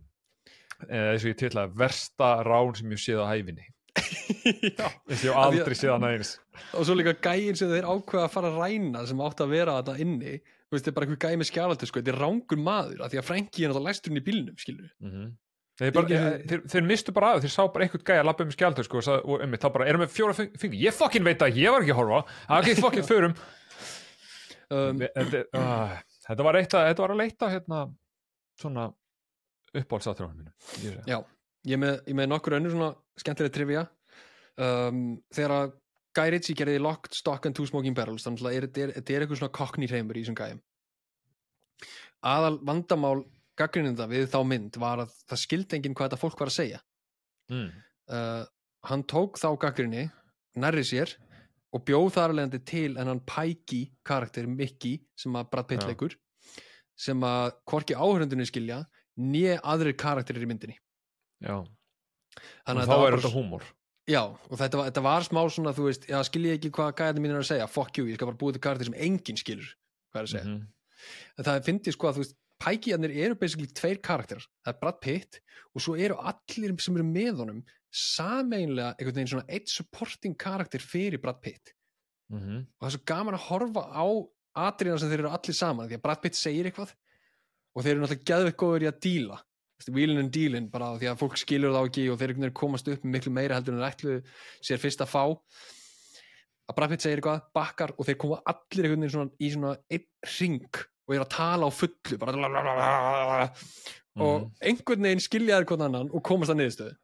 eða 0.91 1.13
eins 1.15 1.25
og 1.25 1.31
ég 1.31 1.39
til 1.41 1.53
að 1.63 1.77
versta 1.79 2.29
rán 2.49 2.75
sem 2.77 2.93
ég 2.93 3.01
séð 3.01 3.23
á 3.23 3.27
hæfinni 3.31 3.69
þess 4.03 5.25
ég 5.29 5.31
að- 5.33 5.39
aldrei 5.47 5.77
séð 5.79 5.95
hann 5.95 6.07
aðeins 6.11 6.35
og 6.77 6.85
svo 6.89 6.97
líka 6.99 7.15
gæin 7.25 7.57
sem 7.59 7.71
þeir 7.73 7.89
ákveða 7.89 8.27
að 8.27 8.35
fara 8.35 8.51
að 8.53 8.61
ræna 8.61 9.05
sem 9.09 9.23
átt 9.25 9.41
að 9.47 9.55
vera 9.57 9.79
þetta 9.81 9.97
inni 10.05 10.35
þú 10.73 10.79
veist, 10.79 10.87
þetta 10.87 10.93
er 10.93 10.97
bara 10.97 11.07
einhver 11.07 11.21
gæi 11.21 11.37
með 11.37 11.49
skjálaldi 11.51 11.87
sko, 11.89 12.01
þetta 12.01 12.13
er 12.15 12.21
rángur 12.23 12.61
maður 12.65 13.01
af 13.05 13.11
því 13.13 13.19
að 13.21 13.27
Franki 13.29 13.65
er 13.65 13.69
náttúrulega 13.69 13.93
læsturinn 13.93 14.21
í 14.21 14.25
bílnum 14.25 14.55
skilur 14.57 14.87
mm 14.89 15.11
-hmm. 15.11 15.27
þeir, 15.83 15.91
bara, 15.93 16.07
Engin- 16.07 16.47
þeir, 16.49 16.63
þeir, 16.73 16.87
mistu 16.89 17.13
bara 17.13 17.33
að 17.35 17.43
þeir 17.45 17.53
sá 17.53 17.63
bara 17.75 17.85
einhvern 17.85 18.05
gæja 18.09 18.23
að 18.23 18.29
lappa 18.31 18.47
um 18.47 18.55
skjáldur 18.55 18.89
sko, 18.89 19.03
og, 19.21 19.43
um, 19.45 19.53
þá 19.53 19.69
bara, 19.73 19.89
erum 19.93 20.05
við 20.07 20.15
fjóra 20.17 20.35
fingur? 20.41 20.79
Ég 20.81 20.97
fokkin 20.97 21.25
veit 21.29 21.45
ekki, 21.45 21.61
ég 21.61 21.75
var 21.75 21.85
ekki 21.85 21.93
að 21.93 22.01
horfa 22.01 22.23
það 22.49 22.63
ekki 22.63 22.81
fokkin 22.81 23.11
förum. 23.11 23.37
Um, 24.73 25.03
þetta, 25.05 25.43
uh, 25.53 25.99
þetta 26.25 26.45
var 26.47 26.57
eitt 26.57 26.73
að 26.73 26.87
þetta 26.89 27.03
var 27.03 27.13
að 27.13 27.19
leita 27.21 27.49
hérna 27.53 27.81
svona 28.57 28.87
uppáhaldsatrjónum 29.77 30.39
minu 30.39 30.53
ég, 30.81 30.97
Já, 31.05 31.19
ég 31.69 31.77
með, 31.83 31.99
ég 32.09 32.17
með 32.17 32.31
nokkur 32.33 32.57
önnur 32.57 32.73
svona 32.73 32.95
skemmtilega 33.21 33.53
trivia. 33.53 33.83
Um, 34.57 35.21
þegar 35.29 35.53
að 35.59 35.75
Guy 36.17 36.33
Ritchie 36.35 36.57
gerði 36.59 36.81
Locked, 36.83 37.17
Stock 37.17 37.47
and 37.49 37.57
Two 37.57 37.67
Smoking 37.69 37.97
Barrels 37.97 38.27
þannig 38.27 38.45
að 38.45 38.57
þetta 38.67 38.85
er, 38.85 38.95
er 39.01 39.25
eitthvað 39.25 39.41
svona 39.41 39.57
cockney 39.57 39.89
hreimur 39.89 40.19
í 40.19 40.25
þessum 40.25 40.39
gæjum. 40.39 40.61
Aðal 42.29 42.59
vandamál 42.69 43.23
gaggrinninda 43.59 44.07
við 44.11 44.29
þá 44.33 44.41
mynd 44.49 44.79
var 44.81 45.05
að 45.05 45.15
það 45.31 45.43
skildi 45.43 45.79
enginn 45.79 45.97
hvað 45.97 46.11
þetta 46.11 46.21
fólk 46.21 46.41
var 46.41 46.53
að 46.53 46.59
segja. 46.59 46.81
Mm. 47.53 47.69
uh, 48.15 48.45
hann 48.89 49.03
tók 49.11 49.37
þá 49.41 49.49
gaggrinni 49.61 50.07
nærri 50.63 50.85
sér 50.87 51.11
og 51.75 51.83
bjóð 51.89 52.09
þar 52.15 52.33
alvegandi 52.33 52.61
til 52.69 52.95
en 53.01 53.11
hann 53.11 53.21
pæki 53.29 53.83
karakter 54.07 54.47
Mickey 54.49 55.03
sem 55.19 55.35
að 55.37 55.51
Brad 55.53 55.69
Pitt 55.69 55.85
leikur 55.89 56.17
sem 56.99 57.21
að 57.27 57.53
hvorki 57.69 57.97
áhörundinu 57.97 58.47
skilja 58.49 58.83
nýja 59.21 59.59
aðrir 59.69 59.97
karakterir 59.99 60.45
í 60.45 60.49
myndinni. 60.49 60.77
Já, 61.43 61.65
Þannig 62.67 62.83
og 62.83 62.83
að 62.83 62.93
þá 62.93 63.07
er 63.07 63.17
þetta 63.17 63.33
húmor 63.35 63.65
Já, 64.11 64.23
og 64.27 64.59
þetta 64.59 64.79
var, 64.81 64.87
þetta 64.91 65.03
var 65.07 65.23
smá 65.23 65.41
svona, 65.55 65.73
þú 65.77 65.85
veist, 65.87 66.07
já, 66.11 66.19
skil 66.27 66.43
ég 66.49 66.57
ekki 66.59 66.71
hvað 66.75 66.95
gæðin 66.99 67.23
mín 67.23 67.31
er 67.37 67.43
að 67.43 67.51
segja, 67.53 67.69
fuck 67.71 67.99
you, 68.01 68.09
ég 68.11 68.17
skal 68.19 68.27
bara 68.33 68.41
búið 68.41 68.57
til 68.57 68.63
karakter 68.65 68.89
sem 68.89 68.97
enginn 68.99 69.39
skilur 69.39 69.69
hvað 70.11 70.21
er 70.23 70.27
að 70.27 70.33
segja. 70.33 70.47
Mhm. 70.49 70.65
En 71.39 71.45
það 71.47 71.65
finnst 71.69 71.93
sko 71.95 72.09
að, 72.09 72.17
þú 72.19 72.23
veist, 72.25 72.35
pækiðarnir 72.63 73.15
eru 73.27 73.35
basically 73.39 73.67
tveir 73.71 74.01
karakterar, 74.03 74.45
það 74.65 74.73
er 74.75 74.81
Brad 74.83 74.99
Pitt 75.03 75.39
og 75.75 75.83
svo 75.83 75.95
eru 75.99 76.15
allir 76.19 76.75
sem 76.83 76.97
eru 76.99 77.07
með 77.07 77.41
honum 77.43 77.63
sameinlega 77.93 78.95
einhvern 78.97 79.15
veginn 79.19 79.31
svona 79.33 79.47
eitt 79.51 79.69
supporting 79.71 80.35
karakter 80.39 80.81
fyrir 80.83 81.21
Brad 81.23 81.41
Pitt 81.43 81.73
Mhm. 82.33 82.67
og 82.81 82.87
það 82.87 82.89
er 82.89 82.97
svo 82.97 83.05
gaman 83.07 83.35
að 83.35 83.47
horfa 83.51 83.83
á 83.93 84.07
atriðina 84.57 84.99
sem 85.01 85.11
þeir 85.11 85.19
eru 85.21 85.29
allir 85.31 85.55
saman, 85.55 85.89
því 85.89 85.95
að 85.99 86.03
Brad 86.03 86.23
Pitt 86.23 86.35
segir 86.35 86.65
eitthvað 86.71 86.95
og 87.77 87.83
þeir 87.85 87.93
eru 87.97 88.01
náttúrulega 88.07 88.31
geðveitt 88.31 88.57
góður 88.63 88.83
í 88.83 88.89
að 88.91 89.01
díla 89.01 89.39
wheelin 89.91 90.23
and 90.23 90.33
dealin 90.35 90.69
bara 90.71 90.93
því 91.01 91.11
að 91.11 91.21
fólk 91.23 91.39
skilur 91.41 91.75
þá 91.75 91.83
ekki 91.83 92.09
og 92.13 92.21
þeir 92.21 92.53
komast 92.55 92.91
upp 92.93 93.05
miklu 93.05 93.33
meira 93.35 93.59
heldur 93.59 93.79
en 93.79 93.87
ætluðu 93.89 94.21
sér 94.61 94.83
fyrst 94.83 95.03
að 95.05 95.13
fá. 95.13 95.25
Að 96.71 96.77
Brad 96.79 96.93
Pitt 96.93 97.05
segir 97.05 97.19
eitthvað, 97.19 97.47
bakkar 97.57 97.93
og 97.99 98.07
þeir 98.07 98.19
koma 98.23 98.39
allir 98.47 98.87
einhvern 98.87 99.03
veginn 99.03 99.15
svona, 99.17 99.33
í 99.43 99.49
svona 99.53 99.73
einn 99.93 100.07
ring 100.39 100.83
og 101.03 101.17
eru 101.17 101.25
að 101.25 101.33
tala 101.35 101.69
á 101.69 101.71
fullu 101.75 102.19
bara 102.21 102.37
blablabla. 102.39 103.49
og 104.23 104.47
einhvern 104.63 105.09
veginn 105.09 105.25
skilja 105.25 105.59
þeir 105.59 105.69
hvern 105.73 105.89
annan 105.89 106.13
og 106.13 106.25
komast 106.27 106.55
að 106.55 106.63
niðurstöðu. 106.63 106.97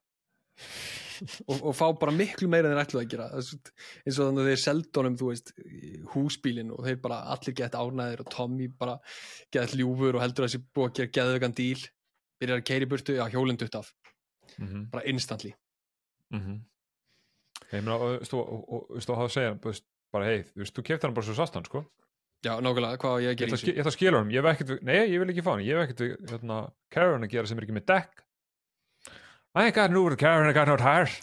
Og, 1.50 1.56
og 1.56 1.72
fá 1.74 1.86
bara 1.98 2.14
miklu 2.14 2.46
meira 2.50 2.68
en 2.68 2.76
þeir 2.76 2.84
ætluðu 2.84 3.02
að 3.02 3.12
gera. 3.12 3.28
Er 3.34 3.38
eins 4.06 4.18
og 4.20 4.28
þannig 4.28 4.44
að 4.44 4.50
þeir 4.52 4.60
seldónum 4.62 5.16
þú 5.18 5.30
veist, 5.32 5.52
húsbílin 6.14 6.70
og 6.74 6.84
þeir 6.86 7.00
bara 7.02 7.18
allir 7.34 7.56
gett 7.58 7.74
ánæðir 7.74 8.22
og 8.22 8.30
Tommy 8.30 8.68
bara 8.70 8.98
gett 9.54 9.74
ljúfur 9.74 10.14
og 10.14 10.22
heldur 10.22 10.46
að 10.46 10.52
þessi 10.52 10.62
búið 10.70 10.90
að 10.92 10.98
gera 11.00 11.14
geðvögan 11.18 11.56
díl 11.58 11.80
byrjar 12.40 12.60
að 12.62 12.66
keiri 12.70 12.86
burtu, 12.90 13.16
já 13.18 13.24
hjólinn 13.32 13.58
dutt 13.58 13.74
af 13.74 13.92
Mhm. 14.58 14.90
bara 14.90 15.04
instantly 15.06 15.54
Mhm. 16.32 16.60
Ég 17.72 17.82
meina, 17.84 17.94
og, 17.96 18.20
þú, 18.22 18.38
og, 18.38 18.72
og, 18.72 18.90
hafa 19.16 19.26
að 19.28 19.32
segja, 19.34 19.54
veist, 19.72 19.84
bara, 20.12 20.24
hei, 20.24 20.42
þú 20.42 20.56
veist, 20.62 20.74
þú 20.74 20.82
kefti 20.84 21.02
hann 21.06 21.14
bara 21.14 21.26
svo 21.26 21.34
sastan, 21.34 21.64
sko. 21.64 21.84
já, 22.44 22.52
nákvæmlega, 22.60 22.96
hvað 22.98 23.22
ég 23.22 23.28
að 23.28 23.34
Ég 23.34 23.36
ætla 23.48 23.56
að 23.56 23.58
ski- 23.58 23.66
þessu 23.66 23.76
ég 23.76 23.84
ég 24.30 24.42
hef 24.44 24.48
ekkert, 24.60 24.82
nei, 24.82 24.96
ég 25.10 25.18
vil 25.18 25.28
ekki 25.34 25.42
fá 25.44 25.50
hann, 25.52 25.64
ég 25.66 25.76
hef 25.76 25.88
ekkert, 25.88 26.30
hérna, 26.30 26.72
Karen 26.90 27.22
að 27.22 27.28
gera 27.30 27.46
sem 27.46 27.58
er 27.58 27.64
ekki 27.66 27.76
með 27.76 27.86
dekk. 27.86 28.22
I 29.54 29.62
ain't 29.64 29.74
got 29.74 29.90
no 29.90 30.02
Karen, 30.16 30.48
I 30.48 30.52
got 30.52 30.68
no 30.68 30.76
tires. 30.76 31.20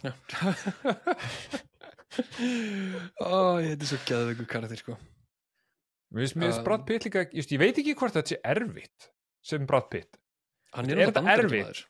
ó, 3.20 3.60
þetta 3.62 3.82
er 3.82 3.90
svo 3.90 4.00
geðvögu 4.08 4.46
karakter 4.50 4.80
sko 4.80 4.98
Mér 6.14 6.24
finnst, 6.24 6.36
mér 6.38 6.48
finnst 6.50 6.60
Um, 6.62 6.64
Brad 6.68 6.86
Pitt 6.88 7.04
líka, 7.08 7.26
just, 7.34 7.50
ég 7.52 7.60
veit 7.60 7.78
ekki 7.82 7.96
hvort 7.98 8.14
þetta 8.16 8.36
sé 8.36 8.38
erfitt 8.46 9.10
sem 9.44 9.66
Brad 9.68 9.90
Pitt. 9.92 10.18
Hann 10.76 10.90
Er 10.92 11.00
er, 11.00 11.12
þetta? 11.12 11.24
Bandaríkjamaður. 11.26 11.84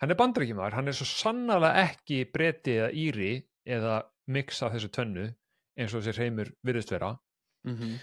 Hann 0.00 0.14
er 0.14 0.16
bandaríkjumæður, 0.16 0.76
hann 0.78 0.88
er 0.88 0.96
svo 0.96 1.06
sannlega 1.08 1.70
ekki 1.84 2.22
breti 2.32 2.78
eða 2.78 2.90
íri 2.96 3.32
eða 3.68 4.00
af 4.64 4.72
þessu 4.72 4.88
tönnu 4.94 5.26
eins 5.80 5.94
og 5.94 6.04
þessi 6.04 6.16
hreimur 6.16 6.52
virðist 6.64 6.92
vera. 6.94 7.14
Mhm. 7.66 7.96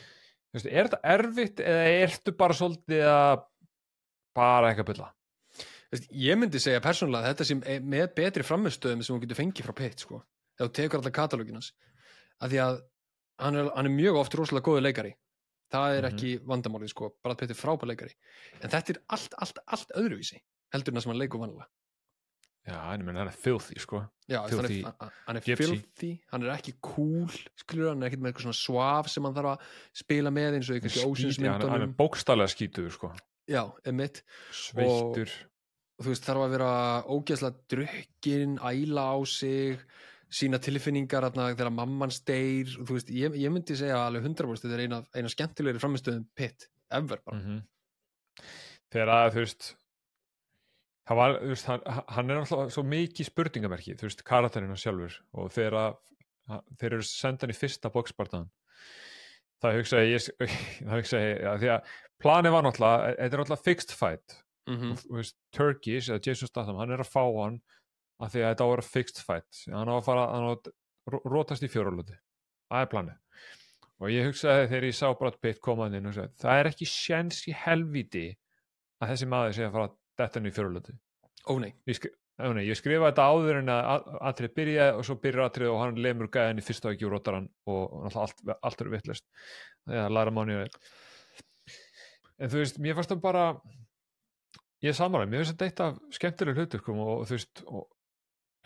Þú 0.48 0.58
veist, 0.58 0.68
er 0.68 0.88
þetta 0.88 1.00
erfitt 1.14 1.62
eða 1.64 1.86
ertu 2.04 2.34
bara 2.38 2.54
svolítið 2.54 3.04
að 3.10 3.46
bara 4.38 4.70
eitthvað 4.70 4.90
bylla? 4.92 5.10
Ég 6.12 6.38
myndi 6.38 6.60
segja 6.60 6.84
persónulega 6.84 7.24
að 7.24 7.34
þetta 7.34 7.48
sem 7.48 7.62
með 7.88 8.08
betri 8.16 8.44
framistöðum 8.44 9.04
sem 9.04 9.16
hún 9.16 9.24
getur 9.24 9.40
fengið 9.40 9.68
frá 9.68 9.76
Pitt 9.76 10.04
sko. 10.04 10.22
þegar 10.58 10.70
þú 10.70 10.74
tekur 10.74 11.00
alla 11.00 11.14
katalóginas 11.16 11.72
af 12.42 12.52
því 12.52 12.60
að 12.64 12.82
hann 13.40 13.56
er, 13.56 13.70
hann 13.76 13.86
er 13.86 13.94
mjög 13.94 14.20
oft 14.22 14.36
rosalega 14.36 14.66
góður 14.66 14.86
leikari 14.88 15.14
það 15.72 15.98
er 15.98 16.02
Mhm. 16.04 16.14
ekki 16.14 16.40
vandamálið 16.48 16.90
sko, 16.90 17.10
bara 17.24 17.36
Pitt 17.36 17.50
er 17.52 17.56
frábær 17.60 17.88
leikari 17.92 18.14
en 18.62 18.70
þetta 18.70 18.90
er 18.96 19.02
allt, 19.10 19.34
allt, 19.38 19.60
allt 19.68 19.92
öðruvísi 19.96 20.40
heldur 20.74 20.94
en 20.94 20.98
það 21.00 21.04
sem 21.04 21.12
hann 21.12 21.20
leikur 21.22 21.40
vanlega 21.40 21.68
Já, 22.68 22.94
en 22.94 23.00
ég 23.00 23.06
menn 23.06 23.16
hann 23.16 23.30
er 23.30 23.32
filthy, 23.32 23.80
sko. 23.80 24.02
Já, 24.28 24.42
hann 24.42 24.50
Filthy 24.50 24.80
er, 24.84 24.94
hann- 25.00 25.12
hann 25.28 25.38
er 25.38 25.42
filthy, 25.56 26.10
hann 26.34 26.44
er 26.44 26.50
ekki 26.58 26.74
cool 26.82 27.28
skilur 27.56 27.90
hann 27.94 28.04
er 28.04 28.10
ekkert 28.10 28.20
með 28.20 28.34
eitthvað 28.34 28.44
svona 28.44 28.60
svaf 28.60 29.08
sem 29.10 29.24
hann 29.24 29.34
þarf 29.34 29.54
að 29.54 29.62
spila 29.94 30.30
með 30.36 30.58
eins 30.58 30.70
og 30.70 30.76
Skít- 30.76 30.84
já, 30.84 31.00
hann, 31.00 31.62
hann 31.62 31.82
er 31.82 31.88
ósýnsmyndunum 31.88 31.96
bókstallega 31.96 32.52
skítuður, 32.52 32.92
sko. 32.92 33.14
Já, 33.48 33.64
emitt 33.86 34.22
Sveittur. 34.52 35.32
og 35.98 36.06
þú 36.06 36.10
veist, 36.12 36.26
þarf 36.28 36.44
að 36.44 36.52
vera 36.58 37.04
ógeðslega 37.08 37.56
drukkin, 37.70 38.58
æla 38.60 39.06
á 39.16 39.18
sig 39.26 39.80
sína 40.34 40.60
tilfinningar 40.64 41.28
þarna, 41.28 41.50
þegar 41.54 41.74
mamman 41.74 42.14
steir 42.14 42.72
veist, 42.90 43.10
ég, 43.14 43.36
ég 43.40 43.54
myndi 43.54 43.78
segja 43.80 44.02
alveg 44.06 44.28
100% 44.28 44.66
þetta 44.66 44.78
er 44.78 44.86
eina, 44.86 45.02
eina 45.16 45.32
skemmtilegri 45.32 45.82
framistöðum 45.84 46.28
pitt, 46.38 46.70
ever 46.92 47.24
bara. 47.24 47.42
Mm 47.42 47.66
Þegar 48.88 49.10
að, 49.12 49.30
þú 49.34 49.42
veist, 49.42 49.66
það 51.10 51.18
var, 51.20 51.34
þú 51.42 51.48
veist, 51.52 51.66
hann, 51.68 51.82
hann 52.16 52.30
er 52.32 52.38
alltaf 52.40 52.70
svo 52.72 52.84
mikið 52.88 53.28
spurningamerki, 53.28 53.96
þú 54.00 54.08
veist, 54.08 54.22
karakterinn 54.28 54.72
hann 54.72 54.80
sjálfur 54.80 55.18
og 55.36 55.50
þegar 55.52 55.76
að, 55.82 55.98
þeir 56.80 56.94
eru 56.94 57.08
sendan 57.10 57.52
í 57.52 57.58
fyrsta 57.58 57.92
boxbartaðan 57.92 58.48
það 59.64 59.80
hugsaði 59.80 60.12
ég, 60.14 60.28
það 60.88 60.94
hugsaði 60.96 61.30
ég, 61.30 61.40
að 61.52 61.64
því 61.64 61.72
að 61.74 61.96
planið 62.24 62.56
var 62.56 62.68
náttúrulega, 62.68 63.16
þetta 63.18 63.28
er 63.28 63.42
náttúrulega 63.44 63.66
fixed 63.66 63.96
fight. 63.98 64.38
Mm 64.68 64.96
veist, 65.16 65.38
Turkish 65.56 66.12
eða 66.12 66.24
Jason 66.26 66.50
Statham, 66.50 66.80
hann 66.82 66.92
er 66.92 67.04
að 67.04 67.12
fá 67.12 67.24
hann 67.24 67.62
að 68.18 68.34
því 68.34 68.44
að 68.44 68.52
þetta 68.52 68.66
á 68.66 68.68
að 68.68 68.74
vera 68.74 68.88
fixed 68.88 69.24
fight 69.26 69.62
hann 69.74 69.92
á 69.92 69.96
að 69.98 70.06
fara, 70.08 70.26
hann 70.34 70.48
á 70.48 70.52
að 70.56 70.70
ró- 71.14 71.24
rótast 71.36 71.66
í 71.66 71.72
fjóralötu 71.72 72.16
það 72.68 72.84
er 72.84 72.92
planið. 72.92 73.18
Og 73.98 74.12
ég 74.14 74.28
hugsaði 74.28 74.68
þegar 74.70 74.86
ég 74.86 74.96
sá 74.98 75.08
Brad 75.18 75.38
Pitt 75.42 75.62
koma 75.64 75.88
hann 75.88 75.98
inn 75.98 76.10
og 76.10 76.14
sagði, 76.14 76.36
það 76.44 76.60
er 76.62 76.70
ekki 76.70 76.88
sjens 76.90 77.40
í 77.50 77.54
helvíti 77.66 78.28
að 79.02 79.14
þessi 79.14 79.30
maður 79.32 79.56
sé 79.58 79.66
að 79.66 79.76
fara 79.78 79.92
þetta 80.22 80.42
inn 80.42 80.50
í 80.50 80.54
fjóralötu 80.54 80.98
Ó 81.48 81.54
nei, 81.64 81.72
ég, 81.88 82.08
ég 82.68 82.78
skrifa 82.78 83.10
þetta 83.10 83.26
áður 83.32 83.60
en 83.62 83.72
að 83.74 84.08
atrið 84.30 84.54
byrjaði 84.60 84.98
og 85.00 85.08
svo 85.08 85.16
byrjar 85.24 85.48
atrið 85.48 85.72
og 85.72 85.82
hann 85.82 86.02
lemur 86.04 86.30
gæðin 86.34 86.62
í 86.62 86.66
fyrsta 86.66 86.92
ekki 86.94 87.08
og 87.08 87.14
rótar 87.16 87.40
hann 87.40 87.50
og, 87.72 88.08
allt, 88.12 88.42
allt 88.58 88.84
er 88.84 88.92
vittlist 88.94 89.26
það 89.88 89.96
er 89.96 90.04
að 90.04 90.16
læra 90.18 90.34
mánu 90.36 90.58
en 92.38 92.52
þú 92.52 92.62
veist, 92.62 92.82
mér 92.84 92.98
fannst 92.98 93.14
það 93.16 93.24
bara 93.24 93.46
ég 94.84 94.92
er 94.92 94.98
samanlega, 94.98 95.32
mér 95.32 95.42
finnst 95.42 95.56
þetta 95.56 95.70
eitt 95.72 95.84
af 95.88 96.18
skemmtilega 96.20 96.62
hluturkum 96.62 97.02
og 97.02 97.24
þú 97.30 97.38
veist 97.40 97.64
og 97.66 97.88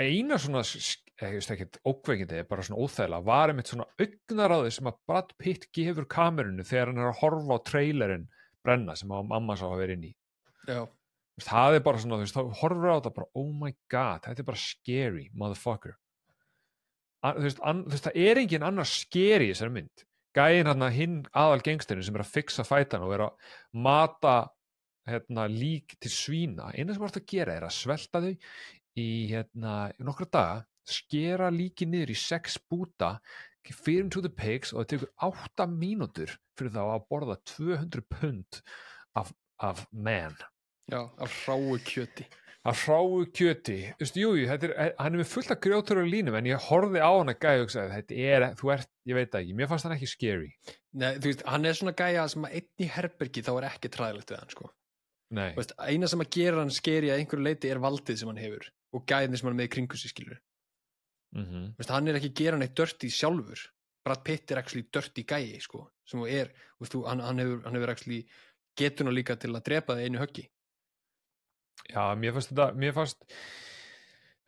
eina 0.02 0.38
svona 0.42 0.64
eða, 1.22 1.32
ég 1.32 1.38
veist 1.38 1.54
ekkert 1.54 1.80
ókveikindi, 1.88 2.42
bara 2.50 2.66
svona 2.66 2.82
óþægilega 2.82 3.28
var 3.28 3.52
einmitt 3.52 3.72
svona 3.72 3.88
augnaráði 4.02 4.74
sem 4.76 4.90
að 4.90 5.00
Brad 5.10 5.34
Pitt 5.42 5.68
gefur 5.76 6.08
kamerunni 6.10 6.66
þegar 6.68 6.92
hann 6.92 7.02
er 7.02 7.10
að 7.12 7.20
horfa 7.22 7.58
á 7.58 7.66
trailerinn 7.70 8.28
brenna 8.66 8.96
sem 8.98 9.14
að 9.14 9.30
mamma 9.30 9.58
sá 9.58 9.68
að 9.70 9.82
vera 9.84 9.98
inn 9.98 10.08
í. 10.10 10.14
Já, 10.70 10.82
það 11.46 11.78
er 11.78 11.84
bara 11.86 12.02
svona, 12.02 12.20
þú 12.20 12.26
veist, 12.26 12.38
þá 12.38 12.62
horfur 12.62 12.94
á 12.94 12.98
þetta 12.98 13.16
bara, 13.18 13.30
oh 13.42 13.52
my 13.64 13.74
god, 13.92 14.24
þetta 14.28 14.44
er 14.44 14.50
bara 14.52 14.64
scary 14.64 15.28
motherfucker. 15.34 15.98
A, 17.22 17.36
þú, 17.36 17.46
veist, 17.46 17.62
an, 17.70 17.84
þú 17.86 17.96
veist, 17.96 18.08
það 18.08 18.24
er 18.26 18.42
engin 18.42 18.66
annar 18.66 18.90
scary 18.90 19.50
í 19.50 19.54
þessari 19.54 19.76
mynd. 19.78 20.08
Gæinn 20.38 20.70
hann 20.70 20.88
hinn 20.96 21.22
aðal 21.36 21.62
gengstinu 21.66 22.04
sem 22.06 22.16
er 22.16 22.24
að 22.24 22.34
fixa 22.38 22.64
fætan 22.64 23.04
og 23.04 23.14
er 23.18 23.26
að 23.26 23.56
mata 23.84 24.36
hérna, 25.10 25.48
lík 25.50 25.98
til 26.00 26.12
svína 26.14 26.70
eina 26.72 26.94
sem 26.94 27.02
varst 27.04 27.20
að 27.20 27.28
gera 27.34 27.56
er 27.58 27.66
að 27.68 27.76
svelta 27.76 28.22
þau 28.24 28.32
í 29.00 29.10
hérna, 29.32 29.92
í 29.96 30.06
nokkra 30.08 30.28
daga 30.32 30.60
skera 30.88 31.50
líki 31.54 31.88
niður 31.88 32.14
í 32.14 32.18
sex 32.18 32.58
búta 32.70 33.18
fyrir 33.72 34.10
to 34.12 34.24
the 34.26 34.32
pigs 34.34 34.74
og 34.74 34.82
það 34.82 34.92
tekur 34.92 35.12
átta 35.28 35.68
mínútur 35.70 36.34
fyrir 36.58 36.74
þá 36.74 36.82
að 36.84 37.08
borða 37.12 37.38
200 37.54 38.06
pund 38.10 38.62
af, 39.18 39.32
af 39.62 39.86
man. 39.92 40.36
Já, 40.92 41.06
af 41.22 41.36
hráu 41.46 41.78
kjöti. 41.86 42.26
Að 42.68 42.82
hráu 42.84 43.22
kjöti. 43.34 43.78
Þú 43.94 44.04
veist, 44.04 44.18
jú, 44.18 44.34
jú, 44.38 44.50
þetta 44.50 44.68
er, 44.70 44.92
hann 44.98 45.16
er 45.16 45.22
með 45.22 45.32
fullt 45.32 45.54
af 45.54 45.62
grjótur 45.64 46.02
og 46.02 46.10
línum 46.10 46.38
en 46.38 46.50
ég 46.50 46.68
horfði 46.68 47.06
á 47.06 47.10
hann 47.10 47.32
að 47.32 47.40
gæja 47.46 47.64
og 47.64 47.72
sagði, 47.74 47.96
þetta 48.00 48.20
er, 48.34 48.48
þú 48.60 48.74
ert, 48.76 48.92
ég 49.10 49.18
veit 49.18 49.40
ekki 49.40 49.56
mér 49.58 49.72
fannst 49.72 49.88
hann 49.88 49.96
ekki 49.96 50.12
scary. 50.12 50.52
Nei, 50.92 51.14
þú 51.16 51.32
veist, 51.32 51.48
hann 51.54 51.70
er 51.70 51.78
svona 51.78 51.96
gæja 52.02 52.28
sem 52.34 52.50
að 52.50 52.60
einn 52.60 52.86
í 52.86 52.92
herbergi 52.98 53.46
þá 53.46 53.52
er 53.56 53.70
ekki 53.72 53.94
træðilegt 53.94 54.34
við 54.34 54.42
hann 54.42 54.54
sko. 54.58 54.70
Nei, 55.32 55.50
Þú 55.56 55.62
veist, 55.62 55.78
eina 55.80 56.12
sem 56.12 56.26
að 56.26 56.34
gera 56.36 56.60
hann 56.66 56.76
skeri 56.76 57.14
að 57.14 57.22
einhverju 57.22 57.46
leiti 57.46 57.72
er 57.72 57.80
valdið 57.82 58.20
sem 58.20 58.30
hann 58.34 58.42
hefur 58.42 58.68
og 58.92 59.06
gæðin 59.08 59.38
sem 59.40 59.50
hann 59.50 59.60
með 59.60 59.70
í 59.70 59.74
kringu 59.76 60.00
sig 60.00 60.14
skilur 60.14 60.40
mm 61.36 61.46
Þú 61.72 61.78
veist, 61.80 61.94
hann 61.96 62.08
er 62.08 62.20
ekki 62.20 62.32
að 62.32 62.40
gera 62.42 62.58
neitt 62.60 62.76
dörti 62.76 63.10
sjálfur. 63.10 63.60
Brad 64.04 64.24
Pitt 64.26 64.52
er 64.52 64.58
actually 64.58 64.88
dörti 64.92 65.24
gæi 65.24 65.60
sko, 65.62 65.86
sem 66.06 66.20
þú 66.20 66.28
er, 66.28 66.52
veist, 66.80 66.94
þú, 66.96 67.04
hann, 67.08 67.22
hann 67.22 67.40
hefur, 67.40 67.60
hann 67.66 67.78
hefur 67.78 67.92
actually 67.94 68.28
getuna 68.76 69.12
líka 69.12 69.36
til 69.36 69.54
að 69.56 69.66
drepa 69.68 69.96
það 69.96 70.06
einu 70.06 70.20
höggi. 70.20 70.48
Já, 71.90 72.16
mér 72.18 72.34
fannst 72.34 72.52
þetta 72.52 72.68
mér 72.74 72.94
fannst 72.94 73.26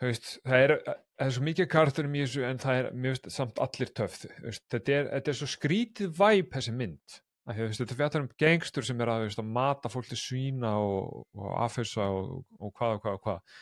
veist, 0.03 0.31
það 0.43 0.63
er, 0.65 0.73
það 0.83 1.27
er 1.27 1.35
svo 1.35 1.43
mikið 1.47 1.69
karakterum 1.71 2.15
í 2.15 2.23
þessu 2.23 2.45
en 2.47 2.61
það 2.61 2.79
er, 2.79 2.89
finnst 3.05 3.29
samt 3.33 3.61
allir 3.63 3.91
veist, 3.99 4.65
þetta 4.73 4.97
er, 4.97 5.11
þetta 5.13 5.33
er 5.33 5.39
svo 5.39 5.49
skrítið 5.53 6.17
væp 6.19 6.57
þessi 6.57 6.73
mynd. 6.79 7.19
Að 7.43 7.57
því, 7.57 7.59
þú 7.59 7.69
veist, 7.69 7.83
þetta 7.83 7.99
fjallar 7.99 8.23
um 8.23 8.31
gengstur 8.39 8.87
sem 8.87 9.03
er 9.03 9.11
að, 9.11 9.27
veist, 9.27 9.43
að 9.43 9.53
mata 9.57 9.91
fólk 9.91 10.09
til 10.09 10.19
svína 10.19 10.73
og, 10.79 11.23
og 11.35 11.55
affausa 11.65 12.07
og, 12.07 12.43
og 12.59 12.73
hvað 12.77 12.97
og 12.97 13.05
hvað 13.05 13.17
og 13.17 13.23
hvað 13.27 13.61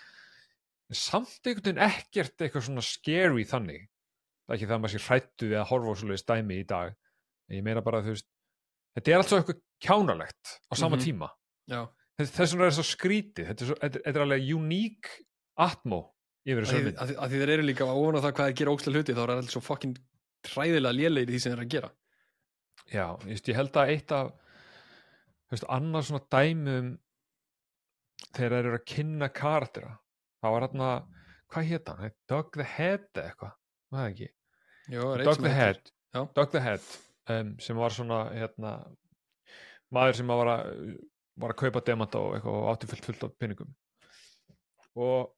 samt 0.98 1.48
einhvern 1.48 1.64
veginn 1.70 1.84
ekkert 1.86 2.42
eitthvað 2.44 2.66
svona 2.68 2.84
scary 2.86 3.46
þannig. 3.48 3.88
Það 4.46 4.54
er 4.54 4.58
ekki 4.58 4.68
það 4.70 4.76
að 4.78 4.82
maður 4.84 4.94
sé 4.96 5.04
hrættu 5.08 5.50
við 5.52 5.60
að 5.62 5.70
horfa 5.72 5.92
á 5.92 6.00
svoleiðis 6.02 6.26
dæmi 6.28 6.58
í 6.60 6.68
dag. 6.68 6.96
En 7.50 7.56
ég 7.58 7.64
meina 7.66 7.82
bara, 7.86 8.02
þú 8.04 8.14
veist 8.16 8.28
þetta 8.98 9.12
er 9.14 9.22
alltaf 9.22 9.39
eitthvað 9.42 9.62
kjánalegt 9.86 10.56
á 10.68 10.74
sama 10.76 10.98
Mhm. 10.98 11.04
tíma. 11.06 11.30
Já, 11.72 11.82
þess 12.20 12.52
vegna 12.54 12.66
er 12.66 12.72
það 12.72 12.78
svo 12.80 12.88
skrítið 12.92 13.46
þetta 13.48 13.62
er, 13.62 13.68
svo, 13.72 13.76
þetta, 13.82 14.00
þetta 14.06 14.18
er 14.20 14.26
alveg 14.26 14.50
uník 14.56 15.08
atmó 15.58 16.00
yfir 16.46 16.62
að 16.62 16.68
þessu 16.72 16.84
mynd 16.86 16.98
að, 16.98 17.16
að 17.22 17.30
því 17.32 17.39
þeir 17.42 17.54
eru 17.56 17.66
líka 17.70 17.86
ofan 17.88 18.18
á 18.18 18.22
það 18.26 18.34
hvað 18.36 18.48
þeir 18.50 18.58
gera 18.62 18.72
ókslega 18.76 18.96
hluti 18.98 19.14
þá 19.16 19.22
er 19.22 19.30
það 19.32 19.38
alltaf 19.42 19.52
svo 19.56 19.62
fucking 19.62 19.96
hræðilega 20.52 20.98
lélegir 20.98 21.30
í 21.30 21.34
því 21.36 21.39
sem 21.42 21.52
þeir 21.52 21.58
eru 21.62 21.66
að 21.68 21.74
gera. 21.76 21.92
Já, 22.92 23.06
ég, 23.22 23.28
veist, 23.32 23.48
ég 23.48 23.56
held 23.56 23.72
að 23.78 23.89
eitt 23.96 24.12
af 24.12 24.32
veist, 25.52 25.66
annars 25.70 26.08
svona 26.12 26.26
dæmum 26.34 26.92
þegar 28.36 28.52
þeir 28.56 28.66
eru 28.66 28.78
að 28.80 28.86
kynna 28.92 29.30
karaktera 29.30 29.92
þá 30.42 30.48
var 30.56 30.68
hann 30.68 30.86
að, 30.88 31.26
hvað 31.54 31.70
hétt 31.72 31.92
hann? 31.92 32.16
Dog 32.32 32.52
the 32.58 32.68
Head 32.76 33.08
eitthvað, 33.24 33.56
var 33.92 34.04
það 34.04 34.12
ekki? 34.12 34.30
Jó, 34.92 35.06
sem 35.22 35.46
the 35.46 35.56
Head. 35.56 35.94
Dog 36.18 36.52
the 36.52 36.64
Head 36.64 36.89
um, 37.32 37.54
sem 37.62 37.80
var 37.80 37.96
svona 37.96 38.24
hérna, 38.34 38.74
maður 39.94 40.20
sem 40.20 40.34
var 40.34 40.54
að, 40.56 40.72
var 41.42 41.54
að 41.54 41.62
kaupa 41.64 41.84
demanta 41.86 42.22
og 42.22 42.36
eitthvað 42.38 42.58
og 42.60 42.72
átti 42.74 42.89
fullt 42.92 43.08
fullt 43.10 43.28
af 43.28 43.38
pinningum 43.39 43.72
og 45.00 45.32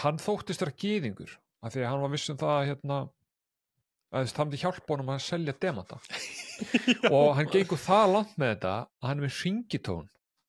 hann 0.00 0.20
þóttist 0.22 0.62
vera 0.62 0.76
gýðingur 0.78 1.32
af 1.64 1.74
því 1.74 1.82
að 1.82 1.90
hann 1.90 2.04
var 2.04 2.12
viss 2.14 2.30
um 2.30 2.38
það 2.40 2.52
að 2.54 2.68
hérna, 2.68 2.98
að 4.14 4.30
það 4.30 4.46
myndi 4.46 4.60
hjálpa 4.62 4.94
honum 4.94 5.12
að 5.14 5.24
selja 5.26 5.56
demanta. 5.60 5.98
Og 7.16 7.28
hann 7.36 7.50
gengur 7.52 7.80
það 7.80 8.14
langt 8.14 8.32
með 8.40 8.54
þetta 8.54 8.72
að 8.78 9.08
hann 9.08 9.20
er 9.20 9.26
með 9.26 9.36
ringitón 9.44 10.08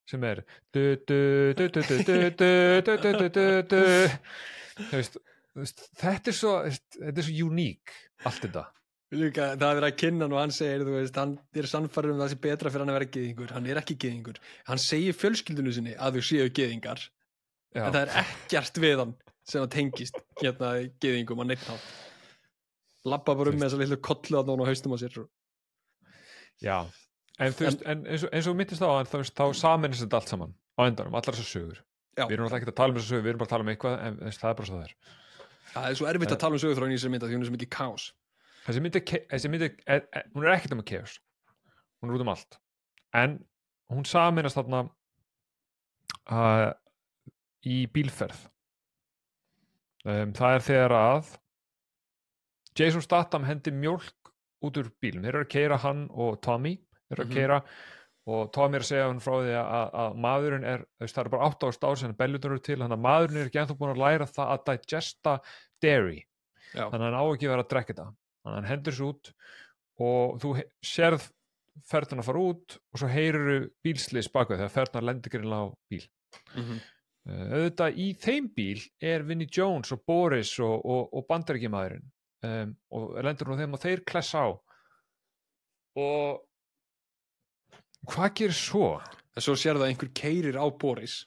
sem 0.09 0.23
er 0.27 0.43
þetta 0.73 1.15
er 6.31 6.35
svo 6.35 6.53
þetta 6.67 7.17
er 7.17 7.25
svo 7.27 7.47
uník 7.47 7.97
allt 8.25 8.45
þetta 8.45 8.67
Líka, 9.11 9.49
það 9.59 9.65
að 9.67 9.73
vera 9.75 9.87
að 9.91 9.97
kynna 9.99 10.23
hann 10.23 10.33
og 10.33 10.39
hann 10.39 10.53
segir 10.55 10.85
veist, 10.87 11.17
hann 11.19 11.33
er 11.59 11.65
sannfarður 11.67 12.13
um 12.13 12.21
það 12.21 12.29
sem 12.31 12.37
er 12.37 12.43
betra 12.45 12.69
fyrir 12.71 12.85
hann 12.85 12.91
að 12.93 12.97
vera 12.97 13.09
geðingur 13.11 13.51
hann 13.51 13.65
er 13.67 13.79
ekki 13.81 13.97
geðingur 13.99 14.37
hann 14.69 14.79
segir 14.79 15.17
fjölskyldunum 15.19 15.75
sinni 15.75 15.95
að 15.99 16.15
þú 16.15 16.23
séu 16.29 16.53
geðingar 16.55 17.03
Já. 17.75 17.83
en 17.83 17.91
það 17.91 17.99
er 18.05 18.13
ekkert 18.21 18.79
við 18.79 19.03
hann 19.03 19.11
sem 19.43 19.59
hann 19.59 19.73
tengist 19.73 20.21
hérna 20.39 20.71
geðingum 21.03 21.43
að 21.43 21.51
neitt 21.51 21.67
hann 21.67 21.83
lappa 23.11 23.35
bara 23.35 23.51
um 23.51 23.59
með 23.59 23.67
þess 23.67 23.77
að 23.77 23.83
lilla 23.83 23.99
kollu 24.07 24.39
að 24.39 24.51
nóna 24.53 24.69
haustum 24.69 24.95
á 24.95 24.97
sér 25.03 25.19
Já, 26.61 26.77
en 27.41 27.55
veist, 27.57 27.85
en, 27.89 28.03
eins, 28.05 28.25
og, 28.27 28.33
eins 28.35 28.49
og 28.49 28.57
myndist 28.59 28.83
á 28.85 28.89
hann, 28.89 29.09
þá, 29.09 29.17
þá 29.37 29.45
saminist 29.57 30.05
þetta 30.05 30.21
allt 30.21 30.33
saman 30.33 30.53
á 30.77 30.81
endanum, 30.85 31.17
allar 31.17 31.37
þessar 31.37 31.49
sögur. 31.49 31.81
Já. 32.19 32.25
við 32.27 32.35
erum 32.35 32.47
alltaf 32.47 32.59
ekki 32.59 32.67
að 32.67 32.77
tala 32.77 32.91
um 32.91 32.97
þessar 32.99 33.13
sögur, 33.15 33.25
við 33.25 33.31
erum 33.31 33.41
bara 33.41 33.47
að 33.47 33.53
tala 33.55 33.65
um 33.65 33.71
eitthvað 33.71 33.93
en 34.05 34.17
veist, 34.21 34.41
það 34.41 34.51
er 34.51 34.57
bara 34.59 34.69
svo 34.69 34.79
það 34.79 34.87
er. 34.87 34.95
Það 35.71 35.87
er 35.87 35.97
svo 35.99 36.07
erfitt 36.11 36.33
að 36.35 36.41
tala 36.43 36.57
um 36.57 36.61
sögurþróin 36.61 36.91
í 36.91 36.97
þessari 36.97 37.13
mynda 37.13 37.29
því 37.29 37.37
hún 37.37 37.45
er 37.45 37.49
svo 37.49 37.55
mikið 37.55 37.71
kaos. 37.71 38.07
Þessi 38.65 38.83
myndi, 38.83 39.01
þessi 39.31 39.51
myndi 39.51 39.69
er, 39.71 40.03
er, 40.11 40.25
hún 40.35 40.45
er 40.45 40.53
ekkert 40.53 40.75
um 40.75 40.83
að 40.83 40.89
chaos. 40.91 41.13
Hún 42.01 42.11
er 42.11 42.17
út 42.17 42.25
um 42.25 42.31
allt. 42.33 42.57
En 43.17 43.37
hún 43.91 44.07
saminast 44.07 44.59
þarna 44.59 44.83
uh, 46.31 46.71
í 47.63 47.85
bílferð. 47.93 48.43
Um, 50.01 50.33
það 50.35 50.57
er 50.57 50.65
þegar 50.65 50.97
að 50.97 51.31
Jason 52.77 53.03
Statham 53.05 53.45
hendi 53.45 53.73
mjólk 53.75 54.31
út 54.65 54.77
úr 54.77 54.89
bílum, 55.01 55.23
þeir 55.25 55.35
eru 55.35 55.45
að 55.45 55.51
keira 55.51 55.77
hann 55.81 56.05
og 56.11 56.39
Tommy, 56.45 56.75
eru 57.11 57.23
að 57.23 57.29
Mhm. 57.29 57.35
keira 57.35 57.61
og 58.31 58.51
Tommy 58.53 58.77
er 58.77 58.83
að 58.83 58.89
segja 58.91 59.07
hann 59.07 59.19
frá 59.19 59.33
því 59.41 59.53
að, 59.57 59.87
að 60.03 60.17
maðurinn 60.21 60.65
er, 60.69 60.85
það 61.01 61.23
er 61.23 61.29
bara 61.33 61.47
8 61.49 61.67
ást 61.71 61.83
ár 61.83 61.97
sem 61.97 62.13
bellutur 62.13 62.51
eru 62.51 62.61
til, 62.61 62.77
þannig 62.77 62.97
að 62.99 63.05
maðurinn 63.07 63.41
er 63.41 63.49
ekki 63.49 63.61
ennþá 63.63 63.77
búin 63.79 63.93
að 63.95 64.03
læra 64.03 64.27
það 64.29 64.51
að 64.53 64.65
digesta 64.69 65.33
dairy 65.81 66.19
Já. 66.71 66.85
þannig 66.91 67.01
að 67.01 67.07
hann 67.07 67.17
á 67.17 67.25
ekki 67.25 67.47
að 67.47 67.53
vera 67.55 67.65
að 67.65 67.71
drekka 67.73 67.93
þetta 67.93 68.05
þannig 68.05 68.51
að 68.51 68.57
hann 68.59 68.71
hendur 68.71 68.97
sér 68.97 69.07
út 69.09 69.31
og 70.01 70.39
þú 70.41 70.53
sérð 70.85 71.29
ferðan 71.87 72.21
að 72.21 72.27
fara 72.29 72.45
út 72.51 72.77
og 72.77 73.01
svo 73.01 73.09
heyrir 73.09 73.69
bílslis 73.83 74.29
baka 74.31 74.57
þegar 74.59 74.73
ferðan 74.75 75.07
lendir 75.07 75.33
greinlega 75.33 75.65
á 75.65 75.67
bíl 75.89 76.05
mm 76.55 76.63
-hmm. 76.63 76.79
uh, 77.25 77.45
auðvitað 77.57 77.97
í 77.97 78.07
þeim 78.21 78.49
bíl 78.55 78.81
er 79.01 79.23
Vinnie 79.23 79.49
Jones 79.49 79.91
og 79.91 80.05
Boris 80.05 80.59
og, 80.59 80.85
og, 80.85 81.09
og 81.13 81.25
bandaríkjamaðurinn 81.27 82.05
um, 82.43 82.75
og 82.91 83.23
lendur 83.23 83.47
hún 83.47 83.57
á 83.57 83.61
þeim 83.63 83.73
og 83.73 83.81
þeir 83.81 84.05
klessa 84.05 84.45
á 84.45 84.49
og 85.97 86.41
hvað 88.09 88.37
gerir 88.41 88.57
svo? 88.57 88.93
en 89.35 89.45
svo 89.45 89.55
sér 89.57 89.77
það 89.77 89.85
að 89.85 89.93
einhver 89.93 90.11
keirir 90.17 90.59
á 90.59 90.65
Boris. 90.69 91.21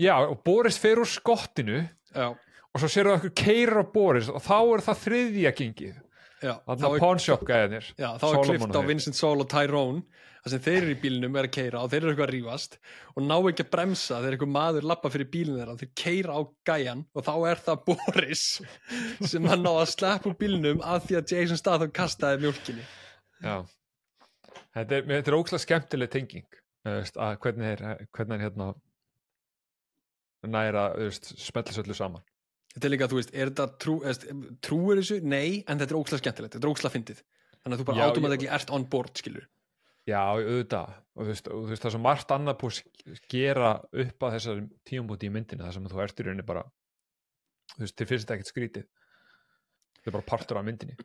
Já, 0.00 0.14
og 0.24 0.40
Boris 0.46 0.78
fer 0.80 1.02
úr 1.02 1.08
skottinu 1.08 1.82
já, 1.82 2.30
og 2.32 2.80
svo 2.80 2.88
sér 2.88 3.08
það 3.08 3.12
að 3.12 3.18
einhver 3.18 3.36
keirir 3.42 3.82
á 3.82 3.86
Boris 3.92 4.30
og 4.32 4.42
þá 4.44 4.58
er 4.60 4.84
það 4.88 5.04
þriðja 5.06 5.54
gengið. 5.60 6.00
Já, 6.42 6.56
þannig 6.66 6.84
að 6.88 7.02
pawnshop 7.04 7.42
gæðinir 7.46 7.88
Já, 7.94 8.08
þá 8.18 8.24
er 8.26 8.40
klift 8.48 8.74
á 8.74 8.82
Vincent 8.82 9.14
Sol 9.14 9.36
og 9.44 9.46
Tyrone 9.46 10.00
þar 10.42 10.50
sem 10.50 10.62
þeir 10.64 10.78
eru 10.80 10.90
í 10.90 10.96
bílnum 10.98 11.36
er 11.38 11.46
að 11.46 11.52
keira 11.54 11.82
og 11.84 11.92
þeir 11.92 12.00
eru 12.00 12.10
eitthvað 12.10 12.24
að 12.24 12.32
rífast 12.32 12.74
og 13.12 13.20
ná 13.28 13.34
ekki 13.36 13.62
að 13.62 13.70
bremsa 13.76 14.16
þegar 14.16 14.34
einhver 14.34 14.50
maður 14.56 14.88
lappa 14.90 15.12
fyrir 15.14 15.28
bílinn 15.30 15.60
þeirra. 15.60 15.76
Þeir 15.78 15.92
keira 16.02 16.34
á 16.34 16.40
gæjan 16.66 17.04
og 17.14 17.26
þá 17.28 17.32
er 17.52 17.62
það 17.68 17.84
Boris 17.92 18.42
sem 19.30 19.46
hann 19.52 19.62
ná 19.62 19.70
að 19.70 19.92
sleppa 19.92 20.32
úr 20.32 20.36
bílnum 20.40 20.82
að 20.82 21.06
því 21.06 21.20
að 21.20 21.36
Jason 21.36 21.62
Statham 21.62 21.94
kastaði 21.94 22.42
mjólkinni. 22.42 22.88
Já 23.38 23.62
Þetta 24.72 24.98
er, 24.98 25.14
er 25.20 25.36
ókslega 25.36 25.66
skemmtileg 25.66 26.10
tenging 26.12 26.60
veist, 26.86 27.18
að 27.20 27.38
hvernig 27.44 27.74
er 27.74 28.06
hvernig 28.10 28.38
er 28.38 28.44
hérna 28.46 28.72
næra, 30.42 30.88
þú 30.96 31.08
veist, 31.08 31.32
smellis 31.38 31.80
öllu 31.82 31.96
saman. 31.96 32.24
Þetta 32.72 32.88
er 32.88 32.92
líka, 32.94 33.08
þú 33.10 33.18
veist, 33.20 33.34
er 33.36 33.50
þetta 33.52 33.66
trú, 33.84 33.96
trúir 34.64 34.98
þessu? 35.02 35.18
Nei, 35.22 35.60
en 35.68 35.78
þetta 35.78 35.92
er 35.92 35.98
ókslega 35.98 36.22
skemmtilegt, 36.22 36.56
þetta 36.56 36.66
er 36.66 36.72
ókslega 36.72 36.96
fyndið. 36.96 37.20
Þannig 37.62 37.76
að 37.76 37.82
þú 37.82 37.86
bara 37.90 38.00
Já, 38.00 38.06
automatikli 38.08 38.48
ert 38.56 38.72
on 38.74 38.86
board, 38.90 39.12
skilur 39.20 39.44
Já, 40.08 40.18
auðvitað. 40.32 40.96
Og 41.14 41.22
þú 41.22 41.28
veist, 41.28 41.50
og, 41.52 41.60
þú 41.60 41.70
veist 41.70 41.84
það 41.84 41.90
er 41.90 41.94
svo 41.94 42.02
margt 42.02 42.32
annað 42.34 42.58
búið 42.62 42.80
gera 43.30 43.68
upp 44.02 44.26
að 44.26 44.34
þessar 44.34 44.64
tíumbúti 44.88 45.28
í 45.28 45.34
myndinu 45.36 45.62
þar 45.62 45.76
sem 45.76 45.86
þú 45.92 46.02
ert 46.02 46.18
í 46.18 46.26
rauninni 46.26 46.46
bara 46.48 46.64
þú 47.76 47.84
veist, 47.84 47.94
þér 48.00 48.10
finnst 48.10 48.24
þetta 48.26 48.38
ekkert 48.38 48.50
skrítið. 48.50 48.88
Þetta 50.00 50.10
er 50.10 50.16
bara 50.16 50.30
partur 50.32 50.58
af 50.58 50.66
myndinni 50.66 50.96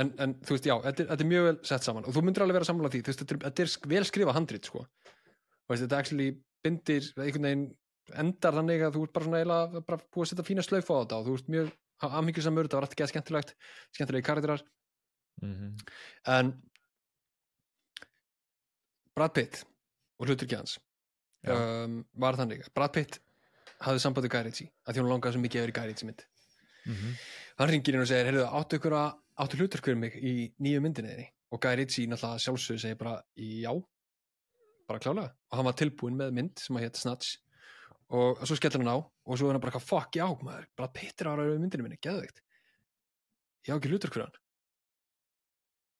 en, 0.00 0.12
en 0.22 0.34
þú 0.44 0.56
veist, 0.56 0.68
já, 0.68 0.74
þetta 0.84 1.04
er, 1.04 1.10
þetta 1.12 1.24
er 1.24 1.30
mjög 1.32 1.48
vel 1.48 1.56
sett 1.70 1.86
saman. 1.86 2.06
Og 2.08 2.14
þú 2.16 2.22
myndir 2.24 2.44
alveg 2.44 2.58
vera 2.58 2.68
sammála 2.68 2.92
því, 2.92 3.02
þú 3.02 3.12
veist, 3.12 3.24
þetta 3.24 3.36
er, 3.36 3.42
þetta 3.46 3.64
er 3.64 3.92
vel 3.94 4.04
skrifa 4.08 4.36
handrit, 4.36 4.70
sko. 4.70 4.84
Og 4.84 5.74
veist, 5.74 5.84
þetta 5.84 6.00
actually 6.02 6.30
bindir 6.64 7.10
einhvern 7.18 7.48
veginn 7.48 7.66
endar 8.22 8.56
þannig 8.56 8.86
að 8.86 8.96
þú 8.96 9.04
ert 9.04 9.14
bara 9.16 9.26
svona 9.26 9.42
eiginlega 9.42 9.82
bara 9.84 10.00
búið 10.14 10.24
að 10.24 10.30
setja 10.30 10.46
fína 10.48 10.64
slauf 10.64 10.88
á 10.88 10.94
þetta 10.96 11.18
og 11.18 11.26
þú 11.26 11.34
ert 11.38 11.50
mjög 11.54 11.70
aðmyggjursamur, 12.08 12.68
þetta 12.68 12.78
var 12.78 12.86
alltaf 12.86 13.00
geða 13.00 13.12
skemmtilegt 13.12 13.54
skemmtilegi 13.96 14.26
karakterar. 14.28 14.64
Mm 15.42 15.54
-hmm. 15.54 15.72
en 16.34 16.52
Brad 19.14 19.34
Pitt 19.34 19.64
og 20.18 20.26
hlutur 20.26 20.56
hans 20.56 20.78
Já. 21.46 21.54
um, 21.84 22.04
var 22.14 22.36
þannig. 22.36 22.64
Að 22.66 22.74
Brad 22.74 22.92
Pitt 22.92 23.20
hafði 23.80 24.00
sambandi 24.02 24.28
Guy 24.28 24.42
Ritchie 24.42 24.70
að 24.86 24.94
því 24.94 25.02
hún 25.02 25.10
langaði 25.12 25.32
svo 25.32 25.42
mikið 25.42 25.60
yfir 25.60 25.72
í 25.72 25.76
Guy 25.78 25.86
Ritchie 25.86 26.06
mynd. 26.06 26.22
Hann 27.58 27.70
ringir 27.70 27.94
inn 27.94 28.00
og 28.00 28.08
segir, 28.08 28.24
heyrðu, 28.24 28.44
áttu 28.46 28.78
ykkur 28.78 28.96
að 28.98 29.10
áttu 29.38 29.58
hlutur 29.60 29.82
fyrir 29.84 29.98
mig 30.00 30.16
í 30.18 30.32
nýju 30.62 30.80
myndinni 30.84 31.28
og 31.54 31.60
Guy 31.62 31.76
Ritchie 31.80 32.08
náttúrulega 32.10 32.42
sjálfsögur 32.44 32.80
segir 32.82 32.98
bara 33.00 33.14
já, 33.38 33.70
bara 34.88 35.00
klálega. 35.02 35.30
Og 35.50 35.58
hann 35.60 35.68
var 35.68 35.76
tilbúin 35.78 36.16
með 36.18 36.34
mynd 36.36 36.58
sem 36.60 36.76
að 36.76 36.84
hétt 36.88 36.98
Snatch. 37.00 37.36
Og 38.08 38.40
svo 38.48 38.56
skellir 38.58 38.80
hann 38.82 38.90
á 38.92 38.98
og 38.98 39.36
svo 39.38 39.48
er 39.50 39.56
hann 39.56 39.62
bara 39.64 39.80
fuck 39.80 40.16
já, 40.16 40.26
maður, 40.42 40.66
Brad 40.76 40.92
Pitt 40.96 41.20
er 41.22 41.30
ára 41.32 41.46
í 41.48 41.58
myndinni 41.60 41.84
minni, 41.86 41.98
geðveikt. 42.04 42.42
Ég 43.68 43.74
á 43.74 43.76
ekki 43.78 43.90
hlutur 43.92 44.12
fyrir 44.14 44.26
hann. 44.28 44.38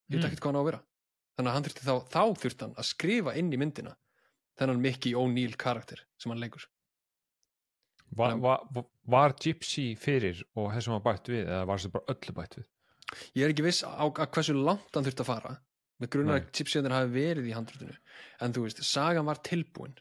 Ég 0.09 0.17
veit 0.17 0.25
Mm. 0.25 0.29
ekkert 0.31 0.41
hvað 0.41 0.53
hann 0.53 0.59
á 0.59 0.63
að 0.65 0.69
vera. 0.71 0.83
Þannig 1.37 1.51
að 1.51 1.55
hann 1.55 1.65
þurfti 1.69 1.85
þá, 1.85 1.95
þá 2.09 2.23
þurfti 2.43 2.65
hann 2.65 2.75
að 2.81 2.89
skrifa 2.89 3.35
inn 3.37 3.53
í 3.53 3.59
myndina 3.61 3.93
þennan 4.59 4.81
Mickey 4.83 5.13
O'Neill 5.15 5.55
karakter 5.57 6.01
sem 6.19 6.33
hann 6.33 6.41
leikur. 6.41 6.65
Var, 8.17 8.39
var, 8.41 8.65
var 9.05 9.35
Gypsy 9.37 9.95
fyrir 10.01 10.41
og 10.57 10.73
þessum 10.73 10.97
var 10.97 11.05
bætt 11.13 11.29
við 11.29 11.45
eða 11.45 11.67
var 11.69 11.77
þessu 11.79 11.93
bara 11.93 12.09
öllu 12.15 12.35
bætt 12.41 12.57
við 12.59 12.67
ég 13.35 13.45
er 13.45 13.53
ekki 13.55 13.65
viss 13.67 13.83
á, 13.85 14.05
á 14.05 14.27
hversu 14.27 14.55
langt 14.57 14.95
hann 14.95 15.05
þurfti 15.07 15.25
að 15.25 15.31
fara. 15.33 15.55
Með 15.99 16.11
grunar 16.15 16.39
að 16.39 16.51
chipsjöndin 16.55 16.95
hafi 16.95 17.11
verið 17.15 17.49
í 17.51 17.55
handrutinu 17.57 17.97
en 18.45 18.53
þú 18.55 18.67
veist, 18.67 18.83
sagan 18.87 19.27
var 19.27 19.41
tilbúin. 19.43 19.97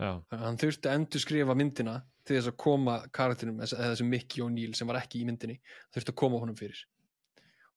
Já, 0.00 0.16
hann 0.32 0.56
þurfti 0.58 0.88
að 0.90 0.96
endur 0.98 1.22
skrifa 1.22 1.54
myndina 1.54 1.98
til 2.26 2.36
þess 2.38 2.50
að 2.50 2.56
koma 2.64 2.96
karakterinum 3.14 3.60
eða 3.62 3.92
þessum 3.92 4.08
Mickey 4.10 4.42
O'Neill 4.42 4.74
sem 4.78 4.88
var 4.88 4.98
ekki 5.02 5.20
í 5.22 5.26
myndinni 5.28 5.60
þurfti 5.94 6.10
að 6.14 6.18
koma 6.22 6.40
honum 6.42 6.56
fyrir. 6.58 6.80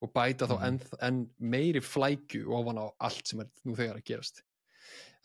Og 0.01 0.11
bæta 0.13 0.47
þá 0.49 0.55
Mhm. 0.57 0.65
enn, 0.67 0.79
enn 1.01 1.29
meiri 1.39 1.81
flækju 1.81 2.47
ofan 2.53 2.77
á 2.81 2.85
allt 2.99 3.27
sem 3.27 3.39
er 3.41 3.47
nú 3.65 3.75
þegar 3.75 3.97
að 4.01 4.05
gerast. 4.05 4.41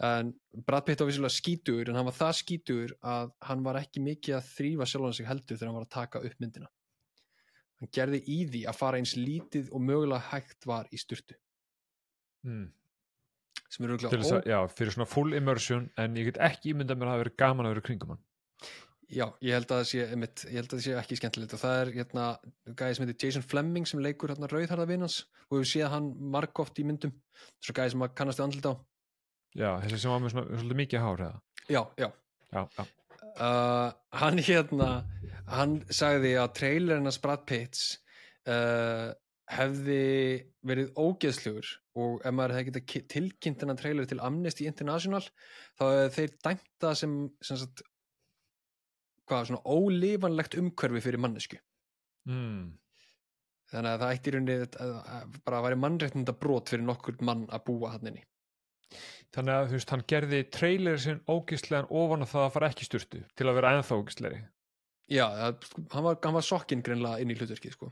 En 0.00 0.34
Brad 0.66 0.86
Pitt 0.86 1.00
var 1.00 1.08
vissulega 1.10 1.36
skítugur 1.36 1.88
en 1.88 1.94
hann 1.94 2.06
var 2.08 2.16
það 2.16 2.36
skítugur 2.42 2.92
að 3.04 3.32
hann 3.42 3.62
var 3.62 3.76
ekki 3.76 4.00
mikið 4.00 4.36
að 4.38 4.46
þrýfa 4.56 4.86
sjálfan 4.88 5.14
sig 5.14 5.26
heldur 5.26 5.56
þegar 5.58 5.66
hann 5.68 5.76
var 5.80 5.84
að 5.84 5.90
taka 5.96 6.18
upp 6.24 6.38
myndina 6.40 6.68
hann 7.80 7.92
gerði 7.96 8.20
í 8.26 8.42
því 8.50 8.66
að 8.70 8.78
fara 8.80 9.00
eins 9.00 9.14
lítið 9.16 9.70
og 9.72 9.82
mögulega 9.84 10.30
hægt 10.30 10.68
var 10.68 10.90
í 10.92 11.00
sturtu. 11.00 11.36
Mm. 12.46 12.70
sem 13.68 13.84
eru 13.84 13.98
til 13.98 14.08
örugglega 14.08 14.22
þess 14.22 14.34
að, 14.38 14.46
já, 14.48 14.58
fyrir 14.72 14.94
svona 14.94 15.06
full 15.06 15.34
immersion 15.36 15.90
en 16.00 16.14
ég 16.16 16.30
get 16.30 16.38
ekki 16.42 16.72
ímyndað 16.72 16.98
mér 16.98 17.10
að 17.10 17.12
það 17.12 17.20
verið 17.24 17.36
gaman 17.42 17.68
að 17.68 17.74
vera 17.74 17.84
kringum 17.88 18.14
hann. 18.14 18.22
Já, 19.10 19.24
ég 19.42 19.56
held 19.56 19.66
að 19.66 19.80
það 19.80 19.88
sé, 19.90 20.04
einmitt, 20.14 20.42
ég 20.46 20.56
held 20.60 20.74
að 20.76 20.82
sé 20.84 20.92
ekki 21.00 21.16
skemmtilegt 21.18 21.54
og 21.56 21.60
það 21.60 21.80
er 21.80 21.88
hérna 21.96 22.26
gæði 22.78 22.96
sem 22.96 23.04
heitir 23.04 23.26
Jason 23.26 23.44
Fleming 23.46 23.88
sem 23.90 24.02
leikur 24.02 24.30
hérna 24.30 24.50
rauðharða 24.50 24.86
vinans 24.86 25.16
og 25.48 25.58
við 25.58 25.70
séð 25.72 25.90
hann 25.94 26.12
margóft 26.30 26.78
í 26.78 26.86
myndum. 26.86 27.14
Svo 27.58 27.74
gæði 27.74 27.96
sem 27.96 28.04
að 28.06 28.14
kannast 28.20 28.38
við 28.38 28.46
andlit 28.46 28.68
á. 28.70 28.74
Já, 29.58 29.70
þessi 29.82 29.98
sem 30.04 30.14
var 30.14 30.22
með 30.22 30.34
svona 30.36 30.60
svolítið 30.60 30.80
mikið 30.84 31.04
hár 31.04 31.24
eða? 31.26 31.40
Já, 31.66 31.82
já, 31.98 32.08
já, 32.54 32.62
já, 32.78 32.84
uh, 33.38 33.90
hann 34.20 34.38
hérna 34.42 34.90
hann 35.50 35.78
sagði 35.90 36.36
að 36.38 36.52
trailerinn 36.60 37.10
að 37.10 37.20
Brad 37.24 37.44
Pitts 37.48 37.84
uh, 38.50 39.10
hefði 39.50 40.02
verið 40.66 40.92
ógeðslugur 41.00 41.70
og 42.00 42.20
ef 42.22 42.34
maður 42.36 42.54
hefði 42.54 42.68
getað 42.70 42.84
ki- 42.92 43.06
tilkynnt 43.10 43.62
þennan 43.64 43.80
trailer 43.80 44.06
til 44.10 44.20
Amnesty 44.22 44.68
International 44.70 45.22
þá 45.80 45.82
hefði 45.88 46.10
þeir 46.18 46.34
dæmt 46.46 46.68
það 46.84 46.94
sem, 47.00 47.16
sem 47.48 47.58
sagt, 47.64 47.82
hvað, 49.26 49.48
svona 49.50 49.64
ólifanlegt 49.74 50.54
umhverfi 50.60 51.02
fyrir 51.08 51.22
mannesku 51.24 51.58
mm, 52.30 52.62
þannig 53.72 53.90
að 53.96 54.04
það 54.04 54.14
ætti 54.14 54.30
í 54.30 54.34
rauninni 54.36 54.58
bara 55.46 55.60
að 55.60 55.66
væri 55.68 55.80
mannréttinda 55.82 56.36
brot 56.44 56.70
fyrir 56.72 56.86
nokkur 56.86 57.18
mann 57.26 57.46
að 57.50 57.66
búa 57.70 57.94
hann 57.96 58.12
inni 58.12 58.22
þannig 59.34 59.54
að 59.56 59.68
þú 59.70 59.78
veist, 59.78 59.92
hann 59.94 60.06
gerði 60.12 60.40
trailer 60.56 60.98
sinn 60.98 61.20
ógislegan 61.30 61.90
ofan 61.90 62.24
að 62.24 62.32
það 62.32 62.46
að 62.46 62.54
fara 62.56 62.70
ekki 62.70 62.86
í 62.86 62.88
sturtu 62.88 63.22
til 63.38 63.46
að 63.48 63.56
vera 63.60 63.74
ennþá 63.76 64.00
ógislegri 64.00 64.40
Já, 65.10 65.24
það, 65.26 65.70
hann 65.90 66.04
var, 66.06 66.18
hann 66.22 66.36
var 66.36 66.46
sokkinn 66.46 66.84
greinlega 66.86 67.22
inn 67.22 67.32
í 67.32 67.36
hlutverkið 67.38 67.74
sko. 67.74 67.88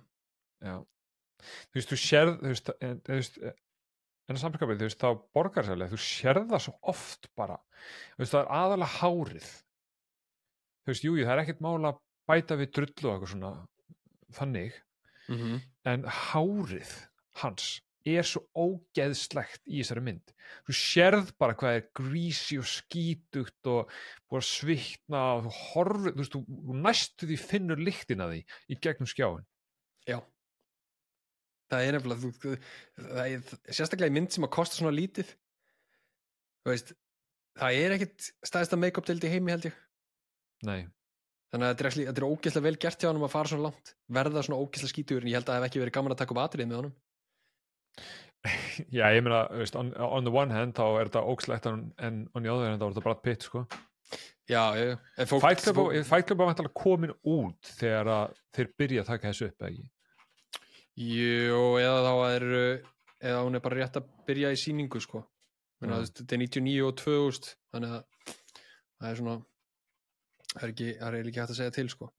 já, 0.62 0.76
þú 1.42 1.80
veist, 1.80 1.90
þú 1.90 1.98
sérð 2.02 2.36
þú 2.42 2.52
veist, 2.52 2.70
en, 2.86 3.00
en 4.28 4.40
samskapið, 4.42 4.82
þú 4.82 4.88
veist, 4.88 5.00
þá 5.02 5.24
borgar 5.34 5.66
sérlega 5.66 5.94
þú 5.94 6.00
sérð 6.04 6.52
það 6.52 6.62
svo 6.66 6.74
oft 6.92 7.30
bara. 7.38 7.56
Þú 8.12 8.22
veist, 8.22 8.34
það 8.34 8.42
er 8.42 8.52
aðalega 8.60 8.90
hárið. 9.00 9.48
Þú 10.84 10.92
veist, 10.92 11.08
jú, 11.08 11.16
jú, 11.18 11.26
það 11.26 11.34
er 11.34 11.42
ekkert 11.42 11.64
mála 11.66 11.92
að 11.92 12.00
bæta 12.28 12.58
við 12.60 12.72
drullu 12.76 13.08
og 13.08 13.14
eitthvað 13.16 13.32
svona 13.34 13.52
þannig, 14.38 14.80
mm 15.26 15.36
-hmm. 15.42 15.60
en 15.90 16.04
hárið 16.04 16.94
hans 17.42 17.68
er 18.16 18.26
svo 18.26 18.42
ógeðslegt 18.56 19.62
í 19.66 19.80
þessari 19.80 20.02
mynd. 20.06 20.32
Þú 20.66 20.76
sérð 20.78 21.32
bara 21.40 21.56
hvað 21.58 21.78
er 21.78 21.86
grísi 21.98 22.58
og 22.60 22.68
skítugt 22.70 23.70
og 23.70 23.92
búið 24.28 24.40
að 24.40 24.48
svikna 24.48 25.22
og 25.36 25.46
þú 25.46 25.54
horfir, 25.58 26.14
þú 26.14 26.22
veist, 26.22 26.36
þú, 26.36 26.76
næstu 26.86 27.28
því 27.28 27.38
finnur 27.42 27.82
lyktina 27.82 28.28
því 28.30 28.42
í 28.44 28.78
gegnum 28.80 29.10
skjáin 29.10 29.46
Já. 30.08 30.18
Það 31.68 31.84
er 31.84 31.98
nefnilega 31.98 32.30
þú, 32.32 32.52
það 32.96 33.24
er, 33.26 33.56
sérstaklega 33.68 34.08
í 34.08 34.16
mynd 34.16 34.32
sem 34.32 34.46
að 34.46 34.54
kosta 34.56 34.78
svona 34.78 34.94
lítið. 34.96 35.34
Þú 36.64 36.72
veist 36.72 36.94
það 37.58 37.80
er 37.82 37.96
ekkit 37.98 38.30
staðist 38.46 38.76
að 38.76 38.82
make-up 38.86 39.08
deild 39.08 39.26
í 39.26 39.32
heimi 39.34 39.52
held 39.52 39.68
ég. 39.68 39.82
Nei, 40.68 40.88
þannig 41.52 41.68
að 41.68 41.74
þetta 41.74 41.90
er, 41.90 42.14
er 42.14 42.28
ógeðslega 42.28 42.66
vel 42.68 42.80
gert 42.80 43.04
hjá 43.04 43.10
hann 43.10 43.20
að 43.20 43.34
fara 43.34 43.52
svona 43.52 43.68
langt 43.68 43.92
verða 44.18 44.44
svona 44.46 44.62
ógeðslega 44.62 44.94
skítugur 44.94 45.26
en 45.26 45.30
ég 45.30 45.38
held 45.38 45.48
að 45.48 45.52
það 45.52 45.60
hef 45.60 45.68
ekki 45.68 45.82
verið 45.84 45.96
gaman 45.98 46.14
að 46.14 46.22
taka 46.22 46.34
upp 46.34 46.42
atrið 46.44 46.70
með 46.70 46.80
honum 46.80 46.96
já, 48.94 49.04
ég 49.12 49.22
meina 49.24 49.44
on, 49.80 49.92
on 49.98 50.26
the 50.26 50.32
one 50.32 50.54
hand 50.54 50.76
þá 50.78 50.86
er 51.00 51.10
þetta 51.10 51.24
ógslegt 51.32 51.68
en, 51.70 51.86
en 51.98 52.24
on 52.34 52.44
the 52.44 52.52
other 52.52 52.70
hand 52.70 52.82
þá 52.82 52.88
er 52.88 52.92
þetta 52.94 53.06
Brad 53.06 53.22
Pitt 53.24 53.46
sko. 53.48 53.64
Já, 54.48 54.62
En 55.20 55.28
fólk, 55.28 55.42
Fight 55.44 55.60
Club 55.60 55.76
fólk, 55.76 55.96
Fight 56.08 56.28
Club 56.28 56.40
er 56.40 56.48
vantilega 56.48 56.72
komin 56.72 57.12
út 57.28 57.72
þegar 57.76 58.30
þeir 58.56 58.70
byrja 58.80 59.02
að 59.02 59.10
taka 59.10 59.28
þessu 59.28 59.50
upp 59.50 59.66
ekki 59.68 59.84
Jú, 60.98 61.58
eða 61.82 61.98
þá 62.06 62.14
er 62.30 62.46
eða 63.18 63.42
hún 63.42 63.58
er 63.58 63.64
bara 63.64 63.82
rétt 63.82 63.98
að 64.00 64.08
byrja 64.28 64.54
í 64.54 64.60
sýningu 64.60 65.02
sko 65.04 65.20
Menna, 65.82 66.00
Já. 66.00 66.08
mm. 66.08 66.14
þetta 66.22 66.38
er 66.38 66.42
99 66.46 66.86
og 66.86 66.96
2000 67.02 67.52
þannig 67.74 67.92
að 67.98 68.32
það 68.98 69.10
er 69.10 69.20
svona 69.20 69.36
það 70.54 70.62
er 70.62 70.72
ekki, 70.72 70.88
það 70.96 71.08
er 71.18 71.28
ekki 71.28 71.42
hægt 71.42 71.52
að 71.52 71.60
segja 71.60 71.76
til 71.76 71.92
sko 71.92 72.10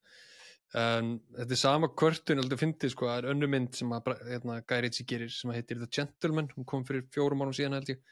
en 0.78 1.16
þetta 1.38 1.56
er 1.56 1.62
sama 1.62 1.90
kvörtun 1.98 2.42
aldrei 2.44 2.60
fyndið 2.62 2.94
sko, 2.94 3.08
það 3.10 3.22
er 3.22 3.30
önnu 3.34 3.50
mynd 3.50 3.78
sem 3.78 3.94
að 3.96 4.12
hérna, 4.28 4.60
Guy 4.70 4.84
Ritchie 4.86 5.08
gerir 5.10 5.32
sem 5.34 5.54
heitir 5.56 5.80
The 5.82 5.90
Gentleman. 5.90 6.50
Hún 6.56 6.68
kom 6.70 6.84
fyrir 6.86 7.08
fjórum 7.14 7.42
árum 7.42 7.56
síðan 7.58 7.80
held 7.80 7.94
ég. 7.96 8.04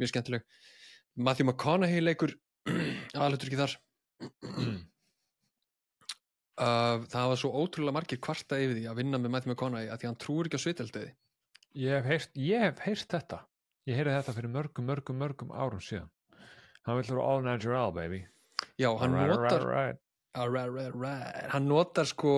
Mjög 0.00 0.12
skemmtileg. 0.14 0.46
Matthew 1.20 1.50
McConaughey 1.50 2.04
leikur 2.04 2.36
aðlutur 3.20 3.50
ekki 3.50 3.60
þar. 3.64 3.76
Uh, 6.60 7.06
það 7.08 7.30
var 7.30 7.38
svo 7.40 7.48
ótrúlega 7.56 7.96
margir 7.96 8.18
kvarta 8.20 8.58
yfir 8.60 8.74
því 8.76 8.82
að 8.90 8.98
vinna 8.98 9.16
með 9.16 9.32
Matthew 9.32 9.48
McConaughey 9.54 9.88
að 9.88 10.02
því 10.02 10.08
hann 10.10 10.18
trúir 10.20 10.48
ekki 10.50 10.58
á 10.60 10.64
sviteldiði 10.66 11.12
ég, 11.72 12.28
ég 12.34 12.64
hef 12.66 12.82
heyrt 12.84 13.14
þetta. 13.14 13.38
Ég 13.88 13.96
heyrði 13.98 14.16
þetta 14.18 14.34
fyrir 14.36 14.52
mörgum, 14.52 14.86
mörgum, 14.86 15.18
mörgum 15.18 15.52
árum 15.54 15.82
síðan. 15.82 16.10
Hann 16.86 16.98
vil 16.98 17.06
vera 17.08 17.26
all 17.26 17.42
natural 17.44 17.92
baby. 17.92 18.26
Já, 18.76 18.90
hann 19.00 19.14
Alright, 19.14 19.30
notar 19.30 19.60
alright, 19.60 19.64
alright. 19.64 20.00
Alright, 20.36 20.70
right, 20.70 20.94
right. 20.94 21.48
Hann 21.50 21.66
notar 21.68 22.06
sko 22.06 22.34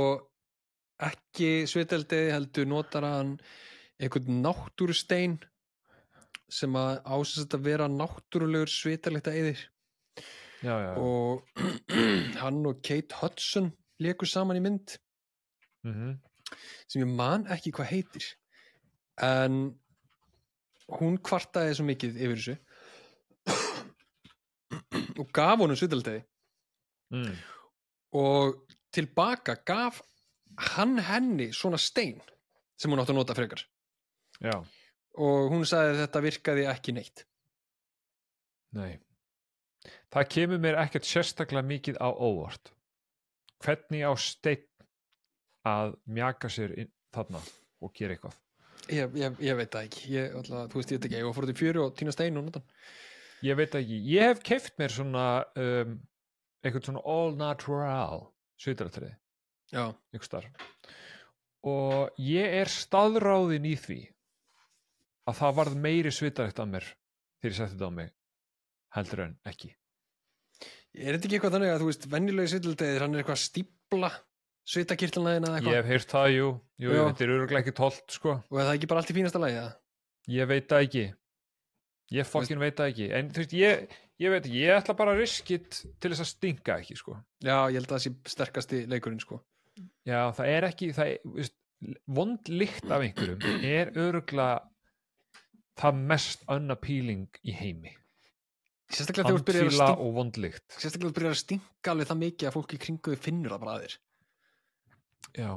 ekki 1.03 1.67
sviteldiði 1.69 2.33
heldur 2.33 2.69
notar 2.71 3.05
hann 3.05 3.37
einhvern 4.01 4.41
náttúrustein 4.45 5.37
sem 6.53 6.75
að 6.77 7.03
ásast 7.05 7.55
að 7.57 7.69
vera 7.69 7.89
náttúrulegur 7.91 8.71
svitalegt 8.71 9.29
að 9.29 9.39
eðir 9.43 9.63
og 11.01 11.63
hann 12.43 12.61
og 12.71 12.83
Kate 12.87 13.19
Hudson 13.19 13.73
lekur 14.03 14.31
saman 14.31 14.61
í 14.61 14.63
mynd. 14.63 14.99
Mm 15.83 16.21
sem 16.89 17.03
ég 17.03 17.15
man 17.17 17.47
ekki 17.53 17.73
hvað 17.75 17.91
heitir. 17.93 18.27
En 19.23 19.63
hún 20.99 21.19
kvartaði 21.25 21.77
svo 21.79 21.87
mikið 21.89 22.21
yfir 22.27 22.39
þessu. 22.41 22.57
Og 25.21 25.29
gaf 25.37 25.61
honum 25.61 25.77
sviteldiði 25.77 26.23
mm. 27.13 27.33
Og 28.13 28.61
tilbaka 28.93 29.57
gaf 29.67 30.03
hann 30.75 30.99
henni 31.01 31.51
svona 31.57 31.81
stein 31.81 32.21
sem 32.77 32.93
hún 32.93 33.01
átti 33.01 33.15
að 33.15 33.21
nota 33.21 33.37
frekar. 33.37 33.63
Já, 34.43 34.57
og 35.21 35.53
hún 35.53 35.65
sagði 35.69 35.95
að 35.95 36.03
þetta 36.03 36.23
virkaði 36.27 36.69
ekki 36.73 36.95
neitt. 36.97 37.25
Nei. 38.77 38.99
Það 40.13 40.29
kemur 40.35 40.61
mér 40.63 40.79
ekkert 40.83 41.09
sérstaklega 41.09 41.65
mikið 41.67 41.99
á 42.01 42.09
óvart. 42.09 42.73
Hvernig 43.63 44.05
á 44.05 44.13
steinn 44.19 44.69
að 45.69 45.97
mjaka 46.11 46.51
sér 46.51 46.75
þarna 47.15 47.41
og 47.83 47.93
gera 47.97 48.17
eitthvað? 48.17 48.39
Ég, 48.91 49.13
ég, 49.15 49.37
ég 49.47 49.59
veit 49.59 49.71
það 49.71 49.87
ekki. 49.87 50.07
Ég, 50.17 50.33
alltaf, 50.39 50.71
þú 50.73 50.81
veist 50.81 50.93
ég 50.93 50.99
veit 50.99 51.09
ekki, 51.09 51.19
ég 51.21 51.29
var 51.29 51.37
fór 51.37 51.49
til 51.49 51.59
fjöru 51.59 51.85
og 51.85 51.93
týna 51.99 52.15
stein 52.15 52.39
og 52.41 52.49
hann. 52.49 52.65
ég 53.47 53.59
veit 53.59 53.77
ekki, 53.79 53.99
ég 54.11 54.33
hef 54.33 54.43
keift 54.47 54.81
mér 54.81 54.95
svona 54.95 55.27
um, 55.59 55.95
eitthvað 56.63 56.89
svona 56.89 57.05
all 57.13 57.37
natural 57.39 58.27
svitaratrið, 58.63 59.15
já, 59.73 59.85
einhver 60.13 60.29
starf 60.29 60.91
og 61.63 62.19
ég 62.23 62.57
er 62.63 62.71
staðráðin 62.71 63.69
í 63.71 63.77
því 63.79 64.01
að 65.31 65.39
það 65.39 65.55
varð 65.61 65.79
meiri 65.85 66.13
svitarækt 66.15 66.59
af 66.63 66.71
mér 66.71 66.89
þegar 67.43 67.53
ég 67.53 67.59
setti 67.59 67.77
þetta 67.77 67.91
á 67.91 67.99
mig 67.99 68.11
heldur 68.93 69.23
en 69.25 69.37
ekki. 69.49 69.71
Er 70.93 71.15
þetta 71.15 71.29
ekki 71.29 71.39
eitthvað 71.39 71.55
þannig 71.57 71.73
að 71.73 71.83
þú 71.83 71.89
veist 71.89 72.09
venjulegi 72.13 72.53
sviteldiðir, 72.53 73.05
hann 73.05 73.15
er 73.15 73.23
eitthvað 73.23 73.39
að 73.39 73.45
stípla 73.47 74.11
svitakirtlana 74.73 75.37
eða 75.39 75.63
ég 75.63 75.79
hef 75.79 75.89
heyrt 75.89 76.11
það, 76.13 76.27
jú, 76.35 76.51
jú 76.83 76.91
Já. 76.93 77.05
þetta 77.07 77.25
er 77.25 77.33
öruglega 77.37 77.63
ekki 77.63 77.77
tolt 77.79 78.19
sko, 78.19 78.35
og 78.43 78.59
er 78.59 78.69
það 78.69 78.75
ekki 78.77 78.91
bara 78.91 79.03
allt 79.03 79.15
í 79.15 79.17
fínasta 79.17 79.43
lagi 79.43 79.59
eða? 79.63 79.73
ég 80.31 80.49
veit 80.51 80.69
það 80.71 80.87
ekki. 80.87 81.05
Ég 82.13 82.29
fokkin 82.29 82.61
veit 82.61 82.77
það 82.77 82.91
ekki. 82.93 83.09
En 83.17 83.31
þú 83.33 83.43
veist, 83.43 83.55
ég, 83.57 83.97
ég 84.23 84.35
veit 84.35 84.51
ég 84.53 84.75
ætla 84.77 84.97
bara 84.99 85.15
að 85.15 85.23
riskit 85.23 85.81
til 85.83 86.13
þess 86.13 86.25
að 86.25 86.31
stinga 86.31 86.77
ekki 86.79 86.99
sko. 86.99 87.17
Já, 87.43 87.57
ég 87.73 87.81
held 87.81 87.89
að 87.89 87.97
það 87.97 88.05
sé 88.05 88.13
sterkasti 88.35 88.83
leikurinn 88.91 89.23
sko. 89.23 89.41
Já, 90.09 90.21
það 90.37 90.53
er 90.53 90.69
ekki 90.69 90.91
það 90.97 91.15
er, 91.15 91.51
vond 92.07 92.53
lykt 92.53 92.87
af 92.91 93.03
einhverjum 93.03 93.67
er 93.67 93.91
öruglega 93.99 94.61
það 95.81 96.07
mest 96.13 96.47
unappealing 96.53 97.43
í 97.43 97.57
heimi. 97.57 97.97
Sérstaklega 98.93 99.31
þegar 99.31 99.41
þú 99.41 99.49
byrjar 99.49 99.69
að 99.69 99.77
stinga 99.77 100.05
og 100.05 100.17
vond 100.19 100.39
lykt. 100.43 100.65
Sérstaklega 100.77 101.11
þú 101.11 101.19
byrjar 101.19 101.35
að 101.35 101.41
stinga 101.41 101.93
alveg 101.95 102.09
það 102.11 102.23
mikið 102.23 102.49
að 102.49 102.57
fólk 102.59 102.75
í 102.75 102.81
kringu 102.83 103.15
þig 103.15 103.23
finnur 103.25 103.55
það 103.55 103.63
bara 103.63 103.77
að 103.77 103.85
þér. 103.87 103.95
Já, 105.33 105.51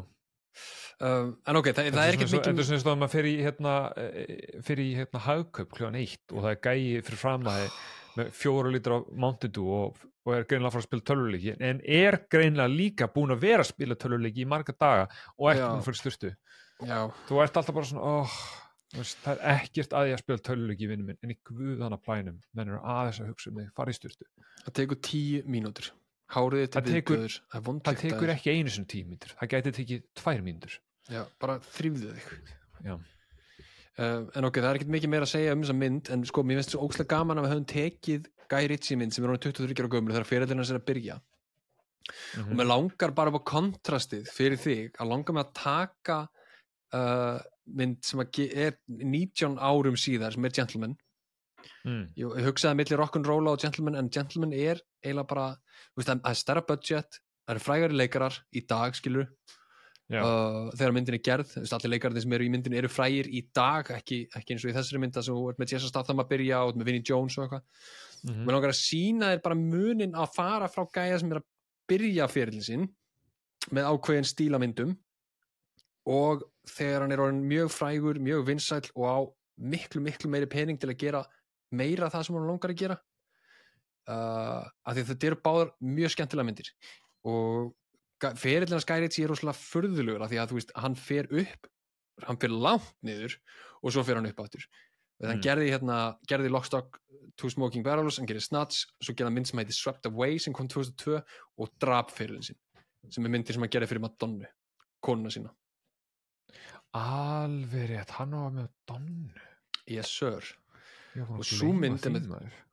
um, 1.04 1.34
en 1.44 1.60
ok, 1.60 1.70
það, 1.76 1.90
það 1.92 2.06
er 2.06 2.16
ekkert 2.16 2.32
Þetta 2.32 2.54
er 2.54 2.68
svona 2.68 2.78
eins 2.78 2.86
og 2.86 2.92
að 2.94 3.00
maður 3.02 3.14
fer 3.16 3.28
í 3.28 3.34
hérna, 3.44 3.76
eh, 4.00 4.62
fer 4.64 4.82
í 4.82 4.88
hérna 4.96 5.22
hagkaup 5.26 5.76
kljóðan 5.76 6.00
eitt 6.00 6.32
og 6.32 6.46
það 6.46 6.52
er 6.54 6.62
gæi 6.64 7.04
fyrir 7.10 7.22
fram 7.26 7.50
að 7.52 7.66
með 8.16 8.34
fjóru 8.36 8.72
lítra 8.74 9.00
af 9.00 9.08
Mountain 9.12 9.54
Dew 9.56 9.72
og, 9.76 10.04
og 10.26 10.34
er 10.36 10.46
greinlega 10.50 10.72
að 10.72 10.76
fara 10.76 10.84
að 10.84 10.90
spila 10.90 11.08
töluleiki 11.12 11.56
en 11.70 11.82
er 11.84 12.20
greinlega 12.32 12.72
líka 12.72 13.10
búin 13.12 13.34
að 13.36 13.44
vera 13.46 13.66
að 13.66 13.72
spila 13.72 13.98
töluleiki 14.00 14.44
í 14.46 14.50
marga 14.50 14.76
daga 14.76 15.08
og 15.38 15.50
ekki 15.52 15.66
að 15.68 15.84
fyrir 15.90 16.00
styrtu 16.02 16.32
já, 16.86 17.00
þú 17.28 17.42
ert 17.44 17.60
alltaf 17.60 17.76
bara 17.76 17.90
svona 17.90 18.14
oh, 18.22 18.38
veist, 18.96 19.20
það 19.26 19.36
er 19.44 19.60
ekkert 19.60 19.96
að 20.00 20.10
ég 20.12 20.18
að 20.18 20.24
spila 20.24 20.46
töluleiki 20.50 20.88
í 20.88 20.90
vinnum 20.92 21.12
minn 21.12 21.22
en 21.24 21.36
í 21.36 21.38
guðana 21.50 22.00
plænum 22.02 22.40
menn 22.56 22.72
eru 22.72 22.82
aðeins 22.82 23.22
að 23.24 23.32
hugsa 23.34 23.52
um 23.52 23.62
þig, 23.62 23.70
fara 23.78 23.94
í 23.94 24.00
styrtu 24.00 24.28
það 24.66 24.76
tekur 24.82 25.02
tíu 25.06 25.44
mínútur. 25.46 25.92
Hárið 26.34 26.64
þitt 26.64 26.76
Það 26.76 26.88
er 26.88 26.96
tekur- 26.96 27.20
viðbjöður 27.20 27.36
það 27.54 27.68
það 27.86 28.00
tekur 28.02 28.32
ekki 28.34 28.54
einu 28.56 28.72
sinni 28.74 28.90
tíu 28.90 29.06
mínútur 29.06 29.36
það 29.38 29.52
gæti 29.52 29.74
tekið 29.78 30.06
tvær 30.18 30.40
mínútur. 30.46 30.78
Já, 31.06 31.22
bara 31.38 31.60
þrýfðu 31.76 32.16
þig. 32.16 32.32
Já. 32.82 32.96
Uh, 33.96 34.26
en 34.36 34.44
ok, 34.44 34.60
það 34.60 34.70
er 34.70 34.78
ekkert 34.80 34.92
mikið 34.92 35.12
meira 35.14 35.24
að 35.24 35.32
segja 35.32 35.54
um 35.56 35.62
þessa 35.64 35.78
mynd 35.80 36.10
en 36.12 36.26
sko, 36.28 36.44
mér 36.44 36.60
finnst 36.60 36.74
svo 36.74 36.84
ókslega 36.84 37.14
gaman 37.14 37.40
að 37.40 37.46
við 37.46 37.54
höfum 37.54 37.68
tekið 37.72 38.26
Guy 38.52 38.68
Ritchie 38.68 38.98
mynd 39.00 39.16
sem 39.16 39.24
er 39.24 39.32
honum 39.32 39.44
23 39.46 39.78
ára 39.80 39.92
gömur 39.94 40.16
þegar 40.16 40.28
fyrirlina 40.28 40.66
sér 40.68 40.80
að 40.82 40.88
byrja 40.90 41.16
og 42.44 42.52
mér 42.60 42.68
langar 42.68 43.14
bara 43.18 43.32
á 43.32 43.40
kontrastið 43.48 44.28
fyrir 44.36 44.60
þig 44.62 45.00
að 45.00 45.12
langar 45.14 45.38
mig 45.38 45.46
að 45.46 45.56
taka 45.62 46.18
uh, 46.94 47.40
mynd 47.80 48.04
sem 48.06 48.22
er 48.22 48.76
19 48.92 49.56
árum 49.64 49.98
síðar 49.98 50.36
sem 50.36 50.46
er 50.46 50.56
Gentleman 50.60 50.98
mm. 51.88 52.04
ég, 52.20 52.26
ég 52.28 52.50
hugsaði 52.50 52.82
milli 52.82 53.00
rock'n'rolla 53.00 53.56
og 53.56 53.64
Gentleman 53.64 53.98
en 54.02 54.12
Gentleman 54.12 54.54
er 54.54 54.84
eiginlega 55.06 55.32
bara 55.32 55.48
það 55.96 56.12
það 56.12 56.30
er 56.34 56.42
stærra 56.44 56.66
budget 56.68 57.22
það 57.46 57.56
eru 57.56 57.64
frægari 57.64 58.00
leikarar 58.00 58.40
í 58.52 58.64
dag 58.68 58.96
skilur. 58.98 59.30
Uh, 60.14 60.72
þegar 60.76 60.94
myndin 60.94 61.18
er 61.18 61.24
gerð 61.26 61.54
allir 61.64 61.94
leikararnir 61.96 62.26
sem 62.26 62.36
eru 62.38 62.46
í 62.46 62.52
myndin 62.54 62.76
eru 62.78 62.90
frægir 62.92 63.30
í 63.30 63.42
dag 63.56 63.90
ekki, 63.96 64.26
ekki 64.38 64.56
eins 64.56 64.66
og 64.66 64.72
í 64.72 64.76
þessari 64.76 65.02
mynda 65.02 65.24
sem 65.26 65.38
þú 65.38 65.48
ert 65.52 65.62
með 65.62 65.74
Jason 65.74 65.92
Statham 65.92 66.22
að 66.22 66.30
byrja 66.34 66.62
og 66.66 66.78
með 66.78 66.92
Vinnie 66.92 67.08
Jones 67.10 67.38
og 67.38 67.46
eitthvað. 67.46 67.64
Mhm. 68.26 68.44
mér 68.46 68.58
langar 68.58 68.74
að 68.74 68.82
sína 68.82 69.32
þér 69.34 69.42
bara 69.46 69.56
munin 69.56 70.14
að 70.18 70.36
fara 70.36 70.70
frá 70.70 70.86
gæja 70.90 71.20
sem 71.20 71.32
er 71.32 71.42
að 71.42 71.48
byrja 71.90 72.30
fyrirlin 72.30 72.66
sinn 72.66 72.88
með 73.74 73.90
ákveðin 73.90 74.30
stílamyndum 74.30 74.96
og 76.06 76.46
þegar 76.70 77.02
hann 77.06 77.14
er 77.14 77.22
orðin 77.22 77.46
mjög 77.50 77.72
frægur, 77.74 78.20
mjög 78.22 78.46
vinsæll 78.50 78.90
og 78.96 79.06
á 79.06 79.18
miklu, 79.58 80.02
miklu 80.02 80.30
meiri 80.30 80.50
pening 80.50 80.80
til 80.80 80.90
að 80.90 81.00
gera 81.02 81.24
meira 81.72 82.10
það 82.14 82.28
sem 82.28 82.38
hann 82.38 82.50
langar 82.50 82.74
að 82.74 82.82
gera 82.82 82.98
uh, 84.10 84.66
af 84.86 84.94
því 84.96 85.06
þetta 85.10 85.30
eru 85.30 85.42
báðar 85.46 85.74
mjög 85.82 86.14
skemmtilega 86.16 86.50
myndir. 86.50 86.72
Og 87.26 87.74
fyrirlina 88.22 88.80
Skyritsi 88.82 89.24
er 89.26 89.30
rosalega 89.34 89.60
furðulegur 89.60 90.22
af 90.26 90.32
því 90.32 90.40
að 90.42 90.50
þú 90.52 90.60
veist, 90.60 90.72
hann 90.76 90.96
fer 90.96 91.28
upp 91.32 91.68
hann 92.26 92.38
fer 92.40 92.50
langt 92.50 92.94
niður 93.04 93.36
og 93.84 93.92
svo 93.92 94.04
fer 94.08 94.16
hann 94.16 94.26
upp 94.30 94.40
áttur 94.40 94.64
og 95.20 95.28
hann 95.28 95.38
Mm. 95.40 95.44
gerði 95.44 95.70
hérna, 95.72 95.98
gerði 96.28 96.50
Lockstock 96.52 97.00
Two 97.38 97.50
Smoking 97.50 97.84
Barrels, 97.84 98.18
hann 98.18 98.28
gerði 98.28 98.42
Snatch 98.44 98.86
svo 99.04 99.14
gerði 99.14 99.28
hann 99.28 99.34
mynd 99.36 99.48
sem 99.48 99.60
heiti 99.60 99.74
Swept 99.76 100.06
Away 100.08 100.38
sem 100.40 100.54
kom 100.54 100.68
2002 100.68 101.22
og 101.58 101.70
drap 101.80 102.12
fyrirlin 102.12 102.44
sinn 102.44 102.58
sem 103.10 103.26
er 103.26 103.30
myndir 103.30 103.54
sem 103.54 103.62
hann 103.62 103.70
gerði 103.70 103.88
fyrir 103.92 104.02
Madonnu 104.08 104.48
konuna 105.04 105.30
sína, 105.30 105.52
Alveg 106.96 107.90
rétt, 107.92 108.10
hann 108.18 108.32
var 108.32 108.52
með 108.56 108.70
Donnu. 108.88 109.42
Yes 109.92 110.08
sir. 110.10 110.40
Og 111.20 111.44
með- 111.76 112.00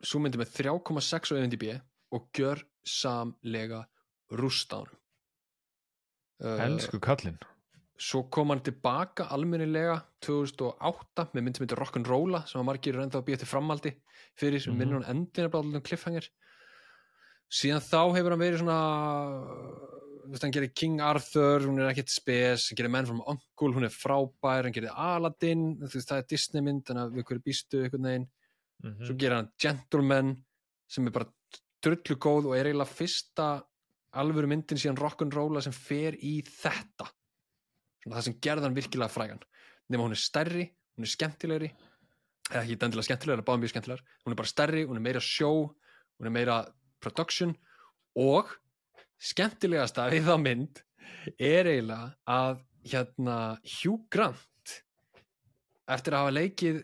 svo 0.02 0.18
myndi 0.22 0.38
með 0.40 0.52
3,6 0.54 1.32
á 1.32 1.34
IMDb 1.42 1.80
og 2.12 2.30
gjör 2.32 2.62
samlega 2.86 3.84
rústa 4.30 4.78
á 4.78 4.86
hann 4.86 4.96
Elsku 6.40 6.98
kallinn 7.00 7.38
svo 8.02 8.24
kom 8.34 8.48
hann 8.50 8.60
tilbaka 8.66 9.28
almennilega 9.30 10.00
2008 10.26 11.28
með 11.34 11.42
mynd 11.44 11.56
sem 11.56 11.66
heitir 11.66 11.78
Rock'n'Rolla 11.78 12.40
sem 12.48 12.58
að 12.60 12.66
margir 12.66 12.94
eru 12.96 13.04
ennþá 13.04 13.20
að 13.20 13.26
býja 13.28 13.38
til 13.38 13.46
framhaldi 13.50 13.92
fyrir 14.40 14.60
sem 14.60 14.72
Mhm. 14.72 14.78
minnir 14.80 15.02
hann 15.04 15.16
endin 15.16 15.44
er 15.44 15.48
bara 15.48 15.62
alveg 15.62 15.84
cliffhanger 15.86 16.28
síðan 17.52 17.84
þá 17.84 18.00
hefur 18.16 18.30
hann 18.30 18.40
verið 18.40 18.58
svona 18.58 18.78
þú 20.22 20.30
veist, 20.32 20.42
hann 20.42 20.52
gerir 20.54 20.74
King 20.74 21.00
Arthur 21.00 21.60
hún 21.66 21.78
er 21.82 21.90
ekkert 21.92 22.08
spes, 22.10 22.68
hann 22.70 22.76
gerir 22.76 22.90
Man 22.90 23.06
from 23.06 23.22
Uncle 23.26 23.72
hún 23.74 23.84
er 23.84 23.90
frábær, 23.94 24.64
hann 24.64 24.72
gerir 24.72 24.90
Aladdin 24.96 25.76
þú 25.78 25.92
veist, 25.94 26.08
það 26.08 26.18
er 26.22 26.26
Disney 26.30 26.62
mynd, 26.62 26.84
þannig 26.86 27.06
að 27.06 27.16
við 27.18 27.24
hverju 27.28 27.42
býstu 27.46 27.82
einhvern 27.84 28.08
veginn, 28.08 28.28
Mhm. 28.82 29.06
svo 29.06 29.14
gerir 29.16 29.36
hann 29.36 29.50
Gentleman 29.58 30.44
sem 30.88 31.06
er 31.06 31.10
bara 31.10 31.26
drullu 31.82 32.16
góð 32.16 32.46
og 32.46 32.56
er 32.56 32.64
eiginlega 32.72 32.88
fyrsta 32.98 33.62
alvöru 34.20 34.50
myndin 34.50 34.80
síðan 34.80 34.98
Rock'n'Rolla 35.00 35.62
sem 35.64 35.74
fer 35.74 36.16
í 36.20 36.40
þetta. 36.46 37.08
Svona 38.02 38.18
það 38.18 38.26
sem 38.28 38.38
gerði 38.44 38.66
hann 38.66 38.76
virkilega 38.76 39.12
frægan. 39.12 39.42
Nema 39.92 40.06
hún 40.06 40.16
er 40.16 40.20
stærri, 40.20 40.66
hún 40.96 41.06
er 41.06 41.12
skemmtilegri 41.12 41.70
eða 42.52 42.64
ekki 42.64 42.76
endilega 42.76 43.06
skemmtilegri, 43.06 43.44
báðum 43.46 43.62
mjög 43.64 43.72
skemmtilegar. 43.72 44.02
Hún 44.24 44.34
er 44.34 44.40
bara 44.42 44.50
stærri, 44.50 44.82
hún 44.88 44.98
er 44.98 45.04
meira 45.04 45.22
show 45.22 45.70
hún 46.18 46.28
er 46.28 46.34
meira 46.34 46.58
production 47.02 47.54
og 48.18 48.50
skemmtilegasta 49.22 50.08
við 50.12 50.28
þá 50.28 50.36
mynd 50.42 50.82
er 51.38 51.70
eiginlega 51.70 52.12
að 52.30 52.60
hérna 52.92 53.38
Hugh 53.62 54.04
Grant 54.12 54.76
eftir 55.90 56.14
að 56.14 56.24
hafa 56.24 56.36
leikið 56.36 56.78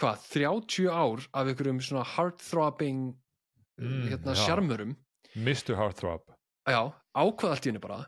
hvað, 0.00 0.24
30 0.32 0.88
ár 0.90 1.26
af 1.32 1.50
einhverjum 1.50 1.82
svona 1.84 2.06
heartthrobbing 2.14 3.12
Mm, 3.74 4.04
hérna 4.06 4.36
sjarmurum 4.38 4.92
Mr. 5.34 5.74
Heartthrob 5.74 6.28
já, 6.70 6.80
ákvað 7.14 7.54
allt 7.54 7.66
í 7.66 7.72
henni 7.72 7.82
bara 7.82 8.02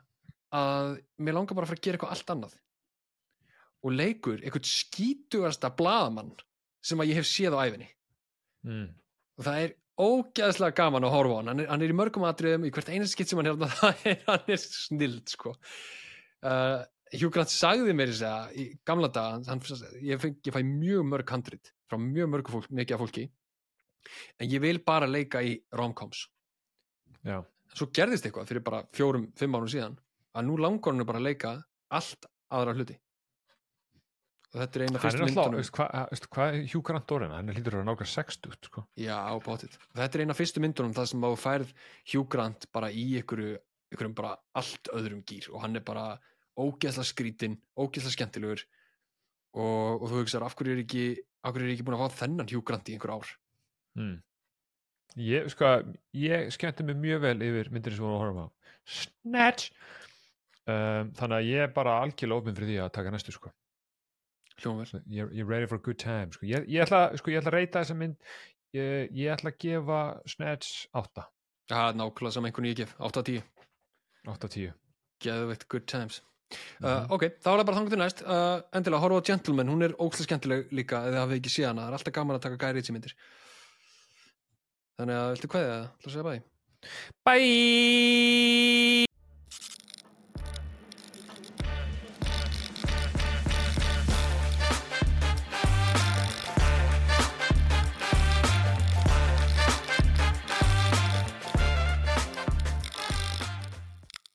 að 0.57 0.92
mér 1.20 1.36
langar 1.36 1.57
bara 1.59 1.66
að 1.66 1.72
fara 1.72 1.80
að 1.80 1.86
gera 1.86 1.98
eitthvað 1.98 2.14
allt 2.14 2.32
annað. 2.34 2.54
Og 3.84 3.94
leikur 3.94 4.40
eitthvað 4.40 4.70
skítugasta 4.70 5.70
blaðamann 5.76 6.32
sem 6.86 7.02
að 7.02 7.11
ég 7.12 7.20
hef 7.20 7.28
séð 7.28 7.57
á 7.59 7.64
æfinni 7.66 7.88
mm. 8.66 8.88
og 9.36 9.46
það 9.46 9.62
er 9.64 9.74
ógeðslega 9.96 10.76
gaman 10.76 11.07
að 11.09 11.14
horfa 11.14 11.36
á 11.36 11.38
hann. 11.40 11.62
Hann 11.70 11.84
er, 11.84 11.92
í 11.92 11.96
mörgum 11.96 12.26
atriðum, 12.28 12.66
í 12.68 12.72
hvert 12.74 12.90
einu 12.92 13.09
skitt 13.11 13.30
sem 13.30 13.40
hann 13.40 13.50
er 13.50 13.57
þarna, 13.57 13.70
það 13.80 14.04
er, 14.11 14.20
hann 14.26 14.52
er 14.52 14.62
snild 14.62 15.32
sko. 15.32 15.54
uh, 16.46 16.84
Hugh 17.14 17.32
Grant 17.32 17.52
sagði 17.52 17.94
mér 17.96 18.12
þess 18.12 18.26
að 18.28 18.57
í 18.61 18.66
gamla 18.86 19.11
daga 19.14 19.40
hann, 19.52 19.62
ég, 20.02 20.20
feng, 20.22 20.38
ég 20.42 20.57
fæ 20.57 20.61
mjög 20.66 21.07
mörg 21.09 21.32
handrit 21.32 21.72
frá 21.86 22.00
mjög 22.02 22.32
mörg 22.32 22.50
fólk, 22.50 22.70
mikið 22.74 22.96
af 22.96 23.04
fólki. 23.04 23.26
En 24.42 24.50
ég 24.50 24.62
vil 24.62 24.80
bara 24.86 25.09
leika 25.11 25.42
í 25.42 25.57
romcoms. 25.74 26.26
Já, 27.26 27.40
svo 27.77 27.89
gerðist 27.95 28.27
eitthvað 28.27 28.51
fyrir 28.51 28.64
bara 28.66 28.85
fjórum, 28.97 29.31
fimm 29.37 29.57
árum 29.59 29.70
síðan 29.70 29.99
að 30.37 30.49
nú 30.49 30.57
langar 30.61 30.95
hann 30.95 31.09
bara 31.09 31.20
að 31.20 31.29
leika 31.29 31.53
allt 31.97 32.29
aðra 32.53 32.77
hluti 32.77 32.97
og 34.57 34.62
þetta 34.62 34.79
er 34.79 34.85
eina 34.87 35.03
fyrstu 35.03 35.27
myndunum 35.27 35.59
veist, 35.61 36.29
Hvað 36.33 36.55
er 36.57 36.68
Hugh 36.72 36.85
Grant 36.87 37.12
orðin? 37.16 37.35
Hann 37.37 37.53
er 37.53 37.59
lítur 37.59 37.79
að 37.81 37.89
náka 37.89 38.09
60 38.09 38.57
sko. 38.68 38.87
já, 38.97 39.16
bátið, 39.45 39.77
þetta 39.99 40.18
er 40.18 40.24
eina 40.24 40.37
fyrstu 40.39 40.62
myndunum 40.64 40.95
það 40.97 41.11
sem 41.12 41.27
þú 41.27 41.33
færð 41.43 41.74
Hugh 42.12 42.29
Grant 42.33 42.68
bara 42.72 42.91
í 42.91 43.07
einhverju, 43.20 43.59
einhverjum 43.93 44.16
bara 44.16 44.35
allt 44.57 44.93
öðrum 44.97 45.22
gýr 45.29 45.51
og 45.53 45.62
hann 45.64 45.77
er 45.77 45.85
bara 45.87 46.07
ógeðslega 46.57 47.11
skrítinn, 47.11 47.59
ógeðslega 47.77 48.16
skemmtilegur 48.16 48.64
og, 49.57 50.03
og 50.03 50.07
þú 50.09 50.22
hugsaður 50.22 50.47
af 50.49 50.57
hverju 50.57 50.77
er 50.77 50.85
ekki 50.85 51.05
af 51.47 51.53
hverju 51.55 51.68
er 51.68 51.74
ekki 51.74 51.87
búin 51.87 51.99
að 51.99 52.07
fá 52.07 52.22
þennan 52.22 52.51
Hugh 52.53 52.64
Grant 52.66 52.89
í 52.89 52.97
einhver 52.97 53.16
ár 53.18 53.35
mm. 53.99 54.16
Ég, 55.16 55.46
sko, 55.52 55.70
ég 56.12 56.50
skemmti 56.52 56.84
mig 56.84 56.98
mjög 57.00 57.22
vel 57.24 57.36
yfir 57.46 57.70
myndir 57.72 57.94
sem 57.94 58.04
við 58.04 58.11
vorum 58.11 58.18
að 58.18 58.24
horfa 58.24 58.42
á. 58.44 58.48
Snatch. 58.96 59.70
Um, 60.66 61.12
Þannig 61.16 61.36
að 61.38 61.48
ég 61.48 61.62
er 61.64 61.72
bara 61.76 62.00
algjörlega 62.02 62.42
opinn 62.42 62.59
fyrir 62.59 62.72
því 62.72 62.80
að 62.82 62.92
taka 62.98 63.14
næstu 63.14 63.36
sko. 63.36 63.52
hljóma 64.57 64.84
vel, 64.88 65.02
ég, 65.12 65.32
er 65.36 65.46
ready 65.46 65.68
for 65.68 65.76
a 65.76 65.84
good 65.84 65.98
time 66.00 66.32
sko. 66.32 66.46
ég, 66.48 66.66
ég, 66.66 66.82
ætla, 66.82 67.11
sko, 67.20 67.30
ég 67.30 67.40
ætla 67.40 67.52
að 67.52 67.59
reyta 67.61 67.82
þessa 67.84 67.96
mynd. 67.96 68.16
Ég, 68.74 69.11
ég 69.14 69.32
ætla 69.32 69.52
að 69.52 69.59
gefa 69.62 70.02
Snatch 70.28 70.86
8 70.96 71.26
það 71.70 71.90
er 71.90 71.98
nákvæmlega 72.00 72.34
saman 72.34 72.50
einhvern 72.50 72.68
ég 72.70 72.80
gef. 72.80 72.94
8-10, 73.02 73.42
8-10 74.26 74.72
geðveitt 75.24 75.68
good 75.72 75.86
times. 75.90 76.20
Mhm. 76.52 76.86
Uh, 76.86 77.14
ok, 77.16 77.24
þá 77.42 77.48
er 77.50 77.59
það 77.59 77.66
bara 77.68 77.78
þangur 77.78 77.94
til 77.94 78.00
næst. 78.02 78.22
Uh, 78.22 78.61
endilega, 78.76 79.02
horfa 79.02 79.18
á 79.18 79.26
Gentleman, 79.30 79.72
hún 79.72 79.82
er 79.82 79.96
ógstlega 79.98 80.28
skemmtileg 80.28 80.70
líka 80.76 81.02
eða 81.09 81.24
hafið 81.24 81.40
ekki 81.40 81.52
séð 81.57 81.70
hana, 81.72 81.86
það 81.86 81.88
er 81.88 81.98
alltaf 81.98 82.16
gaman 82.18 82.38
að 82.38 82.44
taka 82.46 82.61
gæri 82.62 82.84
í 82.84 82.94
myndir 82.94 83.16
þannig 85.01 85.18
að, 85.20 85.32
viltu 85.34 85.53
hvað 85.53 85.66
það, 85.70 85.88
ætla 85.97 86.11
að 86.11 86.16
segja 86.16 86.28
bæ? 86.30 86.34
Bye 87.26 89.15